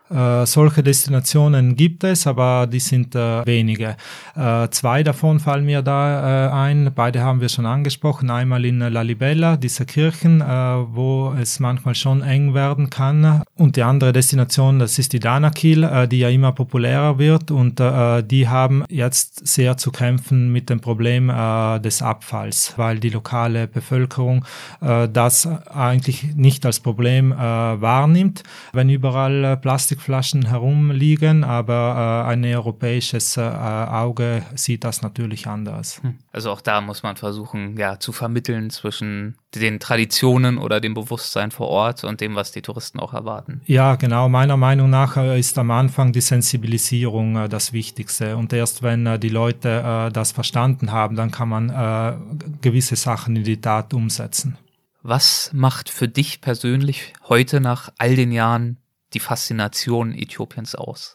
Äh, 0.09 0.45
solche 0.45 0.81
Destinationen 0.81 1.75
gibt 1.75 2.03
es, 2.03 2.25
aber 2.25 2.67
die 2.67 2.79
sind 2.79 3.15
äh, 3.15 3.45
wenige. 3.45 3.95
Äh, 4.35 4.69
zwei 4.69 5.03
davon 5.03 5.39
fallen 5.39 5.65
mir 5.65 5.81
da 5.81 6.47
äh, 6.47 6.51
ein. 6.51 6.91
Beide 6.95 7.21
haben 7.21 7.41
wir 7.41 7.49
schon 7.49 7.65
angesprochen. 7.65 8.29
Einmal 8.29 8.65
in 8.65 8.79
Lalibela, 8.79 9.57
diese 9.57 9.85
Kirchen, 9.85 10.41
äh, 10.41 10.45
wo 10.45 11.33
es 11.39 11.59
manchmal 11.59 11.95
schon 11.95 12.21
eng 12.21 12.53
werden 12.53 12.89
kann. 12.89 13.43
Und 13.55 13.75
die 13.75 13.83
andere 13.83 14.11
Destination, 14.11 14.79
das 14.79 14.97
ist 14.97 15.13
die 15.13 15.19
Danakil, 15.19 16.07
die 16.09 16.19
ja 16.19 16.29
immer 16.29 16.51
populärer 16.53 17.19
wird. 17.19 17.51
Und 17.51 17.79
die 17.79 18.47
haben 18.47 18.83
jetzt 18.89 19.47
sehr 19.47 19.77
zu 19.77 19.91
kämpfen 19.91 20.51
mit 20.51 20.69
dem 20.69 20.79
Problem 20.79 21.27
des 21.27 22.01
Abfalls, 22.01 22.73
weil 22.77 22.99
die 22.99 23.09
lokale 23.09 23.67
Bevölkerung 23.67 24.45
das 24.79 25.47
eigentlich 25.67 26.35
nicht 26.35 26.65
als 26.65 26.79
Problem 26.79 27.31
wahrnimmt. 27.31 28.43
Wenn 28.73 28.89
überall 28.89 29.57
Plastik 29.57 29.98
Plastikflaschen 29.99 30.45
herumliegen, 30.47 31.43
aber 31.43 32.25
äh, 32.25 32.31
ein 32.31 32.43
europäisches 32.43 33.37
äh, 33.37 33.41
Auge 33.41 34.43
sieht 34.55 34.83
das 34.83 35.01
natürlich 35.01 35.47
anders. 35.47 36.01
Hm. 36.01 36.15
Also 36.31 36.51
auch 36.51 36.61
da 36.61 36.81
muss 36.81 37.03
man 37.03 37.15
versuchen, 37.17 37.77
ja, 37.77 37.99
zu 37.99 38.11
vermitteln 38.11 38.69
zwischen 38.69 39.35
den 39.55 39.79
Traditionen 39.79 40.57
oder 40.57 40.79
dem 40.79 40.93
Bewusstsein 40.93 41.51
vor 41.51 41.67
Ort 41.67 42.03
und 42.03 42.21
dem, 42.21 42.35
was 42.35 42.51
die 42.51 42.61
Touristen 42.61 42.99
auch 42.99 43.13
erwarten. 43.13 43.61
Ja, 43.65 43.95
genau. 43.95 44.29
Meiner 44.29 44.57
Meinung 44.57 44.89
nach 44.89 45.17
äh, 45.17 45.39
ist 45.39 45.57
am 45.57 45.71
Anfang 45.71 46.13
die 46.13 46.21
Sensibilisierung 46.21 47.35
äh, 47.35 47.49
das 47.49 47.73
Wichtigste. 47.73 48.37
Und 48.37 48.53
erst 48.53 48.83
wenn 48.83 49.05
äh, 49.05 49.19
die 49.19 49.29
Leute 49.29 50.09
das 50.13 50.31
verstanden 50.31 50.91
haben, 50.91 51.15
dann 51.15 51.31
kann 51.31 51.49
man 51.49 52.39
gewisse 52.61 52.95
Sachen 52.95 53.35
in 53.35 53.43
die 53.43 53.59
Tat 53.61 53.93
umsetzen. 53.93 54.57
Was 55.01 55.51
macht 55.53 55.89
für 55.89 56.07
dich 56.07 56.41
persönlich 56.41 57.13
heute 57.27 57.61
nach 57.61 57.89
all 57.97 58.15
den 58.15 58.31
Jahren 58.31 58.77
die 59.13 59.19
Faszination 59.19 60.13
Äthiopiens 60.13 60.75
aus? 60.75 61.13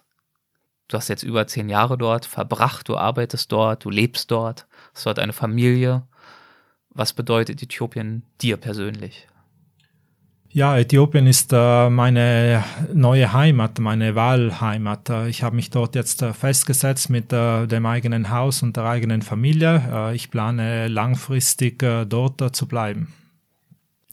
Du 0.88 0.96
hast 0.96 1.09
jetzt 1.09 1.22
über 1.22 1.46
zehn 1.46 1.68
Jahre 1.68 1.96
dort 1.96 2.26
verbracht, 2.26 2.88
du 2.88 2.96
arbeitest 2.96 3.50
dort, 3.50 3.85
du 3.85 3.90
lebst 3.90 4.30
dort, 4.30 4.66
hast 4.94 5.07
dort 5.07 5.18
eine 5.18 5.33
Familie. 5.33 6.02
Was 6.90 7.12
bedeutet 7.12 7.62
Äthiopien 7.62 8.22
dir 8.40 8.57
persönlich? 8.57 9.26
Ja, 10.50 10.78
Äthiopien 10.78 11.26
ist 11.26 11.52
äh, 11.52 11.90
meine 11.90 12.62
neue 12.92 13.33
Heimat, 13.33 13.80
meine 13.80 14.14
Wahlheimat. 14.14 15.11
Äh, 15.11 15.28
ich 15.28 15.42
habe 15.42 15.57
mich 15.57 15.70
dort 15.70 15.96
jetzt 15.96 16.22
äh, 16.22 16.33
festgesetzt 16.33 17.11
mit 17.11 17.33
dem 17.33 17.87
eigenen 17.87 18.30
Haus 18.30 18.62
und 18.62 18.76
der 18.76 18.85
eigenen 18.85 19.22
Familie. 19.22 20.12
Ich 20.14 20.30
plane 20.30 20.87
langfristig 20.87 21.81
dort 22.08 22.54
zu 22.54 22.69
bleiben. 22.69 23.12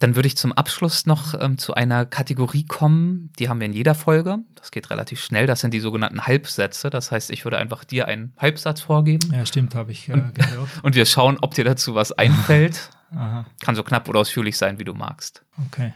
Dann 0.02 0.16
würde 0.16 0.26
ich 0.26 0.36
zum 0.36 0.52
Abschluss 0.52 1.06
noch 1.06 1.40
ähm, 1.40 1.60
zu 1.60 1.76
einer 1.76 2.08
Kategorie 2.08 2.66
kommen, 2.66 3.30
die 3.38 3.50
haben 3.50 3.60
wir 3.60 3.68
in 3.68 3.74
jeder 3.74 3.94
Folge. 3.94 4.40
Das 4.56 4.72
geht 4.72 4.90
relativ 4.90 5.24
schnell. 5.24 5.46
Das 5.46 5.60
sind 5.60 5.76
die 5.76 5.80
sogenannten 5.80 6.26
Halbsätze. 6.26 6.90
Das 6.90 7.12
heißt, 7.12 7.30
ich 7.30 7.46
würde 7.46 7.60
einfach 7.60 7.84
dir 7.84 8.08
einen 8.08 8.34
Halbsatz 8.40 8.82
vorgeben. 8.82 9.32
Ja, 9.32 9.46
stimmt, 9.46 9.76
habe 9.76 9.92
ich 9.92 10.10
äh, 10.10 10.20
gehört. 10.34 10.70
Und 10.82 10.96
wir 10.96 11.06
schauen, 11.06 11.38
ob 11.42 11.54
dir 11.54 11.66
dazu 11.66 11.94
was 11.94 12.12
einfällt. 12.14 12.90
Aha. 13.16 13.46
Kann 13.64 13.76
so 13.76 13.84
knapp 13.84 14.10
oder 14.10 14.22
ausführlich 14.22 14.58
sein, 14.58 14.80
wie 14.80 14.86
du 14.86 14.96
magst. 14.96 15.44
Okay. 15.68 15.94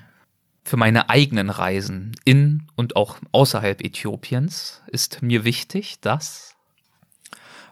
Für 0.63 0.77
meine 0.77 1.09
eigenen 1.09 1.49
Reisen 1.49 2.15
in 2.25 2.67
und 2.75 2.95
auch 2.95 3.17
außerhalb 3.31 3.83
Äthiopiens 3.83 4.83
ist 4.85 5.23
mir 5.23 5.43
wichtig, 5.43 5.99
dass 6.01 6.54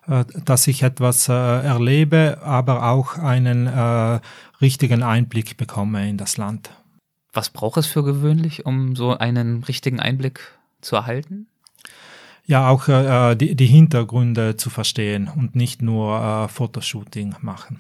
dass 0.08 0.68
ich 0.68 0.84
etwas 0.84 1.30
äh, 1.30 1.34
erlebe, 1.34 2.40
aber 2.44 2.90
auch 2.90 3.18
einen 3.18 3.68
äh, 3.68 4.20
richtigen 4.62 5.04
Einblick 5.04 5.58
bekomme 5.58 6.10
in 6.10 6.18
das 6.18 6.38
Land. 6.38 6.70
Was 7.32 7.50
braucht 7.50 7.78
es 7.78 7.88
für 7.88 8.04
gewöhnlich, 8.04 8.66
um 8.66 8.96
so 8.96 9.18
einen 9.18 9.64
richtigen 9.64 10.00
Einblick 10.00 10.40
zu 10.82 10.96
erhalten? 10.96 11.48
Ja, 12.46 12.70
auch 12.70 12.88
äh, 12.90 13.36
die, 13.36 13.56
die, 13.56 13.66
Hintergründe 13.66 14.58
zu 14.58 14.70
verstehen 14.70 15.32
und 15.34 15.56
nicht 15.56 15.82
nur 15.82 16.20
äh, 16.20 16.48
Fotoshooting 16.50 17.36
machen. 17.42 17.80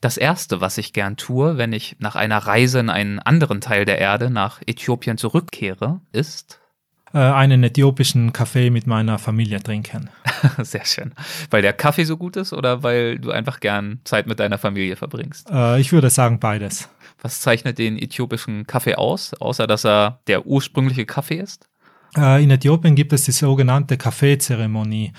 Das 0.00 0.16
Erste, 0.16 0.60
was 0.60 0.78
ich 0.78 0.92
gern 0.92 1.16
tue, 1.16 1.58
wenn 1.58 1.72
ich 1.72 1.96
nach 1.98 2.14
einer 2.14 2.38
Reise 2.38 2.78
in 2.78 2.90
einen 2.90 3.18
anderen 3.18 3.60
Teil 3.60 3.84
der 3.84 3.98
Erde, 3.98 4.30
nach 4.30 4.60
Äthiopien 4.64 5.18
zurückkehre, 5.18 6.00
ist 6.12 6.60
äh, 7.12 7.18
einen 7.18 7.64
äthiopischen 7.64 8.32
Kaffee 8.32 8.70
mit 8.70 8.86
meiner 8.86 9.18
Familie 9.18 9.60
trinken. 9.60 10.08
Sehr 10.62 10.84
schön. 10.84 11.12
Weil 11.50 11.62
der 11.62 11.72
Kaffee 11.72 12.04
so 12.04 12.16
gut 12.16 12.36
ist 12.36 12.52
oder 12.52 12.82
weil 12.82 13.18
du 13.18 13.30
einfach 13.30 13.60
gern 13.60 14.00
Zeit 14.04 14.26
mit 14.26 14.40
deiner 14.40 14.58
Familie 14.58 14.96
verbringst? 14.96 15.50
Äh, 15.50 15.80
ich 15.80 15.92
würde 15.92 16.10
sagen 16.10 16.40
beides. 16.40 16.88
Was 17.22 17.40
zeichnet 17.40 17.78
den 17.78 17.98
äthiopischen 17.98 18.66
Kaffee 18.66 18.94
aus, 18.94 19.34
außer 19.34 19.66
dass 19.66 19.84
er 19.84 20.20
der 20.26 20.46
ursprüngliche 20.46 21.06
Kaffee 21.06 21.36
ist? 21.36 21.68
Äh, 22.16 22.42
in 22.42 22.50
Äthiopien 22.50 22.94
gibt 22.94 23.12
es 23.12 23.24
die 23.24 23.32
sogenannte 23.32 23.96
Kaffeezeremonie. 23.96 25.12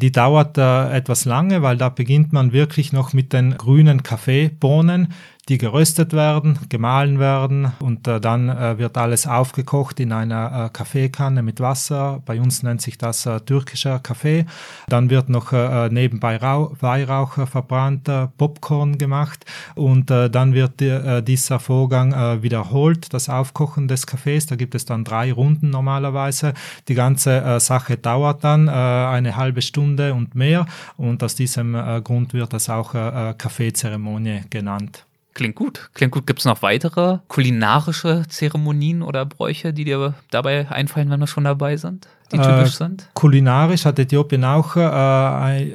Die 0.00 0.12
dauert 0.12 0.58
äh, 0.58 0.90
etwas 0.92 1.24
lange, 1.24 1.62
weil 1.62 1.76
da 1.76 1.88
beginnt 1.88 2.32
man 2.32 2.52
wirklich 2.52 2.92
noch 2.92 3.12
mit 3.12 3.32
den 3.32 3.56
grünen 3.56 4.02
Kaffeebohnen, 4.02 5.12
die 5.48 5.58
geröstet 5.58 6.14
werden, 6.14 6.58
gemahlen 6.70 7.18
werden 7.18 7.72
und 7.80 8.08
äh, 8.08 8.18
dann 8.18 8.48
äh, 8.48 8.78
wird 8.78 8.96
alles 8.96 9.26
aufgekocht 9.26 10.00
in 10.00 10.12
einer 10.12 10.66
äh, 10.66 10.68
Kaffeekanne 10.72 11.42
mit 11.42 11.60
Wasser. 11.60 12.22
Bei 12.24 12.40
uns 12.40 12.62
nennt 12.62 12.80
sich 12.80 12.96
das 12.96 13.26
äh, 13.26 13.40
türkischer 13.40 13.98
Kaffee. 13.98 14.46
Dann 14.88 15.10
wird 15.10 15.28
noch 15.28 15.52
äh, 15.52 15.90
nebenbei 15.90 16.38
Rauch, 16.38 16.72
Weihrauch 16.80 17.36
äh, 17.36 17.46
verbrannt, 17.46 18.10
Popcorn 18.38 18.96
gemacht 18.96 19.44
und 19.74 20.10
dann 20.10 20.54
wird 20.54 20.80
dieser 20.80 21.58
Vorgang 21.60 22.42
wiederholt, 22.42 23.12
das 23.12 23.28
Aufkochen 23.28 23.88
des 23.88 24.06
Kaffees. 24.06 24.46
Da 24.46 24.56
gibt 24.56 24.74
es 24.74 24.84
dann 24.84 25.04
drei 25.04 25.32
Runden 25.32 25.70
normalerweise. 25.70 26.54
Die 26.88 26.94
ganze 26.94 27.60
Sache 27.60 27.96
dauert 27.96 28.44
dann 28.44 28.68
eine 28.68 29.36
halbe 29.36 29.62
Stunde 29.62 30.14
und 30.14 30.34
mehr 30.34 30.66
und 30.96 31.22
aus 31.22 31.34
diesem 31.34 31.72
Grund 32.04 32.34
wird 32.34 32.52
das 32.52 32.68
auch 32.68 32.92
Kaffeezeremonie 32.92 34.42
genannt. 34.50 35.04
Klingt 35.34 35.56
gut. 35.56 35.90
Klingt 35.94 36.12
gut. 36.12 36.26
Gibt 36.26 36.38
es 36.38 36.44
noch 36.44 36.62
weitere 36.62 37.18
kulinarische 37.28 38.24
Zeremonien 38.28 39.02
oder 39.02 39.26
Bräuche, 39.26 39.72
die 39.72 39.84
dir 39.84 40.14
dabei 40.30 40.70
einfallen, 40.70 41.10
wenn 41.10 41.20
wir 41.20 41.26
schon 41.26 41.44
dabei 41.44 41.76
sind? 41.76 42.08
Die 42.32 42.38
typisch 42.38 42.74
äh, 42.74 42.76
sind? 42.76 43.08
Kulinarisch 43.14 43.84
hat 43.84 43.98
Äthiopien 43.98 44.44
auch 44.44 44.76
äh, 44.76 44.80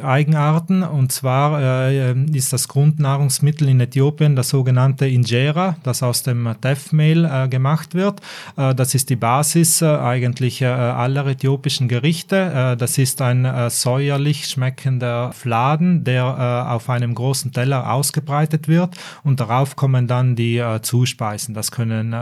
Eigenarten 0.01 0.83
und 0.83 1.11
zwar 1.11 1.61
äh, 1.61 2.13
ist 2.31 2.53
das 2.53 2.67
Grundnahrungsmittel 2.67 3.69
in 3.69 3.79
Äthiopien 3.79 4.35
das 4.35 4.49
sogenannte 4.49 5.07
Injera, 5.07 5.75
das 5.83 6.03
aus 6.03 6.23
dem 6.23 6.55
Teffmehl 6.61 7.25
äh, 7.25 7.47
gemacht 7.47 7.93
wird. 7.93 8.21
Äh, 8.57 8.73
das 8.75 8.95
ist 8.95 9.09
die 9.09 9.15
Basis 9.15 9.81
äh, 9.81 9.85
eigentlich 9.85 10.65
aller 10.65 11.25
äthiopischen 11.25 11.87
Gerichte. 11.87 12.75
das 12.77 12.97
ist 12.97 13.21
ein 13.21 13.69
säuerlich 13.69 14.47
schmeckender 14.47 15.31
Fladen, 15.31 16.03
der 16.03 16.69
auf 16.69 16.89
einem 16.89 17.15
großen 17.15 17.51
Teller 17.51 17.91
ausgebreitet 17.91 18.67
wird 18.67 18.95
und 19.23 19.39
darauf 19.39 19.75
kommen 19.75 20.07
dann 20.07 20.35
die 20.35 20.63
Zuspeisen. 20.81 21.53
Das 21.53 21.71
können 21.71 22.15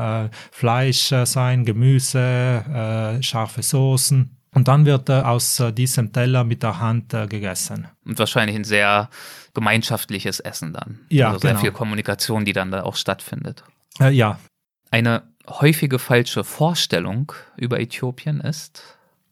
Fleisch 0.51 1.13
sein, 1.23 1.65
Gemüse, 1.65 3.17
scharfe 3.21 3.63
Soßen, 3.63 4.26
und 4.57 4.67
dann 4.67 4.87
wird 4.87 5.07
aus 5.11 5.59
äh, 5.59 5.71
diesem 5.71 6.11
Teller 6.11 6.43
mit 6.43 6.63
der 6.63 6.79
Hand 6.79 7.13
äh, 7.13 7.27
gegessen. 7.27 7.89
Und 8.03 8.17
wahrscheinlich 8.17 8.55
ein 8.55 8.63
sehr 8.63 9.11
gemeinschaftliches 9.53 10.39
Essen 10.39 10.73
dann. 10.73 11.01
Ja, 11.09 11.27
also 11.27 11.41
sehr 11.41 11.51
genau. 11.51 11.61
viel 11.61 11.71
Kommunikation, 11.71 12.43
die 12.43 12.53
dann 12.53 12.71
da 12.71 12.81
auch 12.81 12.95
stattfindet. 12.95 13.63
Äh, 13.99 14.09
ja. 14.09 14.39
Eine 14.89 15.21
häufige 15.47 15.99
falsche 15.99 16.43
Vorstellung 16.43 17.33
über 17.55 17.79
Äthiopien 17.79 18.41
ist, 18.41 18.81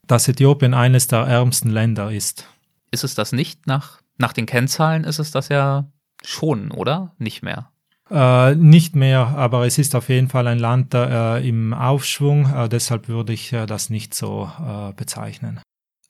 dass 0.05 0.27
Äthiopien 0.27 0.75
eines 0.75 1.07
der 1.07 1.21
ärmsten 1.21 1.71
Länder 1.71 2.11
ist. 2.11 2.47
Ist 2.91 3.03
es 3.03 3.15
das 3.15 3.31
nicht? 3.31 3.65
Nach, 3.65 4.01
nach 4.19 4.31
den 4.31 4.45
Kennzahlen 4.45 5.05
ist 5.05 5.17
es 5.17 5.31
das 5.31 5.49
ja 5.49 5.85
schon, 6.23 6.69
oder? 6.69 7.15
Nicht 7.17 7.41
mehr. 7.41 7.71
Äh, 8.09 8.53
nicht 8.55 8.95
mehr, 8.95 9.29
aber 9.29 9.65
es 9.65 9.79
ist 9.79 9.95
auf 9.95 10.09
jeden 10.09 10.29
Fall 10.29 10.47
ein 10.47 10.59
Land 10.59 10.93
äh, 10.93 11.39
im 11.47 11.73
Aufschwung, 11.73 12.53
äh, 12.53 12.69
deshalb 12.69 13.07
würde 13.07 13.33
ich 13.33 13.51
äh, 13.51 13.65
das 13.65 13.89
nicht 13.89 14.13
so 14.13 14.49
äh, 14.59 14.93
bezeichnen. 14.93 15.59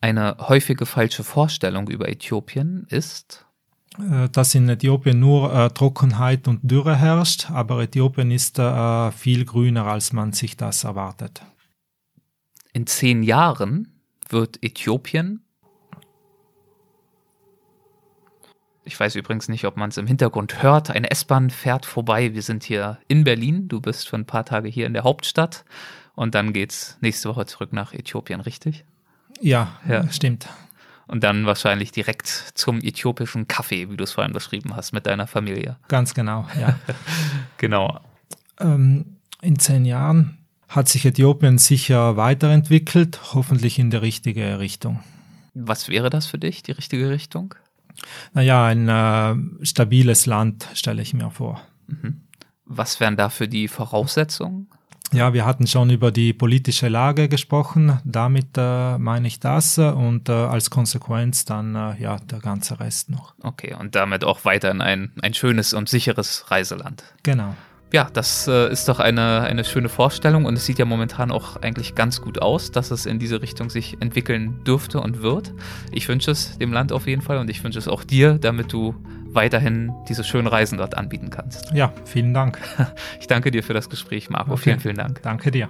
Eine 0.01 0.35
häufige 0.39 0.85
falsche 0.85 1.23
Vorstellung 1.23 1.87
über 1.87 2.09
Äthiopien 2.09 2.85
ist, 2.89 3.45
äh, 3.97 4.27
dass 4.27 4.53
in 4.55 4.67
Äthiopien 4.67 5.21
nur 5.21 5.73
Trockenheit 5.73 6.49
und 6.49 6.59
Dürre 6.69 6.97
herrscht, 6.97 7.49
aber 7.49 7.81
Äthiopien 7.81 8.29
ist 8.29 8.59
viel 9.15 9.45
grüner, 9.45 9.85
als 9.85 10.11
man 10.11 10.33
sich 10.33 10.57
das 10.57 10.83
erwartet. 10.83 11.43
In 12.73 12.87
zehn 12.87 13.23
Jahren 13.23 14.01
wird 14.27 14.61
Äthiopien 14.61 15.44
Ich 18.85 18.99
weiß 18.99 19.15
übrigens 19.15 19.49
nicht, 19.49 19.65
ob 19.65 19.77
man 19.77 19.89
es 19.89 19.97
im 19.97 20.05
Hintergrund 20.05 20.61
hört. 20.61 20.91
Eine 20.91 21.09
S-Bahn 21.09 21.49
fährt 21.49 21.87
vorbei. 21.87 22.35
Wir 22.35 22.43
sind 22.43 22.63
hier 22.63 22.99
in 23.07 23.23
Berlin. 23.23 23.67
Du 23.67 23.81
bist 23.81 24.07
für 24.07 24.15
ein 24.15 24.25
paar 24.25 24.45
Tage 24.45 24.69
hier 24.69 24.85
in 24.85 24.93
der 24.93 25.03
Hauptstadt. 25.03 25.65
Und 26.13 26.35
dann 26.35 26.53
geht's 26.53 26.97
nächste 27.01 27.29
Woche 27.29 27.47
zurück 27.47 27.73
nach 27.73 27.93
Äthiopien, 27.93 28.41
richtig? 28.41 28.85
Ja, 29.41 29.73
ja. 29.89 30.07
stimmt. 30.11 30.47
Und 31.07 31.23
dann 31.23 31.45
wahrscheinlich 31.47 31.91
direkt 31.91 32.27
zum 32.27 32.79
äthiopischen 32.79 33.47
Kaffee, 33.47 33.89
wie 33.89 33.97
du 33.97 34.03
es 34.03 34.13
vorhin 34.13 34.33
beschrieben 34.33 34.75
hast, 34.75 34.93
mit 34.93 35.07
deiner 35.07 35.27
Familie. 35.27 35.77
Ganz 35.87 36.13
genau, 36.13 36.47
ja. 36.59 36.79
genau. 37.57 37.99
Ähm, 38.59 39.17
in 39.41 39.59
zehn 39.59 39.85
Jahren 39.85 40.37
hat 40.67 40.89
sich 40.89 41.05
Äthiopien 41.05 41.57
sicher 41.57 42.17
weiterentwickelt, 42.17 43.33
hoffentlich 43.33 43.79
in 43.79 43.89
die 43.89 43.97
richtige 43.97 44.59
Richtung. 44.59 45.03
Was 45.53 45.89
wäre 45.89 46.09
das 46.09 46.27
für 46.27 46.37
dich, 46.37 46.63
die 46.63 46.71
richtige 46.71 47.09
Richtung? 47.09 47.55
Naja, 48.33 48.65
ein 48.65 48.89
äh, 48.89 49.65
stabiles 49.65 50.25
Land 50.25 50.67
stelle 50.73 51.01
ich 51.01 51.13
mir 51.13 51.31
vor. 51.31 51.61
Mhm. 51.87 52.21
Was 52.65 52.99
wären 52.99 53.15
dafür 53.15 53.47
die 53.47 53.67
Voraussetzungen? 53.67 54.67
Ja, 55.13 55.33
wir 55.33 55.45
hatten 55.45 55.67
schon 55.67 55.91
über 55.91 56.11
die 56.11 56.33
politische 56.33 56.87
Lage 56.87 57.29
gesprochen. 57.29 57.99
Damit 58.03 58.57
äh, 58.57 58.97
meine 58.97 59.27
ich 59.27 59.39
das 59.39 59.77
und 59.77 60.29
äh, 60.29 60.33
als 60.33 60.69
Konsequenz 60.69 61.45
dann 61.45 61.75
äh, 61.75 62.01
ja 62.01 62.17
der 62.17 62.39
ganze 62.39 62.79
Rest 62.79 63.09
noch. 63.09 63.33
Okay, 63.41 63.75
und 63.79 63.95
damit 63.95 64.23
auch 64.23 64.45
weiterhin 64.45 64.81
ein, 64.81 65.11
ein 65.21 65.33
schönes 65.33 65.73
und 65.73 65.89
sicheres 65.89 66.49
Reiseland. 66.49 67.03
Genau. 67.23 67.55
Ja, 67.93 68.09
das 68.11 68.47
äh, 68.47 68.71
ist 68.71 68.89
doch 68.89 68.99
eine, 68.99 69.41
eine 69.41 69.63
schöne 69.63 69.89
Vorstellung 69.89 70.45
und 70.45 70.55
es 70.55 70.65
sieht 70.65 70.79
ja 70.79 70.85
momentan 70.85 71.31
auch 71.31 71.57
eigentlich 71.57 71.95
ganz 71.95 72.21
gut 72.21 72.41
aus, 72.41 72.71
dass 72.71 72.91
es 72.91 73.05
in 73.05 73.19
diese 73.19 73.41
Richtung 73.41 73.69
sich 73.69 73.97
entwickeln 74.01 74.63
dürfte 74.65 74.99
und 74.99 75.21
wird. 75.21 75.53
Ich 75.91 76.07
wünsche 76.07 76.31
es 76.31 76.57
dem 76.57 76.73
Land 76.73 76.91
auf 76.91 77.07
jeden 77.07 77.21
Fall 77.21 77.37
und 77.37 77.49
ich 77.49 77.63
wünsche 77.63 77.79
es 77.79 77.87
auch 77.87 78.03
dir, 78.03 78.37
damit 78.39 78.73
du 78.73 78.95
weiterhin 79.35 79.93
diese 80.09 80.23
schönen 80.23 80.47
Reisen 80.47 80.77
dort 80.77 80.97
anbieten 80.97 81.29
kannst. 81.29 81.71
Ja, 81.73 81.93
vielen 82.05 82.33
Dank. 82.33 82.59
Ich 83.19 83.27
danke 83.27 83.49
dir 83.49 83.63
für 83.63 83.73
das 83.73 83.89
Gespräch, 83.89 84.29
Marco. 84.29 84.51
Okay. 84.53 84.63
Vielen, 84.63 84.79
vielen 84.79 84.97
Dank. 84.97 85.21
Danke 85.23 85.51
dir. 85.51 85.69